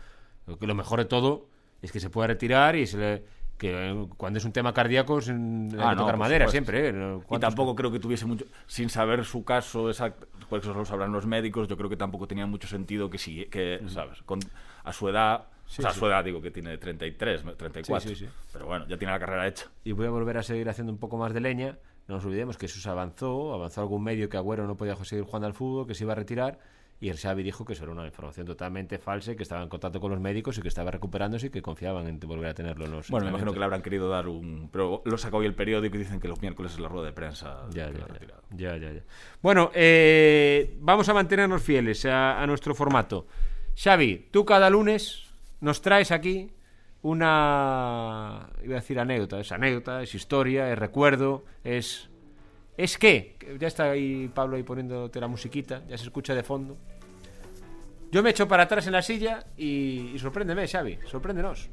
lo- 0.46 0.60
que 0.60 0.68
lo 0.68 0.76
mejor 0.76 1.00
de 1.00 1.06
todo 1.06 1.48
es 1.82 1.92
que 1.92 2.00
se 2.00 2.10
pueda 2.10 2.28
retirar 2.28 2.76
y 2.76 2.86
se 2.86 2.98
le. 2.98 3.24
Que 3.58 3.92
eh, 3.92 4.08
cuando 4.18 4.38
es 4.40 4.46
un 4.46 4.52
tema 4.52 4.74
cardíaco, 4.74 5.20
es 5.20 5.30
un- 5.30 5.70
hay 5.74 5.80
Ah, 5.80 5.90
que 5.92 5.96
no, 5.96 6.02
tocar 6.02 6.18
madera 6.18 6.48
siempre, 6.50 6.90
¿eh? 6.90 6.92
Y 6.92 7.22
¿cuántos- 7.26 7.40
tampoco 7.40 7.74
creo 7.76 7.92
que 7.92 8.00
tuviese 8.00 8.26
mucho, 8.26 8.46
sin 8.68 8.90
saber 8.90 9.24
su 9.24 9.46
caso 9.46 9.90
exacto, 9.90 10.28
pues 10.50 10.64
eso 10.64 10.74
lo 10.74 10.84
sabrán 10.86 11.12
los 11.14 11.26
médicos, 11.26 11.68
yo 11.68 11.78
creo 11.78 11.90
que 11.90 11.96
tampoco 11.98 12.28
tenía 12.28 12.46
mucho 12.46 12.68
sentido 12.68 13.10
que 13.10 13.18
sí, 13.18 13.46
que, 13.46 13.82
¿sabes? 13.88 14.22
Con, 14.24 14.40
a 14.84 14.92
su 14.92 15.08
edad, 15.08 15.46
o 15.66 15.70
sea, 15.70 15.90
a 15.90 15.94
su 15.94 16.06
edad 16.06 16.24
digo 16.24 16.42
que 16.42 16.52
tiene 16.52 16.78
33, 16.78 17.44
34, 17.58 18.10
Sí, 18.10 18.16
sí, 18.16 18.26
sí. 18.26 18.32
pero 18.52 18.66
bueno, 18.66 18.86
ya 18.88 18.98
tiene 18.98 19.14
la 19.14 19.20
carrera 19.20 19.48
hecha. 19.48 19.68
Y 19.86 19.94
voy 19.94 20.06
a 20.08 20.10
volver 20.10 20.38
a 20.38 20.44
seguir 20.44 20.68
haciendo 20.70 20.92
un 20.92 21.00
poco 21.00 21.18
más 21.18 21.34
de 21.34 21.40
leña. 21.40 21.78
No 22.08 22.16
nos 22.16 22.26
olvidemos 22.26 22.58
que 22.58 22.68
eso 22.68 22.80
se 22.80 22.88
avanzó, 22.90 23.54
avanzó 23.54 23.82
algún 23.82 24.04
medio 24.04 24.30
que 24.30 24.38
Agüero 24.38 24.68
no 24.68 24.76
podía 24.78 24.96
seguir 24.98 25.24
jugando 25.26 25.48
al 25.48 25.54
fútbol, 25.54 25.88
que 25.88 25.96
se 25.96 26.04
iba 26.04 26.12
a 26.14 26.16
retirar. 26.16 26.60
Y 26.98 27.10
el 27.10 27.18
Xavi 27.18 27.44
dijo 27.44 27.66
que 27.66 27.74
eso 27.74 27.84
era 27.84 27.92
una 27.92 28.06
información 28.06 28.48
totalmente 28.48 28.98
falsa, 28.98 29.34
y 29.34 29.36
que 29.36 29.44
estaba 29.44 29.62
en 29.62 29.68
contacto 29.68 30.00
con 30.00 30.12
los 30.12 30.20
médicos 30.20 30.58
y 30.58 30.62
que 30.62 30.70
estaba 30.70 30.92
recuperándose 30.92 31.48
y 31.48 31.50
que 31.50 31.62
confiaban 31.62 32.08
en 32.08 32.20
volver 32.22 32.50
a 32.50 32.54
tenerlo 32.54 32.86
en 32.86 32.92
los 32.92 33.10
Bueno, 33.10 33.26
me 33.26 33.32
imagino 33.32 33.52
que 33.52 33.60
le 33.60 33.66
habrán 33.66 33.82
querido 33.82 34.08
dar 34.08 34.30
un... 34.30 34.70
Pero 34.72 35.02
lo 35.04 35.18
sacó 35.18 35.38
hoy 35.38 35.46
el 35.46 35.54
periódico 35.54 35.98
y 35.98 36.00
dicen 36.00 36.22
que 36.22 36.30
los 36.30 36.42
miércoles 36.42 36.72
es 36.72 36.80
la 36.80 36.88
rueda 36.88 37.08
de 37.08 37.12
prensa. 37.12 37.68
Ya, 37.72 37.92
ya, 38.78 38.78
ya. 38.78 39.04
Bueno, 39.42 39.72
eh, 39.74 40.78
vamos 40.80 41.10
a 41.10 41.14
mantenernos 41.14 41.62
fieles 41.62 42.06
a, 42.06 42.42
a 42.42 42.48
nuestro 42.48 42.74
formato. 42.74 43.28
Xavi, 43.76 44.30
tú 44.32 44.46
cada 44.46 44.70
lunes 44.70 45.30
nos 45.60 45.82
traes 45.82 46.12
aquí 46.12 46.52
una... 47.02 48.50
Iba 48.64 48.78
a 48.78 48.80
decir 48.80 49.00
anécdota. 49.00 49.40
Es 49.42 49.52
anécdota, 49.52 50.02
es 50.02 50.16
historia, 50.16 50.72
es 50.72 50.80
recuerdo, 50.80 51.44
es... 51.66 52.10
¿Es? 52.78 52.98
Que 52.98 53.36
Ya 53.60 53.68
está 53.68 53.92
ahí 53.92 54.30
Pablo 54.34 54.58
ahí 54.58 54.64
poniéndote 54.64 55.20
la 55.20 55.28
musiquita, 55.28 55.84
ya 55.88 55.98
se 55.98 56.04
escucha 56.04 56.36
de 56.36 56.44
fondo. 56.44 56.78
Yo 58.12 58.24
me 58.24 58.30
echo 58.30 58.48
para 58.48 58.64
atrás 58.64 58.88
en 58.88 58.94
la 58.94 59.02
silla 59.02 59.46
y, 59.58 60.12
y 60.14 60.20
sorpréndeme, 60.20 60.68
Xavi, 60.68 61.00
sorpréndenos. 61.10 61.70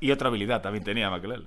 Y 0.00 0.10
otra 0.10 0.28
habilidad 0.28 0.62
también 0.62 0.84
tenía 0.84 1.10
Maquelele. 1.10 1.46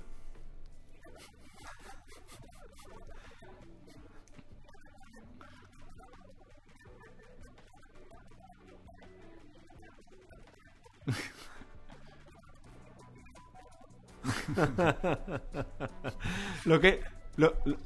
lo 16.64 16.80
que 16.80 17.00
lo, 17.36 17.54
lo- 17.64 17.76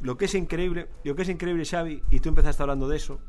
lo 0.00 0.16
que 0.16 0.24
es 0.24 0.34
increíble, 0.34 0.88
lo 1.04 1.14
que 1.14 1.22
es 1.22 1.28
increíble, 1.28 1.64
Xavi, 1.66 2.02
y 2.10 2.20
tú 2.20 2.30
empezaste 2.30 2.62
hablando 2.62 2.88
de 2.88 2.96
eso, 2.96 3.20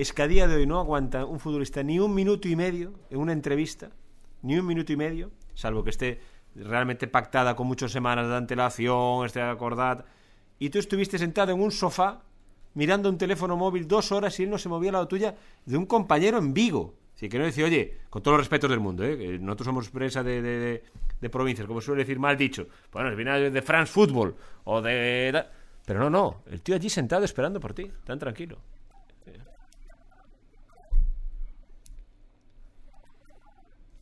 es 0.00 0.12
que 0.12 0.22
a 0.22 0.28
de 0.28 0.54
hoy 0.54 0.66
no 0.66 0.78
aguanta 0.78 1.24
un 1.24 1.40
futbolista 1.40 1.82
ni 1.82 1.98
un 1.98 2.14
minuto 2.14 2.46
y 2.46 2.54
medio 2.54 2.92
en 3.10 3.18
una 3.18 3.32
entrevista, 3.32 3.90
ni 4.42 4.56
un 4.56 4.64
minuto 4.64 4.92
y 4.92 4.96
medio, 4.96 5.30
salvo 5.54 5.82
que 5.82 5.90
esté 5.90 6.20
realmente 6.54 7.08
pactada 7.08 7.56
con 7.56 7.66
muchas 7.66 7.90
semanas 7.90 8.28
de 8.28 8.36
antelación, 8.36 9.26
esté 9.26 9.42
acordada, 9.42 10.04
y 10.58 10.70
tú 10.70 10.78
estuviste 10.78 11.18
sentado 11.18 11.52
en 11.52 11.60
un 11.60 11.72
sofá 11.72 12.22
mirando 12.74 13.08
un 13.08 13.18
teléfono 13.18 13.56
móvil 13.56 13.88
dos 13.88 14.12
horas 14.12 14.38
y 14.38 14.44
él 14.44 14.50
no 14.50 14.58
se 14.58 14.68
movía 14.68 14.90
al 14.90 14.94
lado 14.94 15.08
tuya 15.08 15.34
de 15.66 15.76
un 15.76 15.86
compañero 15.86 16.38
en 16.38 16.54
Vigo. 16.54 16.94
Así 17.16 17.28
que 17.28 17.36
no 17.38 17.44
decir, 17.44 17.64
oye, 17.64 17.98
con 18.08 18.22
todos 18.22 18.36
los 18.36 18.46
respetos 18.46 18.70
del 18.70 18.78
mundo, 18.78 19.02
¿eh? 19.04 19.38
nosotros 19.40 19.66
somos 19.66 19.90
prensa 19.90 20.22
de, 20.22 20.40
de, 20.40 20.58
de- 20.58 20.82
de 21.20 21.30
provincias, 21.30 21.66
como 21.66 21.80
suele 21.80 22.02
decir 22.04 22.20
mal 22.20 22.36
dicho. 22.36 22.68
Bueno, 22.92 23.14
viene 23.16 23.50
de 23.50 23.62
France 23.62 23.92
Football 23.92 24.36
o 24.62 24.80
de... 24.80 25.44
Pero 25.84 25.98
no, 25.98 26.08
no, 26.10 26.42
el 26.46 26.62
tío 26.62 26.76
allí 26.76 26.88
sentado 26.88 27.24
esperando 27.24 27.58
por 27.58 27.72
ti, 27.74 27.90
tan 28.04 28.20
tranquilo. 28.20 28.58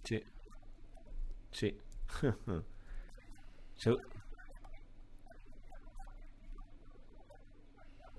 Sí. 0.05 0.23
Sí. 1.57 1.75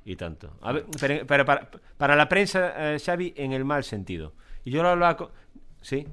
Y 0.05 0.15
tanto. 0.15 0.57
A 0.61 0.71
ver, 0.71 0.85
pero, 1.27 1.45
para, 1.45 1.69
para 1.97 2.15
la 2.15 2.29
prensa, 2.29 2.93
eh, 2.93 2.97
Xavi, 2.97 3.33
en 3.35 3.51
el 3.51 3.65
mal 3.65 3.83
sentido. 3.83 4.35
Y 4.63 4.71
yo 4.71 4.81
lo 4.81 4.87
hablaba. 4.87 5.31
Sí. 5.81 6.07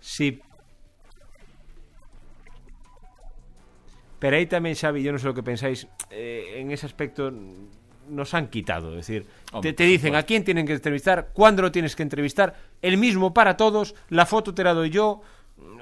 Sí. 0.00 0.40
Pero 4.18 4.36
ahí 4.36 4.46
también, 4.46 4.74
Xavi, 4.74 5.02
yo 5.02 5.12
no 5.12 5.18
sé 5.18 5.26
lo 5.26 5.34
que 5.34 5.42
pensáis, 5.42 5.86
eh, 6.10 6.56
en 6.56 6.70
ese 6.70 6.86
aspecto 6.86 7.32
nos 8.08 8.34
han 8.34 8.48
quitado. 8.48 8.90
Es 8.90 9.06
decir, 9.06 9.26
Hombre, 9.52 9.72
te, 9.72 9.84
dicen 9.84 10.14
a 10.14 10.24
quién 10.24 10.44
tienen 10.44 10.66
que 10.66 10.74
entrevistar, 10.74 11.30
cuándo 11.32 11.62
lo 11.62 11.72
tienes 11.72 11.96
que 11.96 12.02
entrevistar, 12.02 12.54
el 12.82 12.98
mismo 12.98 13.32
para 13.32 13.56
todos, 13.56 13.94
la 14.10 14.26
foto 14.26 14.52
te 14.52 14.62
la 14.62 14.74
doy 14.74 14.90
yo. 14.90 15.22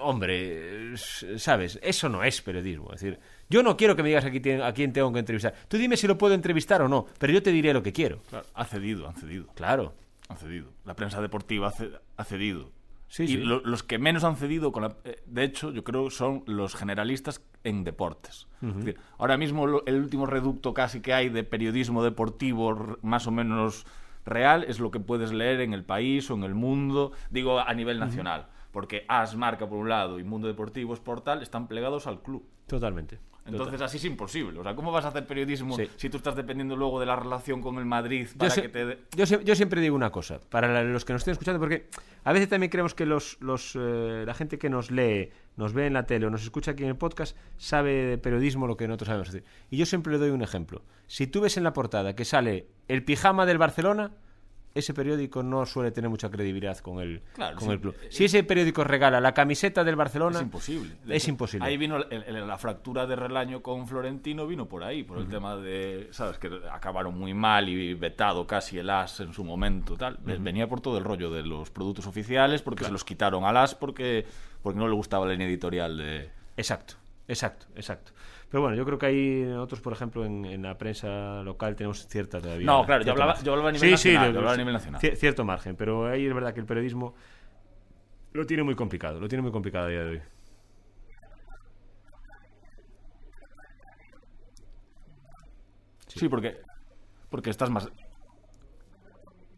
Hombre, 0.01 0.97
¿sabes? 0.97 1.79
Eso 1.83 2.09
no 2.09 2.23
es 2.23 2.41
periodismo. 2.43 2.93
Es 2.93 3.01
decir, 3.01 3.19
yo 3.49 3.63
no 3.63 3.77
quiero 3.77 3.97
que 3.97 4.03
me 4.03 4.09
digas 4.09 4.25
a 4.25 4.31
quién, 4.31 4.63
a 4.63 4.73
quién 4.73 4.93
tengo 4.93 5.13
que 5.13 5.19
entrevistar. 5.19 5.55
Tú 5.67 5.77
dime 5.77 5.97
si 5.97 6.07
lo 6.07 6.17
puedo 6.17 6.35
entrevistar 6.35 6.83
o 6.83 6.89
no, 6.89 7.07
pero 7.19 7.33
yo 7.33 7.43
te 7.43 7.51
diré 7.51 7.73
lo 7.73 7.83
que 7.83 7.93
quiero. 7.93 8.21
Claro, 8.29 8.47
ha 8.55 8.65
cedido, 8.65 9.09
han 9.09 9.15
cedido. 9.17 9.47
Claro. 9.55 9.95
Han 10.29 10.37
cedido. 10.37 10.71
La 10.85 10.95
prensa 10.95 11.21
deportiva 11.21 11.69
ha 11.69 11.73
ce- 11.73 11.91
ha 12.17 12.25
cedido. 12.25 12.71
Sí, 13.11 13.23
y 13.25 13.29
sí. 13.29 13.37
lo- 13.39 13.61
los 13.61 13.83
que 13.83 13.99
menos 13.99 14.23
han 14.25 14.37
cedido, 14.37 14.71
con 14.73 14.83
la- 14.83 14.97
eh, 15.05 15.23
de 15.25 15.45
hecho, 15.45 15.71
yo 15.73 15.83
creo 15.83 16.11
son 16.11 16.43
los 16.47 16.75
generalistas 16.75 17.43
en 17.65 17.83
deportes. 17.85 18.47
Es 18.61 18.75
decir, 18.77 18.99
ahora 19.17 19.39
mismo 19.39 19.67
lo- 19.67 19.87
el 19.87 19.97
último 20.01 20.27
reducto 20.27 20.75
casi 20.75 21.01
que 21.01 21.15
hay 21.15 21.31
de 21.31 21.43
periodismo 21.45 22.03
deportivo 22.05 22.99
más 23.03 23.27
o 23.27 23.31
menos 23.31 23.87
real 24.27 24.65
es 24.69 24.79
lo 24.79 24.91
que 24.91 25.01
puedes 25.01 25.33
leer 25.33 25.61
en 25.63 25.73
el 25.73 25.85
país 25.85 26.31
o 26.31 26.35
en 26.35 26.43
el 26.45 26.55
mundo, 26.55 27.13
digo 27.31 27.61
a 27.61 27.73
nivel 27.73 27.99
nacional. 27.99 28.49
Porque 28.73 29.07
AS 29.09 29.35
marca 29.37 29.67
por 29.67 29.79
un 29.79 29.89
lado 29.89 30.19
y 30.19 30.25
Mundo 30.25 30.47
Deportivo 30.47 30.95
Sportal 30.95 31.41
están 31.41 31.67
plegados 31.69 32.07
al 32.07 32.21
club. 32.23 32.45
Totalmente. 32.67 33.19
Entonces 33.49 33.81
así 33.81 33.97
es 33.97 34.05
imposible. 34.05 34.59
O 34.59 34.63
sea, 34.63 34.75
¿cómo 34.75 34.93
vas 34.93 35.05
a 35.05 35.09
hacer 35.09 35.27
periodismo 35.27 35.77
Sí. 35.77 35.89
si 35.97 36.11
tú 36.11 36.17
estás 36.19 36.37
dependiendo 36.37 36.77
luego 36.77 37.01
de 37.01 37.07
la 37.07 37.17
relación 37.17 37.61
con 37.63 37.77
el 37.79 37.85
Madrid 37.85 38.29
para 38.37 38.49
yo, 38.49 38.55
se- 38.55 38.63
que 38.63 38.69
te... 38.69 38.85
dé- 38.87 38.99
yo 39.17 39.27
se- 39.27 39.45
yo 39.45 39.55
siempre 39.55 39.81
digo 39.81 39.95
una 39.97 40.11
cosa, 40.11 40.41
para 40.51 40.83
los 40.85 41.05
que 41.05 41.13
nos 41.13 41.21
estén 41.21 41.33
escuchando, 41.33 41.59
porque 41.61 41.89
a 42.25 42.33
veces 42.33 42.49
también 42.49 42.71
creemos 42.71 42.95
que 42.95 43.07
los, 43.07 43.37
los, 43.41 43.75
eh, 43.79 44.25
la 44.27 44.35
gente 44.35 44.59
que 44.59 44.69
nos 44.71 44.91
lee, 44.91 45.31
nos 45.57 45.73
ve 45.73 45.87
en 45.87 45.95
la 45.95 46.05
tele 46.07 46.27
o 46.27 46.31
nos 46.31 46.43
escucha 46.45 46.73
aquí 46.73 46.83
en 46.85 46.91
el 46.91 46.97
podcast, 46.97 47.37
sabe 47.57 47.93
de 47.93 48.19
periodismo 48.19 48.67
lo 48.67 48.77
que 48.77 48.87
nosotros 48.87 49.07
sabemos 49.09 49.33
decir. 49.33 49.45
Y 49.71 49.77
yo 49.77 49.87
siempre 49.87 50.13
le 50.13 50.19
doy 50.19 50.31
un 50.31 50.43
ejemplo. 50.43 50.83
Si 51.07 51.27
tú 51.27 51.41
ves 51.41 51.57
en 51.57 51.65
la 51.65 51.73
portada 51.73 52.15
que 52.15 52.25
sale 52.25 52.67
el 52.87 53.05
pijama 53.05 53.45
del 53.47 53.59
Barcelona, 53.59 54.13
ese 54.79 54.95
periódico 54.95 55.43
no 55.43 55.65
suele 55.67 55.91
tener 55.91 56.09
mucha 56.11 56.31
credibilidad 56.31 56.79
con 56.79 57.01
el, 57.01 57.21
Claro, 57.35 57.57
con 57.57 57.67
sí. 57.69 57.73
el 57.75 57.81
club. 57.81 57.95
Si 58.11 58.25
ese 58.25 58.43
periódico 58.45 58.85
regala 58.85 59.21
la 59.21 59.35
camiseta 59.35 59.85
del 59.85 59.97
Barcelona, 59.97 60.37
Es 60.39 60.43
imposible. 60.43 60.95
Es 61.09 61.23
hecho, 61.25 61.31
imposible. 61.31 61.67
Ahí 61.67 61.77
vino 61.77 61.97
el- 61.97 62.23
el- 62.25 62.47
la 62.47 62.59
fractura 62.59 63.07
de 63.07 63.17
Relaño 63.17 63.63
con 63.63 63.87
Florentino, 63.89 64.47
vino 64.47 64.67
por 64.67 64.85
ahí, 64.85 65.03
por 65.03 65.19
el 65.19 65.29
tema 65.29 65.57
de, 65.57 66.09
¿sabes? 66.13 66.39
Que 66.39 66.51
acabaron 66.73 67.19
muy 67.19 67.35
mal 67.35 67.69
y 67.69 67.95
vetado 67.95 68.47
casi 68.47 68.79
el 68.79 68.89
AS 68.91 69.21
en 69.21 69.33
su 69.33 69.45
momento. 69.45 69.97
tal 69.97 70.19
Venía 70.25 70.69
por 70.69 70.81
todo 70.81 70.99
el 70.99 71.05
rollo 71.05 71.31
de 71.31 71.43
los 71.43 71.71
productos 71.71 72.07
oficiales 72.07 72.63
porque 72.63 72.85
se 72.85 72.91
los 72.91 73.05
quitaron 73.05 73.45
al 73.45 73.57
AS 73.57 73.75
porque, 73.75 74.25
porque 74.63 74.79
no 74.79 74.87
le 74.89 74.95
gustaba 74.95 75.27
la 75.27 75.33
línea 75.33 75.47
editorial 75.49 75.97
de... 75.99 76.31
Exacto, 76.57 76.95
exacto, 77.27 77.67
exacto. 77.77 78.13
Pero 78.51 78.63
bueno, 78.63 78.77
yo 78.77 78.85
creo 78.87 78.99
que 78.99 79.07
ahí 79.07 79.43
nosotros, 79.47 79.81
por 79.83 79.93
ejemplo, 79.93 80.25
en, 80.25 80.45
en 80.47 80.63
la 80.63 80.79
prensa 80.79 81.43
local 81.43 81.77
tenemos 81.77 82.07
cierta 82.09 82.41
todavía. 82.41 82.65
No, 82.67 82.85
claro, 82.87 83.05
yo 83.05 83.13
hablaba- 83.13 83.39
yo 83.43 83.53
hablaba 83.53 83.69
a 83.69 83.73
nivel 83.73 83.89
Sí, 83.89 83.91
nacional, 83.93 84.27
sí, 84.29 84.33
yo 84.33 84.39
hablaba 84.39 84.55
a 84.55 84.57
nivel 84.57 84.73
nacional. 84.73 85.01
cier- 85.03 85.17
Cierto 85.17 85.45
margen, 85.45 85.77
pero 85.77 86.07
ahí 86.07 86.27
es 86.27 86.33
verdad 86.35 86.55
que 86.55 86.61
el 86.61 86.67
periodismo 86.67 87.15
lo 88.33 88.47
tiene 88.47 88.63
muy 88.63 88.75
complicado, 88.75 89.21
lo 89.21 89.29
tiene 89.29 89.43
muy 89.43 89.53
complicado 89.53 89.87
a 89.87 89.89
día 89.91 90.03
de 90.05 90.11
hoy. 90.13 90.21
Sí, 96.07 96.29
porque, 96.29 96.57
porque 97.31 97.51
estás 97.51 97.71
más... 97.71 97.89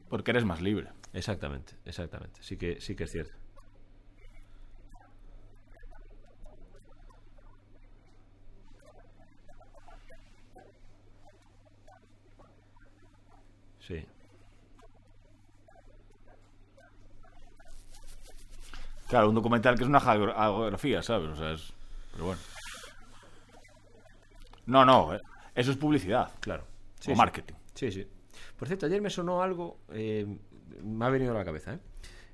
Porque 0.09 0.32
eres 0.32 0.45
más 0.45 0.61
libre. 0.61 0.88
Exactamente, 1.12 1.74
exactamente. 1.84 2.41
Sí 2.43 2.57
que, 2.57 2.80
sí 2.80 2.97
que 2.97 3.05
es 3.05 3.12
cierto. 3.12 3.32
Sí. 13.91 14.07
Claro, 19.09 19.28
un 19.30 19.34
documental 19.34 19.76
que 19.76 19.82
es 19.82 19.88
una 19.88 20.01
geogra- 20.01 20.34
geografía, 20.36 21.03
¿sabes? 21.03 21.30
O 21.30 21.36
sea, 21.36 21.53
es... 21.53 21.72
Pero 22.12 22.26
bueno. 22.26 22.41
No, 24.66 24.84
no, 24.84 25.14
eh, 25.14 25.20
eso 25.57 25.72
es 25.72 25.76
publicidad. 25.76 26.30
Claro. 26.41 26.62
o 26.62 27.03
Sí, 27.03 27.11
sí. 27.11 27.16
marketing. 27.16 27.55
Sí, 27.74 27.91
sí. 27.91 28.07
Por 28.57 28.68
cierto, 28.68 28.86
ayer 28.86 29.01
me 29.03 29.11
sonó 29.11 29.43
algo, 29.43 29.78
eh, 29.91 30.26
me 30.84 31.05
ha 31.05 31.09
venido 31.09 31.32
a 31.32 31.38
la 31.38 31.45
cabeza. 31.45 31.74
¿eh? 31.74 31.78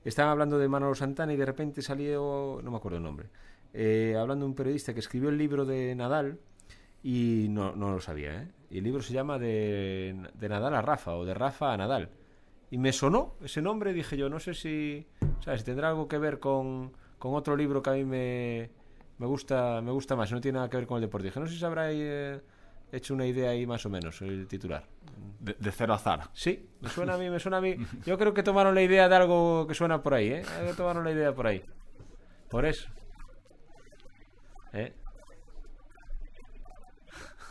Estaban 0.05 0.33
hablando 0.33 0.59
de 0.59 0.69
Manolo 0.69 0.95
Santana 0.95 1.33
y 1.33 1.37
de 1.37 1.47
repente 1.47 1.81
salió, 1.81 2.61
no 2.63 2.71
me 2.71 2.77
acuerdo 2.77 2.99
el 2.99 3.05
nombre, 3.05 3.29
eh, 3.73 4.15
hablando 4.19 4.45
de 4.45 4.51
un 4.51 4.55
periodista 4.57 4.93
que 4.93 5.01
escribió 5.01 5.31
el 5.31 5.39
libro 5.39 5.65
de 5.65 5.95
Nadal 5.95 6.39
y 7.03 7.47
no, 7.49 7.75
no 7.75 7.91
lo 7.93 8.01
sabía. 8.01 8.43
¿eh? 8.43 8.49
Y 8.71 8.79
el 8.79 8.85
libro 8.85 9.03
se 9.03 9.13
llama 9.13 9.39
de, 9.39 10.17
de 10.35 10.49
Nadal 10.49 10.75
a 10.75 10.83
Rafa 10.83 11.15
o 11.15 11.25
de 11.25 11.35
Rafa 11.35 11.73
a 11.73 11.77
Nadal. 11.77 12.11
Y 12.71 12.79
me 12.79 12.93
sonó 12.93 13.35
ese 13.43 13.63
nombre, 13.63 13.93
dije 13.93 14.17
yo, 14.17 14.29
no 14.29 14.41
sé 14.41 14.55
si, 14.55 15.07
¿sabes? 15.41 15.65
tendrá 15.65 15.89
algo 15.89 16.09
que 16.09 16.19
ver 16.19 16.41
con, 16.41 16.93
con 17.19 17.35
otro 17.35 17.57
libro 17.57 17.83
que 17.83 17.91
a 17.91 17.93
mí 17.93 18.05
me, 18.05 18.71
me 19.19 19.27
gusta 19.27 19.81
me 19.81 19.93
gusta 19.93 20.17
más, 20.17 20.33
no 20.33 20.41
tiene 20.41 20.57
nada 20.57 20.69
que 20.69 20.77
ver 20.77 20.87
con 20.87 20.97
el 20.97 21.03
deporte. 21.03 21.29
Dije, 21.29 21.39
no 21.39 21.47
sé 21.47 21.57
si 21.57 21.65
habrá 21.65 21.93
eh, 21.93 22.41
hecho 22.91 23.15
una 23.15 23.25
idea 23.25 23.51
ahí 23.51 23.67
más 23.67 23.87
o 23.87 23.91
menos, 23.91 24.21
el 24.23 24.49
titular. 24.49 24.85
De, 25.39 25.55
de 25.59 25.71
cero 25.71 25.95
a 25.95 25.99
Zara. 25.99 26.29
Sí, 26.33 26.69
me 26.81 26.89
suena 26.89 27.15
a 27.15 27.19
mí, 27.19 27.31
me 27.31 27.39
suena 27.39 27.59
a 27.59 27.61
mí. 27.61 27.77
Yo 28.05 28.19
creo 28.19 28.35
que 28.35 28.43
tomaron 28.43 28.75
la 28.75 28.83
idea 28.83 29.09
de 29.09 29.15
algo 29.15 29.67
que 29.67 29.75
suena 29.75 30.03
por 30.03 30.15
ahí, 30.15 30.29
¿eh? 30.29 30.43
Tomaron 30.77 31.05
la 31.05 31.13
idea 31.13 31.33
por 31.33 31.47
ahí. 31.47 31.63
Por 32.49 32.67
eso. 32.67 32.89
¿Eh? 34.73 34.93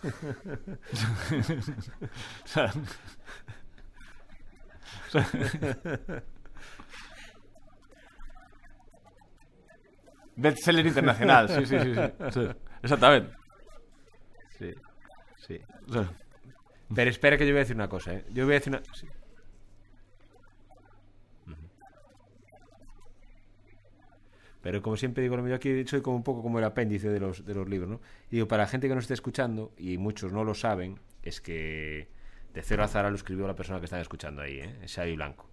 O 0.05 0.11
sea, 2.47 2.71
Bestseller 10.35 10.85
internacional, 10.85 11.49
sí, 11.49 11.65
sí, 11.65 11.77
sí, 11.79 11.93
sí. 12.31 12.47
Exactamente. 12.83 13.33
Sí, 14.59 14.73
sí. 15.37 15.59
Pero 16.93 17.09
espera 17.09 17.37
que 17.37 17.45
yo 17.45 17.53
voy 17.53 17.59
a 17.59 17.61
decir 17.61 17.75
una 17.75 17.87
cosa, 17.87 18.13
¿eh? 18.13 18.25
Yo 18.31 18.45
voy 18.45 18.55
a 18.55 18.59
decir 18.59 18.73
una... 18.73 18.83
sí. 18.93 19.07
Pero 24.65 24.81
como 24.81 24.97
siempre 24.97 25.21
digo, 25.21 25.37
lo 25.37 25.53
aquí 25.53 25.85
soy 25.85 26.01
como 26.01 26.15
un 26.17 26.23
poco 26.23 26.41
como 26.41 26.57
el 26.57 26.65
apéndice 26.65 27.07
de 27.09 27.19
los, 27.19 27.45
de 27.45 27.53
los 27.53 27.69
libros, 27.69 27.87
¿no? 27.87 28.01
Y 28.31 28.37
digo, 28.37 28.47
para 28.47 28.63
la 28.63 28.67
gente 28.67 28.87
que 28.87 28.95
nos 28.95 29.03
esté 29.03 29.13
escuchando, 29.13 29.71
y 29.77 29.99
muchos 29.99 30.33
no 30.33 30.43
lo 30.43 30.55
saben, 30.55 30.97
es 31.21 31.39
que 31.39 32.07
de 32.51 32.61
cero 32.63 32.83
a 32.83 32.87
Zara 32.87 33.11
lo 33.11 33.15
escribió 33.15 33.45
la 33.45 33.55
persona 33.55 33.77
que 33.77 33.85
están 33.85 34.01
escuchando 34.01 34.41
ahí, 34.41 34.61
¿eh? 34.61 34.75
Es 34.81 34.97
Blanco. 35.15 35.47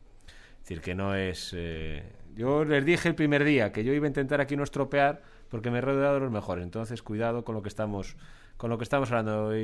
Es 0.54 0.60
decir, 0.62 0.80
que 0.80 0.94
no 0.94 1.14
es... 1.14 1.52
eh, 1.54 2.04
Yo 2.34 2.64
les 2.64 2.86
dije 2.86 3.06
el 3.06 3.14
primer 3.14 3.44
día 3.44 3.70
que 3.70 3.84
yo 3.84 3.92
iba 3.92 4.06
a 4.06 4.08
intentar 4.08 4.40
aquí 4.40 4.56
no 4.56 4.62
estropear 4.64 5.20
porque 5.50 5.70
me 5.70 5.76
he 5.76 5.80
rodeado 5.82 6.14
de 6.14 6.20
los 6.20 6.32
mejores. 6.32 6.64
Entonces, 6.64 7.02
cuidado 7.02 7.44
con 7.44 7.54
lo 7.54 7.60
que 7.60 7.68
estamos 7.68 8.16
con 8.56 8.70
lo 8.70 8.78
que 8.78 8.84
estamos 8.84 9.10
hablando 9.10 9.54
y, 9.54 9.60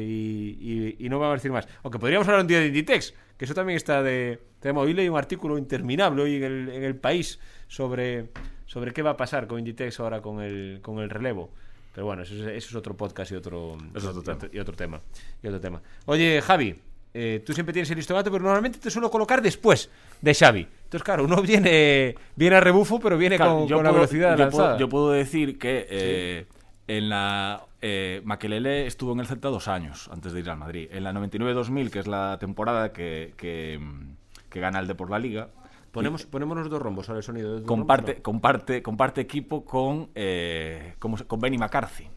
y- 0.60 0.96
y 0.98 1.08
no 1.08 1.18
vamos 1.20 1.32
a 1.32 1.36
decir 1.36 1.52
más. 1.52 1.66
Aunque 1.84 1.98
podríamos 1.98 2.28
hablar 2.28 2.42
un 2.42 2.48
día 2.48 2.60
de 2.60 2.66
Inditex, 2.66 3.14
que 3.38 3.46
eso 3.46 3.54
también 3.54 3.78
está 3.78 4.02
de... 4.02 4.40
Tenemos, 4.60 4.84
hoy 4.84 4.92
leí 4.92 5.08
un 5.08 5.16
artículo 5.16 5.56
interminable 5.56 6.20
hoy 6.22 6.36
en 6.36 6.42
el, 6.42 6.68
en 6.68 6.82
el 6.82 6.96
país 6.96 7.38
sobre, 7.68 8.30
sobre 8.68 8.92
qué 8.92 9.02
va 9.02 9.10
a 9.10 9.16
pasar 9.16 9.46
con 9.48 9.58
Inditex 9.58 9.98
ahora 9.98 10.20
con 10.22 10.40
el, 10.40 10.78
con 10.82 10.98
el 11.00 11.08
relevo. 11.10 11.50
Pero 11.94 12.06
bueno, 12.06 12.22
eso 12.22 12.34
es, 12.34 12.40
eso 12.42 12.68
es 12.68 12.74
otro 12.76 12.94
podcast 12.96 13.32
y 13.32 13.34
otro, 13.34 13.76
Es 13.94 14.04
otro 14.04 14.20
y 14.20 14.24
tema. 14.24 14.48
y 14.52 14.58
otro 14.60 14.76
tema. 14.76 15.00
Y 15.42 15.46
otro 15.48 15.58
tema. 15.60 15.82
Oye, 16.04 16.40
Javi, 16.42 16.76
eh, 17.14 17.42
tú 17.44 17.52
siempre 17.54 17.72
tienes 17.72 17.90
el 17.90 17.96
listogato, 17.96 18.30
pero 18.30 18.44
normalmente 18.44 18.78
te 18.78 18.90
suelo 18.90 19.10
colocar 19.10 19.40
después 19.42 19.90
de 20.20 20.34
Xavi. 20.34 20.60
Entonces, 20.84 21.02
claro, 21.02 21.24
uno 21.24 21.40
viene, 21.42 22.14
viene 22.36 22.56
a 22.56 22.60
rebufo, 22.60 23.00
pero 23.00 23.16
viene 23.18 23.36
Claro, 23.36 23.60
con, 23.60 23.66
yo 23.68 23.76
con 23.76 23.84
la 23.84 23.90
velocidad 23.90 24.36
yo 24.36 24.44
lanzada. 24.44 24.64
puedo, 24.68 24.78
yo 24.78 24.88
puedo 24.88 25.10
decir 25.12 25.58
que 25.58 25.86
eh, 25.90 26.46
en 26.86 27.08
la 27.08 27.64
eh, 27.80 28.20
Makelele 28.24 28.86
estuvo 28.86 29.12
en 29.14 29.20
el 29.20 29.26
Celta 29.26 29.48
dos 29.48 29.66
años 29.66 30.08
antes 30.12 30.32
de 30.32 30.40
ir 30.40 30.50
al 30.50 30.58
Madrid. 30.58 30.88
En 30.92 31.02
la 31.04 31.12
99-2000, 31.14 31.90
que 31.90 31.98
es 32.00 32.06
la 32.06 32.36
temporada 32.38 32.92
que, 32.92 33.32
que, 33.36 33.80
que 34.50 34.60
gana 34.60 34.78
el 34.78 34.86
de 34.86 34.94
por 34.94 35.10
la 35.10 35.18
Liga, 35.18 35.48
Ponemos, 35.92 36.26
ponemos 36.26 36.56
los 36.58 36.68
dos 36.70 36.80
rombos 36.82 37.08
ahora 37.08 37.18
el 37.18 37.24
sonido. 37.24 37.52
dos 37.60 37.62
comparte, 37.66 38.12
rombos, 38.12 38.22
comparte, 38.22 38.82
comparte 38.82 39.20
equipo 39.20 39.64
con, 39.64 40.10
eh, 40.14 40.94
¿cómo 40.98 41.16
se- 41.16 41.24
con 41.26 41.40
Benny 41.40 41.58
McCarthy. 41.58 42.08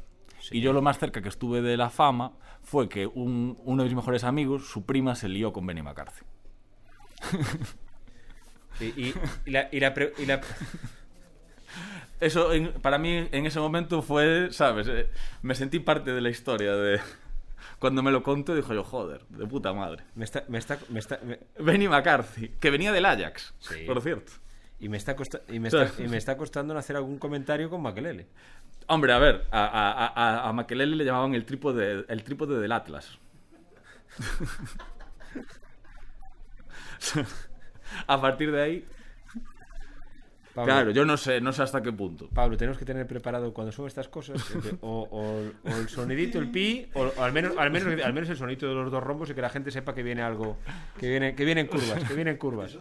Y 0.51 0.59
yo 0.61 0.73
lo 0.73 0.81
más 0.81 0.97
cerca 0.99 1.21
que 1.21 1.29
estuve 1.29 1.61
de 1.61 1.77
la 1.77 1.89
fama 1.89 2.33
fue 2.63 2.89
que 2.89 3.07
un- 3.07 3.57
uno 3.63 3.83
de 3.83 3.89
mis 3.89 3.95
mejores 3.95 4.23
amigos, 4.23 4.67
su 4.69 4.85
prima, 4.85 5.15
se 5.15 5.29
lió 5.29 5.53
con 5.53 5.65
Benny 5.65 5.81
McCarthy. 5.81 6.25
Y, 8.79 8.85
y- 8.85 9.13
y 9.45 9.51
la, 9.51 9.69
y 9.71 9.79
la 9.79 9.93
pre- 9.93 10.13
y 10.17 10.25
la- 10.25 10.41
Eso 12.19 12.51
en- 12.53 12.73
para 12.81 12.97
mí 12.97 13.27
en 13.31 13.45
ese 13.45 13.59
momento 13.59 14.01
fue, 14.01 14.47
¿sabes? 14.51 14.87
Eh, 14.87 15.07
me 15.43 15.53
sentí 15.55 15.79
parte 15.79 16.11
de 16.11 16.21
la 16.21 16.29
historia 16.29 16.75
de... 16.75 16.99
Cuando 17.79 18.03
me 18.03 18.11
lo 18.11 18.23
contó, 18.23 18.55
dijo 18.55 18.73
yo, 18.73 18.83
joder, 18.83 19.25
de 19.29 19.45
puta 19.47 19.73
madre. 19.73 20.03
me 20.15 20.25
está, 20.25 20.43
me 20.47 20.57
está, 20.57 20.77
me 20.89 20.99
está, 20.99 21.19
me- 21.23 21.39
Benny 21.59 21.87
McCarthy, 21.87 22.49
que 22.59 22.69
venía 22.69 22.91
del 22.91 23.05
Ajax, 23.05 23.53
Sí. 23.59 23.83
por 23.85 24.01
cierto. 24.01 24.31
y 24.79 24.89
me 24.89 24.97
está, 24.97 25.15
costa- 25.15 25.41
y 25.47 25.59
me 25.59 25.67
está, 25.67 25.91
y 25.99 26.07
me 26.07 26.17
está 26.17 26.35
costando 26.37 26.75
hacer 26.77 26.95
algún 26.95 27.19
comentario 27.19 27.69
con 27.69 27.81
Maquelele. 27.83 28.27
Hombre, 28.87 29.13
a 29.13 29.19
ver, 29.19 29.45
a, 29.51 29.65
a, 29.65 30.47
a, 30.47 30.49
a 30.49 30.65
le 30.73 31.05
llamaban 31.05 31.35
el 31.35 31.45
trípode, 31.45 32.03
el 32.07 32.23
trípode 32.23 32.59
del 32.59 32.71
Atlas. 32.71 33.19
a 38.07 38.21
partir 38.21 38.51
de 38.51 38.61
ahí, 38.61 38.85
Pablo, 40.53 40.73
claro, 40.73 40.91
yo 40.91 41.05
no 41.05 41.15
sé, 41.17 41.39
no 41.39 41.53
sé 41.53 41.63
hasta 41.63 41.81
qué 41.81 41.93
punto. 41.93 42.27
Pablo, 42.33 42.57
tenemos 42.57 42.77
que 42.77 42.83
tener 42.85 43.07
preparado 43.07 43.53
cuando 43.53 43.71
son 43.71 43.87
estas 43.87 44.07
cosas 44.09 44.41
o, 44.81 45.07
o- 45.09 45.69
o 45.69 45.75
el 45.77 45.87
sonidito, 45.87 46.39
el 46.39 46.49
pi, 46.51 46.87
o, 46.93 47.03
o 47.15 47.23
al 47.23 47.31
menos, 47.31 47.53
al 47.57 47.71
menos, 47.71 48.03
al 48.03 48.13
menos 48.13 48.29
el 48.29 48.35
sonito 48.37 48.67
de 48.67 48.73
los 48.75 48.91
dos 48.91 49.01
rombos 49.03 49.29
y 49.29 49.33
que 49.33 49.41
la 49.41 49.49
gente 49.49 49.71
sepa 49.71 49.93
que 49.95 50.03
viene 50.03 50.21
algo, 50.21 50.57
que 50.99 51.09
viene, 51.09 51.35
que 51.35 51.45
viene 51.45 51.61
en 51.61 51.67
curvas, 51.67 52.03
que 52.03 52.13
viene 52.13 52.31
en 52.31 52.37
curvas. 52.37 52.77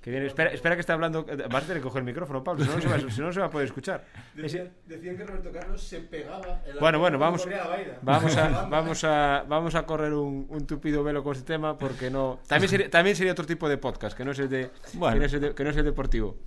Que 0.00 0.10
viene, 0.10 0.26
espera, 0.26 0.50
espera 0.50 0.74
que 0.76 0.80
está 0.80 0.94
hablando. 0.94 1.24
Vas 1.24 1.64
a 1.64 1.66
tener 1.66 1.76
que 1.76 1.82
coger 1.82 1.98
el 2.00 2.06
micrófono, 2.06 2.42
Pablo, 2.42 2.64
si 2.64 2.70
no, 2.70 2.76
no 2.76 2.80
se 2.82 2.88
va, 2.88 2.98
si 3.10 3.20
no, 3.20 3.26
no 3.26 3.32
se 3.34 3.40
va 3.40 3.46
a 3.46 3.50
poder 3.50 3.66
escuchar. 3.66 4.04
Decían, 4.34 4.70
decían 4.86 5.16
que 5.18 5.24
Roberto 5.24 5.52
Carlos 5.52 5.82
se 5.82 6.00
pegaba 6.00 6.62
en 6.66 6.74
la 6.76 6.80
Bueno, 6.80 6.98
bueno, 7.00 7.18
vamos, 7.18 7.46
vamos, 8.00 8.36
a, 8.38 8.62
vamos, 8.70 9.04
a, 9.04 9.44
vamos 9.46 9.74
a 9.74 9.84
correr 9.84 10.14
un, 10.14 10.46
un 10.48 10.66
tupido 10.66 11.04
velo 11.04 11.22
con 11.22 11.34
este 11.34 11.44
tema 11.44 11.76
porque 11.76 12.10
no. 12.10 12.40
También 12.48 12.70
sería, 12.70 12.88
también 12.88 13.14
sería 13.14 13.32
otro 13.32 13.44
tipo 13.44 13.68
de 13.68 13.76
podcast, 13.76 14.16
que 14.16 14.24
no 14.24 14.30
es 14.30 14.38
el, 14.38 14.48
de, 14.48 14.70
Bueno. 14.94 15.14
que 15.14 15.20
no 15.20 15.26
es 15.26 15.32
el, 15.34 15.40
de- 15.42 15.54
que 15.54 15.64
no 15.64 15.70
es 15.70 15.76
el 15.76 15.84
deportivo. 15.84 16.38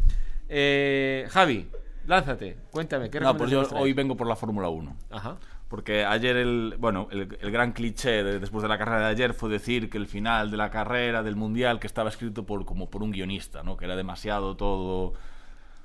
Eh, 0.50 1.28
Javi, 1.30 1.70
lánzate, 2.08 2.58
cuéntame. 2.72 3.10
¿qué 3.10 3.20
No, 3.20 3.38
pues 3.38 3.52
yo 3.52 3.62
hoy 3.74 3.94
vengo 3.94 4.18
por 4.18 4.26
la 4.28 4.36
Fórmula 4.36 4.70
1. 4.70 4.98
Ajá. 5.12 5.38
Porque 5.74 6.06
ayer 6.06 6.38
el, 6.38 6.76
bueno, 6.78 7.08
el, 7.10 7.26
gran 7.26 7.72
cliché 7.72 8.24
de- 8.24 8.40
después 8.40 8.62
de 8.62 8.70
la 8.70 8.78
carrera 8.78 9.00
de 9.00 9.06
ayer 9.08 9.34
fue 9.34 9.50
decir 9.50 9.90
que 9.90 9.98
el 9.98 10.06
final 10.06 10.52
de 10.52 10.58
la 10.58 10.70
carrera 10.70 11.24
del 11.24 11.36
mundial 11.36 11.80
que 11.80 11.88
estaba 11.88 12.10
escrito 12.10 12.46
por 12.46 12.64
como 12.64 12.92
por 12.92 13.02
un 13.02 13.10
guionista, 13.10 13.64
¿no? 13.64 13.76
Que 13.76 13.86
era 13.86 13.96
demasiado 13.96 14.56
todo 14.56 15.14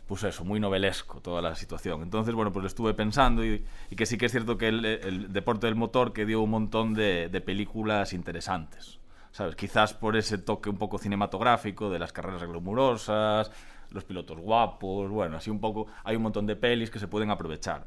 pues 0.07 0.25
eso, 0.25 0.45
muy 0.45 0.61
novelesco 0.61 1.23
toda 1.23 1.41
la 1.41 1.55
situación. 1.55 2.03
Entonces, 2.03 2.35
bueno, 2.35 2.53
pues 2.53 2.65
lo 2.65 2.67
estuve 2.67 2.93
pensando 2.93 3.43
y, 3.43 3.65
que 3.97 4.05
sí 4.05 4.19
que 4.19 4.27
es 4.27 4.33
cierto 4.33 4.59
que 4.59 4.69
el, 4.69 4.85
el 4.85 5.33
deporte 5.33 5.67
del 5.67 5.75
motor 5.75 6.13
que 6.13 6.27
dio 6.27 6.43
un 6.43 6.51
montón 6.51 6.93
de, 6.93 7.31
de 7.31 7.41
películas 7.41 8.13
interesantes. 8.13 8.99
¿Sabes? 9.33 9.57
Quizás 9.57 9.95
por 9.95 10.19
ese 10.19 10.37
toque 10.37 10.69
un 10.69 10.77
poco 10.77 10.99
cinematográfico 10.99 11.89
de 11.89 11.99
las 11.99 12.13
carreras 12.13 12.43
glamurosas, 12.43 13.51
los 13.91 14.05
pilotos 14.05 14.39
guapos, 14.39 15.11
bueno, 15.11 15.39
así 15.39 15.51
un 15.51 15.61
poco, 15.61 15.87
hay 16.05 16.17
un 16.17 16.23
montón 16.23 16.47
de 16.47 16.57
pelis 16.57 16.91
que 16.91 16.99
se 16.99 17.09
pueden 17.09 17.31
aprovechar. 17.31 17.87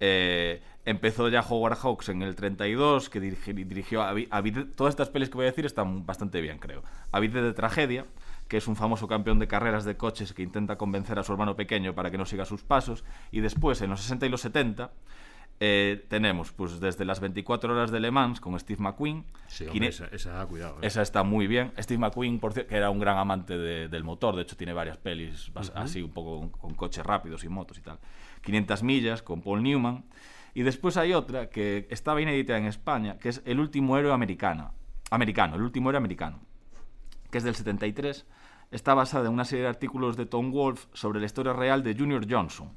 Eh, 0.00 0.62
empezó 0.84 1.28
ya 1.28 1.40
Howard 1.40 1.76
Hawks 1.78 2.08
en 2.08 2.22
el 2.22 2.34
32, 2.34 3.10
que 3.10 3.20
dirigi- 3.20 3.66
dirigió 3.66 4.02
a, 4.02 4.14
Todas 4.76 4.92
estas 4.92 5.10
pelis 5.10 5.28
que 5.28 5.34
voy 5.36 5.44
a 5.46 5.50
decir 5.50 5.66
están 5.66 6.06
bastante 6.06 6.40
bien, 6.40 6.58
creo. 6.58 6.82
A 7.12 7.20
Vida 7.20 7.42
de 7.42 7.52
Tragedia, 7.52 8.06
que 8.48 8.56
es 8.56 8.66
un 8.68 8.76
famoso 8.76 9.06
campeón 9.08 9.38
de 9.38 9.46
carreras 9.48 9.84
de 9.84 9.96
coches 9.96 10.32
que 10.32 10.42
intenta 10.42 10.76
convencer 10.76 11.18
a 11.18 11.22
su 11.24 11.32
hermano 11.32 11.56
pequeño 11.56 11.94
para 11.94 12.10
que 12.10 12.16
no 12.18 12.24
siga 12.24 12.44
sus 12.44 12.62
pasos. 12.62 13.04
Y 13.30 13.40
después, 13.40 13.82
en 13.82 13.90
los 13.90 14.00
60 14.00 14.26
y 14.26 14.28
los 14.30 14.40
70, 14.40 14.90
eh, 15.60 16.04
tenemos 16.08 16.52
pues 16.52 16.78
desde 16.80 17.04
las 17.04 17.18
24 17.20 17.72
horas 17.72 17.90
de 17.90 17.98
Le 18.00 18.10
Mans 18.10 18.40
con 18.40 18.58
Steve 18.60 18.80
McQueen. 18.82 19.24
Quine- 19.72 19.88
esa, 20.12 20.46
cuidado. 20.46 20.78
esa 20.82 21.02
está 21.02 21.22
muy 21.24 21.46
bien. 21.46 21.72
Steve 21.78 21.98
McQueen, 21.98 22.38
por 22.38 22.52
cierto, 22.52 22.68
que 22.70 22.76
era 22.76 22.90
un 22.90 22.98
gran 23.00 23.18
amante 23.18 23.58
de- 23.58 23.88
del 23.88 24.04
motor, 24.04 24.36
de 24.36 24.42
hecho 24.42 24.56
tiene 24.56 24.72
varias 24.72 24.96
pelis 24.98 25.52
bas- 25.52 25.72
así 25.74 26.00
un 26.02 26.10
poco 26.12 26.38
con, 26.38 26.48
con 26.50 26.74
coches 26.74 27.04
rápidos 27.04 27.42
y 27.44 27.48
motos 27.48 27.76
y 27.78 27.80
tal. 27.80 27.98
500 28.42 28.82
millas 28.82 29.22
con 29.22 29.40
Paul 29.42 29.62
Newman. 29.62 30.04
Y 30.54 30.62
después 30.62 30.96
hay 30.96 31.12
otra 31.12 31.50
que 31.50 31.86
estaba 31.90 32.20
inédita 32.20 32.56
en 32.56 32.66
España, 32.66 33.18
que 33.18 33.28
es 33.28 33.42
El 33.44 33.60
último 33.60 33.96
héroe 33.98 34.12
americano. 34.12 34.72
Americano, 35.10 35.56
El 35.56 35.62
último 35.62 35.90
héroe 35.90 35.98
americano, 35.98 36.40
que 37.30 37.38
es 37.38 37.44
del 37.44 37.54
73. 37.54 38.26
Está 38.70 38.94
basada 38.94 39.26
en 39.26 39.32
una 39.32 39.44
serie 39.44 39.62
de 39.64 39.68
artículos 39.70 40.16
de 40.16 40.26
Tom 40.26 40.52
Wolfe 40.52 40.86
sobre 40.92 41.20
la 41.20 41.26
historia 41.26 41.52
real 41.52 41.82
de 41.82 41.94
Junior 41.94 42.26
Johnson, 42.28 42.70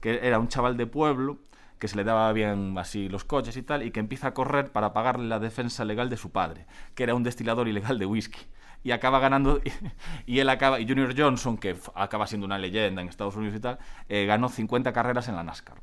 que 0.00 0.18
era 0.26 0.38
un 0.38 0.48
chaval 0.48 0.76
de 0.76 0.86
pueblo 0.86 1.38
que 1.78 1.88
se 1.88 1.96
le 1.96 2.04
daba 2.04 2.32
bien 2.32 2.74
así 2.78 3.08
los 3.08 3.24
coches 3.24 3.56
y 3.56 3.62
tal, 3.62 3.82
y 3.82 3.90
que 3.90 4.00
empieza 4.00 4.28
a 4.28 4.34
correr 4.34 4.72
para 4.72 4.92
pagarle 4.92 5.26
la 5.28 5.38
defensa 5.38 5.84
legal 5.84 6.08
de 6.10 6.16
su 6.16 6.30
padre, 6.30 6.66
que 6.94 7.02
era 7.02 7.14
un 7.14 7.22
destilador 7.22 7.68
ilegal 7.68 7.98
de 7.98 8.06
whisky. 8.06 8.40
Y 8.84 8.92
acaba 8.92 9.18
ganando, 9.18 9.60
y 10.26 10.38
él 10.38 10.48
acaba, 10.48 10.78
y 10.80 10.86
Junior 10.88 11.12
Johnson, 11.16 11.58
que 11.58 11.76
acaba 11.94 12.26
siendo 12.26 12.46
una 12.46 12.58
leyenda 12.58 13.02
en 13.02 13.08
Estados 13.08 13.36
Unidos 13.36 13.56
y 13.56 13.60
tal, 13.60 13.78
eh, 14.08 14.26
ganó 14.26 14.48
50 14.48 14.92
carreras 14.92 15.28
en 15.28 15.36
la 15.36 15.42
NASCAR. 15.42 15.78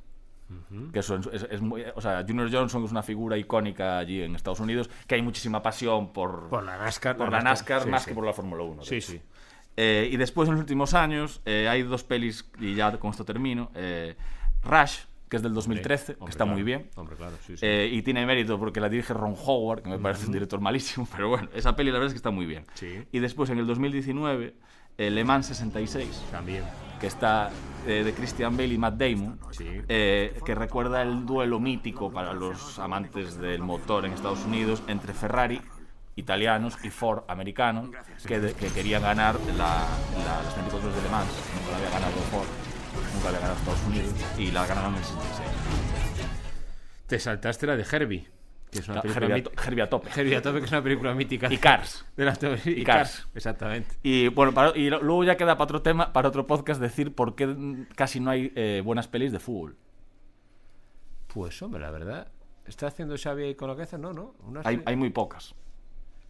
Que 0.92 1.00
eso 1.00 1.16
es, 1.16 1.26
es- 1.28 1.48
es 1.50 1.62
muy, 1.62 1.84
o 1.96 2.02
sea, 2.02 2.24
Junior 2.28 2.48
Johnson 2.52 2.84
es 2.86 2.92
una 2.92 3.02
figura 3.02 3.36
icónica 3.38 3.98
allí 3.98 4.22
en 4.22 4.36
Estados 4.36 4.60
Unidos, 4.60 4.90
que 5.08 5.16
hay 5.16 5.22
muchísima 5.24 5.64
pasión 5.64 6.14
por, 6.14 6.48
Por 6.50 6.64
la 6.64 6.78
NASCAR. 6.78 7.18
por 7.18 7.32
la 7.32 7.42
NASCAR 7.42 7.84
sí, 7.84 7.90
más 7.90 8.04
sí. 8.04 8.10
que 8.10 8.16
por 8.16 8.24
la 8.26 8.34
Fórmula 8.34 8.64
1. 8.64 8.82
de 8.84 8.88
Sí, 8.88 9.02
sí. 9.02 9.22
Eh, 9.76 10.08
y 10.12 10.18
después, 10.18 10.48
en 10.48 10.54
los 10.54 10.62
últimos 10.62 10.94
años, 10.94 11.42
eh, 11.46 11.68
hay 11.68 11.82
dos 11.82 12.04
pelis, 12.04 12.48
y 12.60 12.76
ya 12.76 12.96
con 13.00 13.10
esto 13.12 13.26
termino. 13.26 13.72
eh, 13.74 14.16
Rush, 14.64 15.00
que 15.34 15.38
es 15.38 15.42
del 15.42 15.56
2013, 15.56 16.14
que 16.14 16.20
Hombre, 16.20 16.30
está 16.30 16.44
claro. 16.44 16.52
muy 16.54 16.62
bien. 16.64 16.90
Hombre, 16.96 17.16
claro, 17.16 17.36
sí, 17.44 17.58
sí. 17.58 17.66
Eh, 17.66 17.90
y 17.92 18.04
tiene 18.04 18.24
mérito 18.24 18.60
porque 18.60 18.80
la 18.80 18.88
dirige 18.88 19.16
Ron 19.16 19.34
Howard, 19.36 19.82
que 19.82 19.90
me 19.90 19.98
parece 19.98 20.28
un 20.28 20.32
director 20.32 20.62
malísimo, 20.62 21.08
pero 21.12 21.30
bueno, 21.30 21.50
esa 21.56 21.76
peli 21.76 21.90
la 21.90 21.94
verdad 21.98 22.08
es 22.10 22.14
que 22.14 22.18
está 22.18 22.30
muy 22.30 22.46
bien. 22.46 22.66
Sí. 22.76 23.04
Y 23.12 23.18
después, 23.18 23.50
en 23.50 23.58
el 23.58 23.66
2019, 23.66 24.54
eh, 25.00 25.10
Le 25.10 25.24
Mans 25.24 25.48
66, 25.48 26.24
También. 26.30 26.64
que 27.02 27.08
está 27.08 27.50
eh, 27.88 28.04
de 28.04 28.14
Christian 28.14 28.56
Bale 28.56 28.76
y 28.76 28.78
Matt 28.78 28.94
Damon, 28.94 29.40
Sí. 29.50 29.66
eh, 29.90 30.40
que 30.46 30.54
recuerda 30.54 31.02
el 31.02 31.26
duelo 31.26 31.60
mítico 31.60 32.12
para 32.12 32.34
los 32.34 32.78
amantes 32.78 33.40
del 33.40 33.64
motor 33.64 34.06
en 34.06 34.14
Estados 34.14 34.46
Unidos 34.46 34.84
entre 34.88 35.14
Ferrari 35.14 35.60
italianos 36.16 36.78
y 36.84 36.92
Ford 36.92 37.24
americanos 37.28 37.90
que, 38.28 38.40
de- 38.40 38.54
que 38.54 38.68
querían 38.68 39.02
ganar 39.02 39.36
la, 39.58 39.84
la- 40.24 40.44
las 40.44 40.56
24 40.56 40.88
horas 40.90 40.96
de 40.96 41.02
Le 41.02 41.10
Mans. 41.10 41.28
Nunca 41.56 41.72
la 41.72 41.78
había 41.78 41.90
ganado 41.90 42.12
Ford, 42.30 42.46
nunca 43.14 43.24
la 43.24 43.28
había 43.30 43.40
ganado 43.40 43.58
Estados 43.60 43.84
Unidos 43.88 44.14
y 44.38 44.52
la 44.52 44.66
ganaron 44.66 44.94
en 44.94 45.00
el 45.00 45.04
66. 45.06 45.50
Te 47.08 47.20
saltaste 47.20 47.68
la 47.68 47.76
de 47.76 47.84
Herbie, 47.90 48.28
que 48.72 48.80
es 48.80 48.88
una 48.88 49.02
película 49.02 49.26
Herbie 49.26 49.34
a, 49.34 49.38
mítica. 49.38 49.56
to- 49.56 49.68
Herbie 49.70 49.82
a 49.84 49.90
tope. 49.90 50.10
Herbie 50.16 50.36
a 50.36 50.42
tope, 50.42 50.60
que 50.60 50.66
es 50.66 50.72
una 50.72 50.84
película 50.84 51.14
mítica. 51.14 51.54
Y 51.54 51.58
Cars. 51.58 52.06
De 52.16 52.26
la 52.26 52.38
y, 52.66 52.70
Y 52.70 52.84
Cars. 52.84 53.12
Cars. 53.18 53.28
Exactamente. 53.36 53.96
Y 54.04 54.30
bueno, 54.30 54.54
para- 54.54 54.76
y 54.78 54.90
luego 54.90 55.24
ya 55.24 55.38
queda 55.38 55.56
para 55.58 55.66
otro 55.66 55.82
tema, 55.82 56.12
para 56.14 56.30
otro 56.30 56.48
podcast 56.48 56.82
decir 56.82 57.14
por 57.14 57.36
qué 57.36 57.86
casi 57.96 58.20
no 58.20 58.32
hay 58.32 58.52
eh, 58.56 58.82
buenas 58.84 59.08
pelis 59.08 59.32
de 59.32 59.40
fútbol. 59.40 59.76
Pues 61.28 61.62
hombre, 61.62 61.82
la 61.82 61.92
verdad. 61.92 62.28
¿Está 62.66 62.88
haciendo 62.88 63.16
Xavi 63.18 63.44
ahí 63.44 63.56
con 63.56 63.68
la 63.70 63.76
cabeza? 63.76 63.98
No, 63.98 64.14
no. 64.14 64.36
Una 64.48 64.62
Hay, 64.64 64.82
hay 64.86 64.96
muy 64.96 65.10
pocas. 65.10 65.54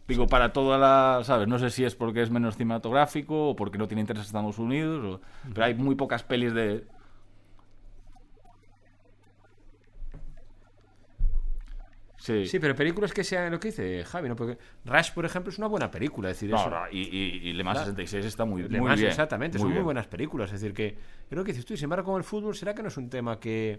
Digo, 0.06 0.26
para 0.26 0.52
toda 0.52 0.76
la, 0.76 1.24
¿sabes? 1.24 1.48
No 1.48 1.58
sé 1.58 1.70
si 1.70 1.84
es 1.84 1.94
porque 1.94 2.20
es 2.22 2.30
menos 2.30 2.56
cinematográfico 2.56 3.50
o 3.50 3.56
porque 3.56 3.78
no 3.78 3.88
tiene 3.88 4.02
interés 4.02 4.24
en 4.24 4.26
Estados 4.26 4.58
Unidos, 4.58 5.20
pero 5.52 5.64
hay 5.64 5.74
muy 5.74 5.94
pocas 5.94 6.22
pelis 6.22 6.52
de... 6.52 6.84
Sí. 12.18 12.46
sí, 12.46 12.58
pero 12.58 12.74
películas 12.74 13.12
que 13.12 13.22
sean 13.22 13.52
lo 13.52 13.60
que 13.60 13.68
dice 13.68 14.02
Javi, 14.02 14.30
¿no? 14.30 14.36
Porque 14.36 14.56
Rush, 14.86 15.10
por 15.12 15.26
ejemplo, 15.26 15.52
es 15.52 15.58
una 15.58 15.66
buena 15.66 15.90
película, 15.90 16.30
es 16.30 16.36
decir, 16.36 16.54
eso. 16.54 16.70
No, 16.70 16.88
y, 16.90 17.00
y, 17.00 17.50
y, 17.50 17.52
Le 17.52 17.62
66 17.62 18.24
está 18.24 18.46
muy, 18.46 18.66
Le 18.66 18.80
Mans. 18.80 19.02
Exactamente, 19.02 19.58
son 19.58 19.70
muy 19.70 19.82
buenas 19.82 20.06
películas, 20.06 20.50
es 20.50 20.60
decir, 20.60 20.74
que 20.74 20.96
creo 21.28 21.44
que 21.44 21.52
dices 21.52 21.66
tú, 21.66 21.74
y 21.74 21.76
sin 21.76 21.84
embargo, 21.84 22.12
con 22.12 22.16
el 22.16 22.24
fútbol, 22.24 22.54
¿será 22.54 22.74
que 22.74 22.80
no 22.80 22.88
es 22.88 22.96
un 22.96 23.10
tema 23.10 23.38
que... 23.38 23.78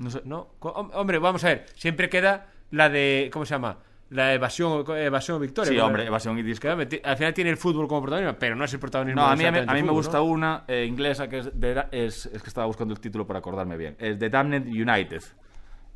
No 0.00 0.10
sé. 0.10 0.22
No, 0.24 0.54
hombre, 0.60 1.18
vamos 1.18 1.44
a 1.44 1.48
ver, 1.50 1.66
siempre 1.76 2.08
queda 2.08 2.48
la 2.72 2.88
de, 2.88 3.30
¿cómo 3.32 3.46
se 3.46 3.54
llama? 3.54 3.78
La 4.14 4.32
evasión, 4.32 4.84
evasión 4.96 5.40
victoria. 5.40 5.72
Sí, 5.72 5.78
hombre, 5.80 6.06
evasión 6.06 6.38
y 6.38 6.42
disco. 6.44 6.68
al 6.68 7.16
final 7.16 7.34
tiene 7.34 7.50
el 7.50 7.56
fútbol 7.56 7.88
como 7.88 8.02
protagonista, 8.02 8.38
pero 8.38 8.54
no 8.54 8.64
es 8.64 8.72
el 8.72 8.78
protagonismo. 8.78 9.20
No, 9.20 9.26
a 9.26 9.34
mí, 9.34 9.44
a 9.44 9.50
mí, 9.50 9.58
exactamente 9.58 9.80
a 9.80 9.82
mí 9.82 9.88
me 9.88 9.92
gusta 9.92 10.18
¿no? 10.18 10.24
una 10.24 10.64
eh, 10.68 10.86
inglesa 10.88 11.28
que 11.28 11.38
es, 11.38 11.60
de, 11.60 11.84
es, 11.90 12.26
es 12.26 12.40
que 12.40 12.46
estaba 12.46 12.68
buscando 12.68 12.94
el 12.94 13.00
título 13.00 13.26
para 13.26 13.40
acordarme 13.40 13.76
bien. 13.76 13.96
Es 13.98 14.16
The 14.20 14.30
Damned 14.30 14.68
United. 14.68 15.20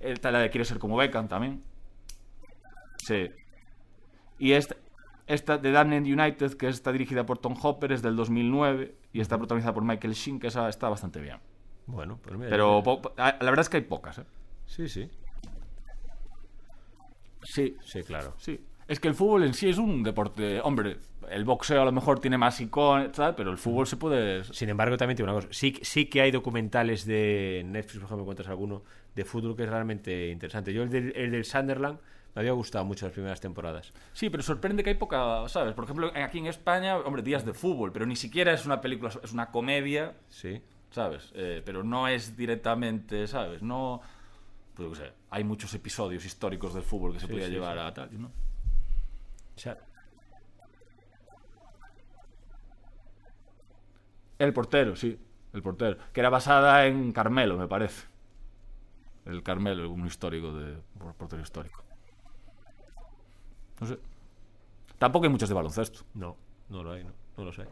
Esta 0.00 0.32
la 0.32 0.40
de 0.40 0.50
Quiere 0.50 0.64
ser 0.64 0.80
como 0.80 0.96
Beckham 0.96 1.28
también. 1.28 1.62
Sí. 2.96 3.30
Y 4.40 4.50
esta, 4.50 4.74
esta 5.28 5.60
The 5.60 5.70
Damned 5.70 6.02
United, 6.02 6.54
que 6.54 6.66
está 6.66 6.90
dirigida 6.90 7.24
por 7.24 7.38
Tom 7.38 7.54
Hopper, 7.62 7.92
es 7.92 8.02
del 8.02 8.16
2009 8.16 8.96
y 9.12 9.20
está 9.20 9.38
protagonizada 9.38 9.74
por 9.74 9.84
Michael 9.84 10.14
Sheen, 10.14 10.40
que 10.40 10.48
esa 10.48 10.68
está 10.68 10.88
bastante 10.88 11.20
bien. 11.20 11.36
Bueno, 11.86 12.18
pues 12.20 12.36
mira. 12.36 12.50
Pero 12.50 12.82
la 13.16 13.36
verdad 13.38 13.60
es 13.60 13.68
que 13.68 13.76
hay 13.76 13.84
pocas, 13.84 14.18
¿eh? 14.18 14.24
Sí, 14.66 14.88
sí. 14.88 15.08
Sí, 17.42 17.76
Sí, 17.84 18.02
claro. 18.02 18.34
sí. 18.38 18.60
Es 18.86 19.00
que 19.00 19.08
el 19.08 19.14
fútbol 19.14 19.44
en 19.44 19.52
sí 19.52 19.68
es 19.68 19.76
un 19.76 20.02
deporte. 20.02 20.62
Hombre, 20.62 20.96
el 21.30 21.44
boxeo 21.44 21.82
a 21.82 21.84
lo 21.84 21.92
mejor 21.92 22.20
tiene 22.20 22.38
más 22.38 22.58
iconos, 22.58 23.10
pero 23.36 23.50
el 23.50 23.58
fútbol 23.58 23.86
se 23.86 23.98
puede. 23.98 24.44
Sin 24.44 24.70
embargo, 24.70 24.96
también 24.96 25.14
tiene 25.16 25.30
una 25.30 25.40
cosa. 25.42 25.48
Sí, 25.52 25.78
sí 25.82 26.06
que 26.06 26.22
hay 26.22 26.30
documentales 26.30 27.04
de 27.04 27.64
Netflix, 27.66 27.98
por 27.98 28.04
ejemplo, 28.06 28.22
encuentras 28.22 28.48
alguno, 28.48 28.82
de 29.14 29.24
fútbol 29.26 29.54
que 29.56 29.64
es 29.64 29.68
realmente 29.68 30.28
interesante. 30.30 30.72
Yo 30.72 30.82
el 30.84 30.88
del, 30.88 31.12
el 31.14 31.30
del 31.30 31.44
Sunderland 31.44 31.98
me 32.34 32.40
había 32.40 32.52
gustado 32.52 32.82
mucho 32.86 33.04
las 33.04 33.12
primeras 33.12 33.42
temporadas. 33.42 33.92
Sí, 34.14 34.30
pero 34.30 34.42
sorprende 34.42 34.82
que 34.82 34.88
hay 34.88 34.96
poca, 34.96 35.46
¿sabes? 35.48 35.74
Por 35.74 35.84
ejemplo, 35.84 36.10
aquí 36.14 36.38
en 36.38 36.46
España, 36.46 36.96
hombre, 36.96 37.20
días 37.22 37.44
de 37.44 37.52
fútbol, 37.52 37.92
pero 37.92 38.06
ni 38.06 38.16
siquiera 38.16 38.54
es 38.54 38.64
una 38.64 38.80
película, 38.80 39.10
es 39.22 39.32
una 39.34 39.50
comedia, 39.50 40.14
Sí. 40.30 40.62
¿sabes? 40.90 41.30
Eh, 41.34 41.60
pero 41.62 41.82
no 41.84 42.08
es 42.08 42.38
directamente, 42.38 43.26
¿sabes? 43.26 43.60
No. 43.62 44.00
Pues 44.78 45.02
hay 45.30 45.44
muchos 45.44 45.74
episodios 45.74 46.24
históricos 46.24 46.72
del 46.72 46.84
fútbol 46.84 47.12
que 47.12 47.20
se 47.20 47.26
podía 47.28 47.46
sí, 47.46 47.52
llevar 47.52 47.76
sí. 47.76 47.82
a 47.84 47.92
tal, 47.94 48.20
¿no? 48.22 48.28
O 48.28 49.58
sea, 49.60 49.76
El 54.38 54.52
portero, 54.52 54.94
sí, 54.94 55.18
el 55.52 55.62
portero. 55.62 55.98
Que 56.12 56.20
era 56.20 56.30
basada 56.30 56.86
en 56.86 57.10
Carmelo, 57.12 57.56
me 57.58 57.66
parece. 57.66 58.06
El 59.26 59.42
Carmelo, 59.42 59.90
un 59.90 60.06
histórico 60.06 60.52
de 60.54 60.76
por- 60.96 61.14
portero 61.14 61.42
histórico. 61.42 61.82
No 63.80 63.86
sé. 63.88 63.98
Tampoco 64.98 65.24
hay 65.26 65.30
muchos 65.32 65.48
de 65.48 65.54
baloncesto. 65.56 66.00
no, 66.14 66.36
no 66.68 66.82
lo 66.84 66.92
hay, 66.92 67.02
no, 67.04 67.10
no 67.36 67.44
lo 67.44 67.52
sé. 67.52 67.66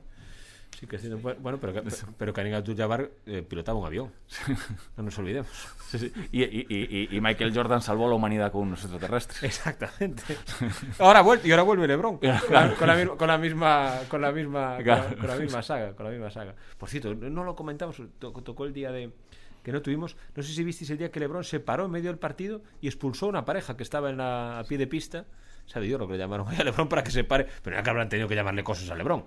Sí 0.79 0.87
que 0.87 0.99
cierto. 0.99 1.19
Bueno, 1.41 1.59
pero, 1.59 1.83
pero 2.19 2.33
Karim 2.35 2.55
Abdul-Jabbar 2.55 3.11
eh, 3.25 3.43
pilotaba 3.49 3.79
un 3.79 3.87
avión. 3.87 4.13
No 4.97 5.05
nos 5.05 5.19
olvidemos. 5.19 5.49
Sí, 5.89 5.99
sí. 5.99 6.13
Y, 6.33 6.43
y- 6.43 6.67
y- 6.69 7.17
y 7.17 7.21
Michael 7.23 7.55
Jordan 7.55 7.81
salvó 7.81 8.05
a 8.07 8.09
la 8.11 8.15
humanidad 8.17 8.53
con 8.53 8.63
unos 8.63 8.83
extraterrestres. 8.83 9.43
Exactamente. 9.43 10.23
Ahora 10.99 11.23
vuelve, 11.23 11.49
y 11.49 11.51
ahora 11.53 11.63
vuelve 11.63 11.87
LeBron. 11.89 12.19
Con 12.19 12.29
la, 12.51 12.75
con 12.75 12.87
la 12.89 12.95
misma, 12.97 13.17
con 13.17 13.29
la 13.29 13.39
misma, 13.39 14.01
con 14.09 14.21
la 14.21 14.33
misma, 14.33 14.77
con 14.77 14.87
la, 14.87 15.15
con 15.17 15.27
la 15.29 15.37
misma 15.37 15.63
saga, 15.63 15.95
con 15.97 16.05
la 16.05 16.13
misma 16.13 16.31
saga. 16.31 16.55
Por 16.77 16.89
cierto, 16.91 17.15
no 17.15 17.43
lo 17.45 17.55
comentamos, 17.57 17.97
to- 18.19 18.33
tocó 18.33 18.67
el 18.67 18.73
día 18.75 18.93
de 18.93 19.11
que 19.63 19.73
no 19.73 19.81
tuvimos. 19.81 20.17
No 20.35 20.43
sé 20.43 20.53
si 20.53 20.63
visteis 20.63 20.91
el 20.91 20.99
día 20.99 21.11
que 21.11 21.21
LeBron 21.21 21.43
se 21.43 21.59
paró 21.59 21.87
en 21.87 21.91
medio 21.91 22.11
del 22.11 22.19
partido 22.19 22.63
y 22.83 22.87
expulsó 22.89 23.27
a 23.27 23.29
una 23.31 23.45
pareja 23.47 23.77
que 23.79 23.83
estaba 23.83 24.11
en 24.11 24.19
la, 24.19 24.59
a 24.59 24.65
pie 24.65 24.77
de 24.77 24.87
pista. 24.87 25.25
Sabe 25.65 25.87
Dios 25.87 25.99
lo 25.99 26.07
que 26.07 26.13
le 26.13 26.19
llamaron 26.19 26.47
a 26.49 26.63
LeBron 26.63 26.89
para 26.89 27.03
que 27.03 27.11
se 27.11 27.25
pare, 27.25 27.47
pero 27.63 27.77
ya 27.77 27.83
que 27.83 27.91
habrán 27.91 28.09
tenido 28.09 28.29
que 28.29 28.35
llamarle 28.37 28.63
cosas 28.63 28.91
a 28.91 28.95
LeBron 28.95 29.25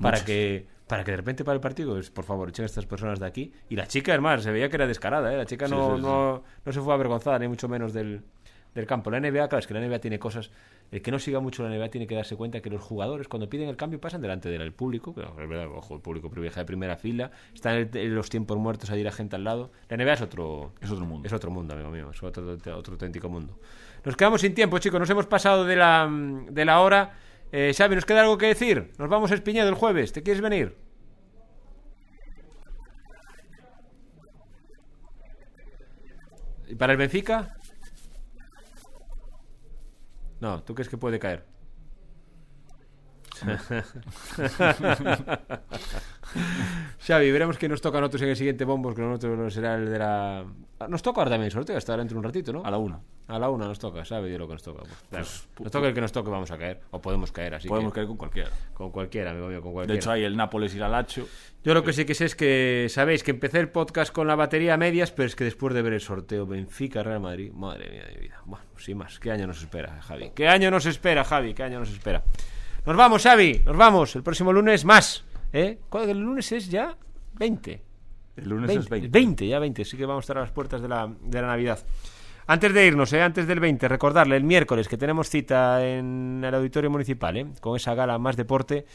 para 0.00 0.24
que 0.24 0.66
para 0.90 1.04
que 1.04 1.12
de 1.12 1.18
repente 1.18 1.44
para 1.44 1.54
el 1.54 1.60
partido, 1.60 1.92
pues, 1.92 2.10
por 2.10 2.24
favor, 2.24 2.48
echen 2.48 2.64
a 2.64 2.66
estas 2.66 2.84
personas 2.84 3.20
de 3.20 3.26
aquí. 3.26 3.52
Y 3.68 3.76
la 3.76 3.86
chica, 3.86 4.12
hermano, 4.12 4.42
se 4.42 4.50
veía 4.50 4.68
que 4.68 4.74
era 4.74 4.88
descarada, 4.88 5.32
¿eh? 5.32 5.36
La 5.36 5.46
chica 5.46 5.68
no, 5.68 5.90
sí, 5.90 5.96
sí. 5.96 6.02
no, 6.02 6.42
no 6.64 6.72
se 6.72 6.80
fue 6.80 6.92
avergonzada, 6.92 7.38
ni 7.38 7.46
mucho 7.46 7.68
menos 7.68 7.92
del, 7.92 8.24
del 8.74 8.86
campo. 8.86 9.08
La 9.08 9.20
NBA, 9.20 9.48
claro, 9.48 9.58
es 9.58 9.68
que 9.68 9.74
la 9.74 9.80
NBA 9.80 10.00
tiene 10.00 10.18
cosas. 10.18 10.50
El 10.90 11.00
que 11.00 11.12
no 11.12 11.20
siga 11.20 11.38
mucho 11.38 11.62
la 11.62 11.68
NBA 11.68 11.90
tiene 11.90 12.06
que 12.08 12.16
darse 12.16 12.34
cuenta 12.34 12.60
que 12.60 12.70
los 12.70 12.82
jugadores, 12.82 13.28
cuando 13.28 13.48
piden 13.48 13.68
el 13.68 13.76
cambio, 13.76 14.00
pasan 14.00 14.20
delante 14.20 14.48
del 14.48 14.72
público. 14.72 15.14
Que, 15.14 15.20
es 15.20 15.48
verdad, 15.48 15.68
ojo, 15.72 15.94
el 15.94 16.00
público 16.00 16.28
privilegia 16.28 16.62
de 16.62 16.66
primera 16.66 16.96
fila. 16.96 17.30
Están 17.54 17.76
en, 17.76 17.90
en 17.96 18.14
los 18.16 18.28
tiempos 18.28 18.58
muertos, 18.58 18.90
ahí 18.90 19.04
la 19.04 19.12
gente 19.12 19.36
al 19.36 19.44
lado. 19.44 19.70
La 19.88 19.96
NBA 19.96 20.14
es 20.14 20.22
otro. 20.22 20.72
Es 20.80 20.90
otro 20.90 21.06
mundo. 21.06 21.24
Es 21.24 21.32
otro 21.32 21.52
mundo, 21.52 21.74
amigo 21.74 21.90
mío. 21.90 22.10
Es 22.10 22.20
otro, 22.20 22.52
otro 22.52 22.94
auténtico 22.94 23.28
mundo. 23.28 23.56
Nos 24.04 24.16
quedamos 24.16 24.40
sin 24.40 24.54
tiempo, 24.54 24.78
chicos. 24.78 24.98
Nos 24.98 25.10
hemos 25.10 25.26
pasado 25.26 25.64
de 25.64 25.76
la, 25.76 26.10
de 26.50 26.64
la 26.64 26.80
hora. 26.80 27.12
Eh, 27.52 27.72
Xavi, 27.76 27.94
¿nos 27.96 28.04
queda 28.04 28.22
algo 28.22 28.38
que 28.38 28.46
decir? 28.46 28.92
Nos 28.98 29.08
vamos 29.08 29.30
a 29.30 29.34
el 29.68 29.74
jueves. 29.74 30.12
¿Te 30.12 30.22
quieres 30.22 30.42
venir? 30.42 30.76
¿Y 36.68 36.74
para 36.76 36.92
el 36.92 36.98
Benfica? 36.98 37.56
No, 40.40 40.62
¿tú 40.62 40.74
crees 40.74 40.88
que 40.88 40.96
puede 40.96 41.18
caer? 41.18 41.44
Xavi, 47.00 47.30
veremos 47.32 47.58
que 47.58 47.68
nos 47.68 47.80
toca 47.80 47.98
a 47.98 48.00
nosotros 48.02 48.22
en 48.22 48.28
el 48.30 48.36
siguiente 48.36 48.64
bombo, 48.64 48.94
que 48.94 49.02
nosotros 49.02 49.52
será 49.52 49.74
el 49.74 49.90
de 49.90 49.98
la... 49.98 50.44
Ah, 50.78 50.86
Nos 50.88 51.02
toca 51.02 51.20
ahora 51.20 51.30
también 51.30 51.46
el 51.46 51.52
sorteo, 51.52 51.76
hasta 51.76 51.96
dentro 51.96 52.14
de 52.14 52.18
un 52.18 52.24
ratito, 52.24 52.52
¿no? 52.52 52.62
A 52.64 52.70
la 52.70 52.78
una. 52.78 53.00
A 53.28 53.38
la 53.38 53.50
una 53.50 53.66
nos 53.66 53.78
toca, 53.78 54.04
¿sabe? 54.04 54.28
Dios 54.28 54.38
lo 54.40 54.46
que 54.46 54.54
nos 54.54 54.62
toca. 54.62 54.82
Pues, 54.82 54.94
claro. 55.10 55.26
nos 55.60 55.70
toca 55.72 55.88
el 55.88 55.94
que 55.94 56.00
nos 56.00 56.12
toque, 56.12 56.30
vamos 56.30 56.50
a 56.50 56.58
caer. 56.58 56.80
O 56.90 57.00
podemos 57.00 57.30
caer, 57.32 57.54
así 57.54 57.68
Podemos 57.68 57.92
que... 57.92 57.96
caer 57.96 58.06
con 58.06 58.16
cualquiera. 58.16 58.50
Con 58.74 58.90
cualquiera, 58.90 59.30
amigo 59.32 59.48
mío, 59.48 59.60
con 59.60 59.70
De 59.70 59.74
cualquiera. 59.74 60.00
hecho, 60.00 60.10
hay 60.10 60.24
el 60.24 60.36
Nápoles 60.36 60.74
y 60.74 60.78
la 60.78 60.88
Lazio. 60.88 61.26
Yo 61.62 61.74
lo 61.74 61.82
que 61.84 61.92
sí 61.92 62.04
que 62.06 62.14
sé 62.14 62.24
es 62.26 62.34
que 62.34 62.86
sabéis 62.88 63.22
que 63.22 63.30
empecé 63.32 63.58
el 63.60 63.68
podcast 63.68 64.12
con 64.12 64.26
la 64.26 64.36
batería 64.36 64.74
a 64.74 64.76
medias, 64.78 65.10
pero 65.10 65.26
es 65.26 65.36
que 65.36 65.44
después 65.44 65.74
de 65.74 65.82
ver 65.82 65.92
el 65.92 66.00
sorteo 66.00 66.46
Benfica 66.46 67.02
Real 67.02 67.20
Madrid, 67.20 67.52
madre 67.52 67.90
mía 67.90 68.04
de 68.06 68.14
mi 68.14 68.20
vida. 68.22 68.40
Bueno, 68.46 68.64
sin 68.78 68.96
más, 68.96 69.18
¿qué 69.18 69.30
año 69.32 69.46
nos 69.46 69.60
espera, 69.60 70.00
Javi? 70.02 70.30
¿Qué 70.34 70.48
año 70.48 70.70
nos 70.70 70.86
espera, 70.86 71.24
Javi? 71.24 71.52
¿Qué 71.54 71.62
año 71.62 71.80
nos 71.80 71.90
espera? 71.90 72.22
Nos 72.86 72.96
vamos, 72.96 73.22
Xavi, 73.22 73.62
nos 73.64 73.76
vamos. 73.76 74.16
El 74.16 74.22
próximo 74.22 74.52
lunes 74.52 74.84
más, 74.84 75.24
¿eh? 75.52 75.78
¿Cuál- 75.88 76.08
El 76.10 76.18
lunes 76.20 76.50
es 76.52 76.70
ya 76.70 76.96
20. 77.34 77.82
El 78.36 78.48
lunes 78.48 78.68
20, 78.68 78.84
es 78.84 78.90
20. 78.90 79.08
20, 79.08 79.48
ya 79.48 79.58
20, 79.58 79.84
sí 79.84 79.96
que 79.96 80.06
vamos 80.06 80.22
a 80.22 80.24
estar 80.24 80.38
a 80.38 80.40
las 80.40 80.50
puertas 80.50 80.80
de 80.80 80.88
la, 80.88 81.12
de 81.20 81.40
la 81.42 81.48
Navidad. 81.48 81.78
Antes 82.46 82.72
de 82.72 82.86
irnos, 82.86 83.12
¿eh? 83.12 83.22
antes 83.22 83.46
del 83.46 83.60
20, 83.60 83.86
recordarle 83.86 84.36
el 84.36 84.44
miércoles 84.44 84.88
que 84.88 84.96
tenemos 84.96 85.28
cita 85.28 85.86
en 85.86 86.42
el 86.44 86.54
Auditorio 86.54 86.90
Municipal, 86.90 87.36
¿eh? 87.36 87.46
con 87.60 87.76
esa 87.76 87.94
gala 87.94 88.18
Más 88.18 88.36
Deporte. 88.36 88.86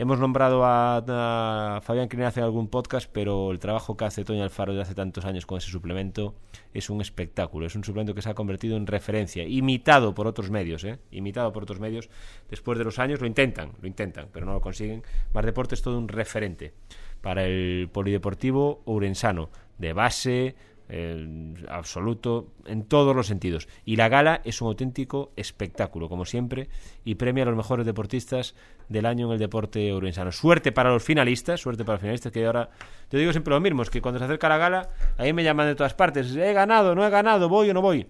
Hemos 0.00 0.18
nombrado 0.18 0.64
a, 0.64 1.76
a 1.76 1.80
Fabián 1.82 2.08
Crinaz 2.08 2.38
en 2.38 2.44
algún 2.44 2.68
podcast, 2.68 3.06
pero 3.12 3.50
el 3.50 3.58
trabajo 3.58 3.98
que 3.98 4.06
hace 4.06 4.24
Toño 4.24 4.42
Alfaro 4.42 4.72
desde 4.72 4.84
hace 4.84 4.94
tantos 4.94 5.26
años 5.26 5.44
con 5.44 5.58
ese 5.58 5.70
suplemento 5.70 6.34
es 6.72 6.88
un 6.88 7.02
espectáculo. 7.02 7.66
Es 7.66 7.76
un 7.76 7.84
suplemento 7.84 8.14
que 8.14 8.22
se 8.22 8.30
ha 8.30 8.34
convertido 8.34 8.78
en 8.78 8.86
referencia, 8.86 9.44
imitado 9.44 10.14
por 10.14 10.26
otros 10.26 10.50
medios, 10.50 10.84
¿eh? 10.84 11.00
imitado 11.10 11.52
por 11.52 11.64
otros 11.64 11.80
medios. 11.80 12.08
Después 12.48 12.78
de 12.78 12.84
los 12.84 12.98
años 12.98 13.20
lo 13.20 13.26
intentan, 13.26 13.72
lo 13.78 13.86
intentan, 13.86 14.28
pero 14.32 14.46
no 14.46 14.54
lo 14.54 14.62
consiguen. 14.62 15.02
Más 15.34 15.44
Deporte 15.44 15.74
es 15.74 15.82
todo 15.82 15.98
un 15.98 16.08
referente 16.08 16.72
para 17.20 17.44
el 17.44 17.90
polideportivo 17.92 18.80
ourensano, 18.86 19.50
de 19.76 19.92
base, 19.92 20.54
eh, 20.92 21.54
absoluto, 21.68 22.48
en 22.66 22.82
todos 22.82 23.14
los 23.14 23.28
sentidos. 23.28 23.68
Y 23.84 23.94
la 23.94 24.08
gala 24.08 24.40
es 24.44 24.60
un 24.60 24.68
auténtico 24.68 25.30
espectáculo, 25.36 26.08
como 26.08 26.24
siempre, 26.24 26.68
y 27.04 27.14
premia 27.14 27.44
a 27.44 27.46
los 27.46 27.56
mejores 27.56 27.86
deportistas 27.86 28.56
del 28.88 29.06
año 29.06 29.28
en 29.28 29.34
el 29.34 29.38
deporte 29.38 29.92
ourensano. 29.92 30.32
Suerte 30.32 30.72
para 30.72 30.90
los 30.90 31.04
finalistas, 31.04 31.60
suerte 31.60 31.84
para 31.84 31.94
los 31.94 32.00
finalistas, 32.00 32.32
que 32.32 32.44
ahora, 32.44 32.70
yo 33.10 33.18
digo 33.20 33.30
siempre 33.30 33.54
lo 33.54 33.60
mismo, 33.60 33.82
es 33.82 33.90
que 33.90 34.02
cuando 34.02 34.18
se 34.18 34.24
acerca 34.24 34.48
la 34.48 34.58
gala, 34.58 34.90
ahí 35.16 35.32
me 35.32 35.44
llaman 35.44 35.68
de 35.68 35.76
todas 35.76 35.94
partes, 35.94 36.34
he 36.34 36.52
ganado, 36.52 36.96
no 36.96 37.06
he 37.06 37.10
ganado, 37.10 37.48
voy 37.48 37.70
o 37.70 37.74
no 37.74 37.82
voy. 37.82 38.08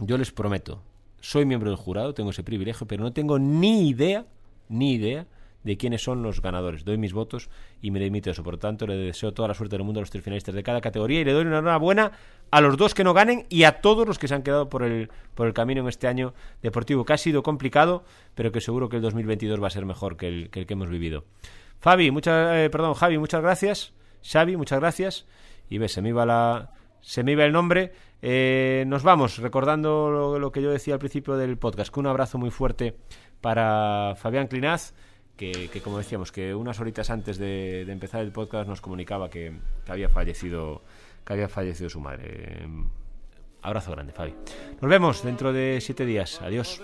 Yo 0.00 0.16
les 0.16 0.32
prometo, 0.32 0.82
soy 1.20 1.44
miembro 1.44 1.68
del 1.68 1.76
jurado, 1.76 2.14
tengo 2.14 2.30
ese 2.30 2.42
privilegio, 2.42 2.86
pero 2.86 3.04
no 3.04 3.12
tengo 3.12 3.38
ni 3.38 3.88
idea, 3.88 4.24
ni 4.68 4.94
idea 4.94 5.26
de 5.64 5.76
quiénes 5.76 6.02
son 6.02 6.22
los 6.22 6.40
ganadores. 6.40 6.84
Doy 6.84 6.98
mis 6.98 7.12
votos 7.12 7.50
y 7.82 7.90
me 7.90 8.00
limito 8.00 8.30
a 8.30 8.32
eso. 8.32 8.42
Por 8.42 8.54
lo 8.54 8.58
tanto, 8.58 8.86
le 8.86 8.96
deseo 8.96 9.32
toda 9.32 9.48
la 9.48 9.54
suerte 9.54 9.76
del 9.76 9.84
mundo 9.84 10.00
a 10.00 10.02
los 10.02 10.10
tres 10.10 10.22
finalistas 10.22 10.54
de 10.54 10.62
cada 10.62 10.80
categoría 10.80 11.20
y 11.20 11.24
le 11.24 11.32
doy 11.32 11.44
una 11.44 11.58
enhorabuena 11.58 12.12
a 12.50 12.60
los 12.60 12.76
dos 12.76 12.94
que 12.94 13.04
no 13.04 13.14
ganen 13.14 13.46
y 13.48 13.64
a 13.64 13.80
todos 13.80 14.06
los 14.06 14.18
que 14.18 14.28
se 14.28 14.34
han 14.34 14.42
quedado 14.42 14.68
por 14.68 14.82
el, 14.82 15.10
por 15.34 15.46
el 15.46 15.52
camino 15.52 15.82
en 15.82 15.88
este 15.88 16.08
año 16.08 16.34
deportivo, 16.62 17.04
que 17.04 17.12
ha 17.12 17.18
sido 17.18 17.42
complicado, 17.42 18.04
pero 18.34 18.52
que 18.52 18.60
seguro 18.60 18.88
que 18.88 18.96
el 18.96 19.02
2022 19.02 19.62
va 19.62 19.66
a 19.66 19.70
ser 19.70 19.84
mejor 19.84 20.16
que 20.16 20.28
el 20.28 20.50
que, 20.50 20.60
el 20.60 20.66
que 20.66 20.74
hemos 20.74 20.88
vivido. 20.88 21.24
Fabi, 21.80 22.10
muchas, 22.10 22.56
eh, 22.56 22.70
perdón, 22.70 22.94
Javi, 22.94 23.18
muchas 23.18 23.42
gracias. 23.42 23.92
Xavi, 24.22 24.56
muchas 24.56 24.80
gracias. 24.80 25.26
Y 25.70 25.78
ves, 25.78 25.92
se 25.92 26.02
me 26.02 26.08
iba 26.08 26.26
la, 26.26 26.72
se 27.00 27.22
me 27.22 27.32
iba 27.32 27.44
el 27.44 27.52
nombre. 27.52 27.92
Eh, 28.20 28.84
nos 28.86 29.02
vamos 29.02 29.38
recordando 29.38 30.10
lo, 30.10 30.38
lo 30.38 30.50
que 30.50 30.60
yo 30.60 30.70
decía 30.70 30.94
al 30.94 31.00
principio 31.00 31.36
del 31.36 31.56
podcast, 31.56 31.92
que 31.92 32.00
un 32.00 32.06
abrazo 32.06 32.38
muy 32.38 32.50
fuerte 32.50 32.96
para 33.40 34.14
Fabián 34.16 34.48
Clinaz, 34.48 34.92
que, 35.38 35.70
que 35.72 35.80
como 35.80 35.96
decíamos, 35.96 36.32
que 36.32 36.54
unas 36.54 36.78
horitas 36.80 37.08
antes 37.08 37.38
de, 37.38 37.84
de 37.86 37.92
empezar 37.92 38.20
el 38.20 38.32
podcast 38.32 38.68
nos 38.68 38.82
comunicaba 38.82 39.30
que, 39.30 39.54
que 39.86 39.92
había 39.92 40.10
fallecido 40.10 40.82
que 41.24 41.34
había 41.34 41.48
fallecido 41.48 41.90
su 41.90 42.00
madre. 42.00 42.66
Abrazo 43.60 43.90
grande, 43.92 44.12
Fabi. 44.14 44.34
Nos 44.80 44.90
vemos 44.90 45.22
dentro 45.22 45.52
de 45.52 45.78
siete 45.82 46.06
días. 46.06 46.40
Adiós. 46.40 46.80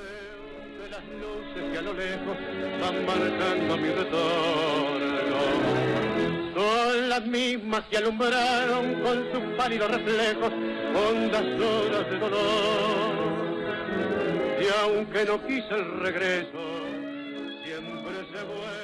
Son 6.54 7.08
las 7.08 7.26
mismas 7.26 7.84
que 7.84 7.96
alumbraron 7.96 9.00
con 9.02 9.32
sus 9.32 9.56
pálidos 9.56 9.90
reflejos 9.90 10.52
hondas 10.94 11.60
horas 11.60 12.10
de 12.10 12.18
dolor. 12.18 13.34
Y 14.60 14.66
aunque 14.82 15.24
no 15.24 15.46
quise 15.46 15.74
el 15.74 16.00
regreso, 16.00 16.73
fuego 18.46 18.83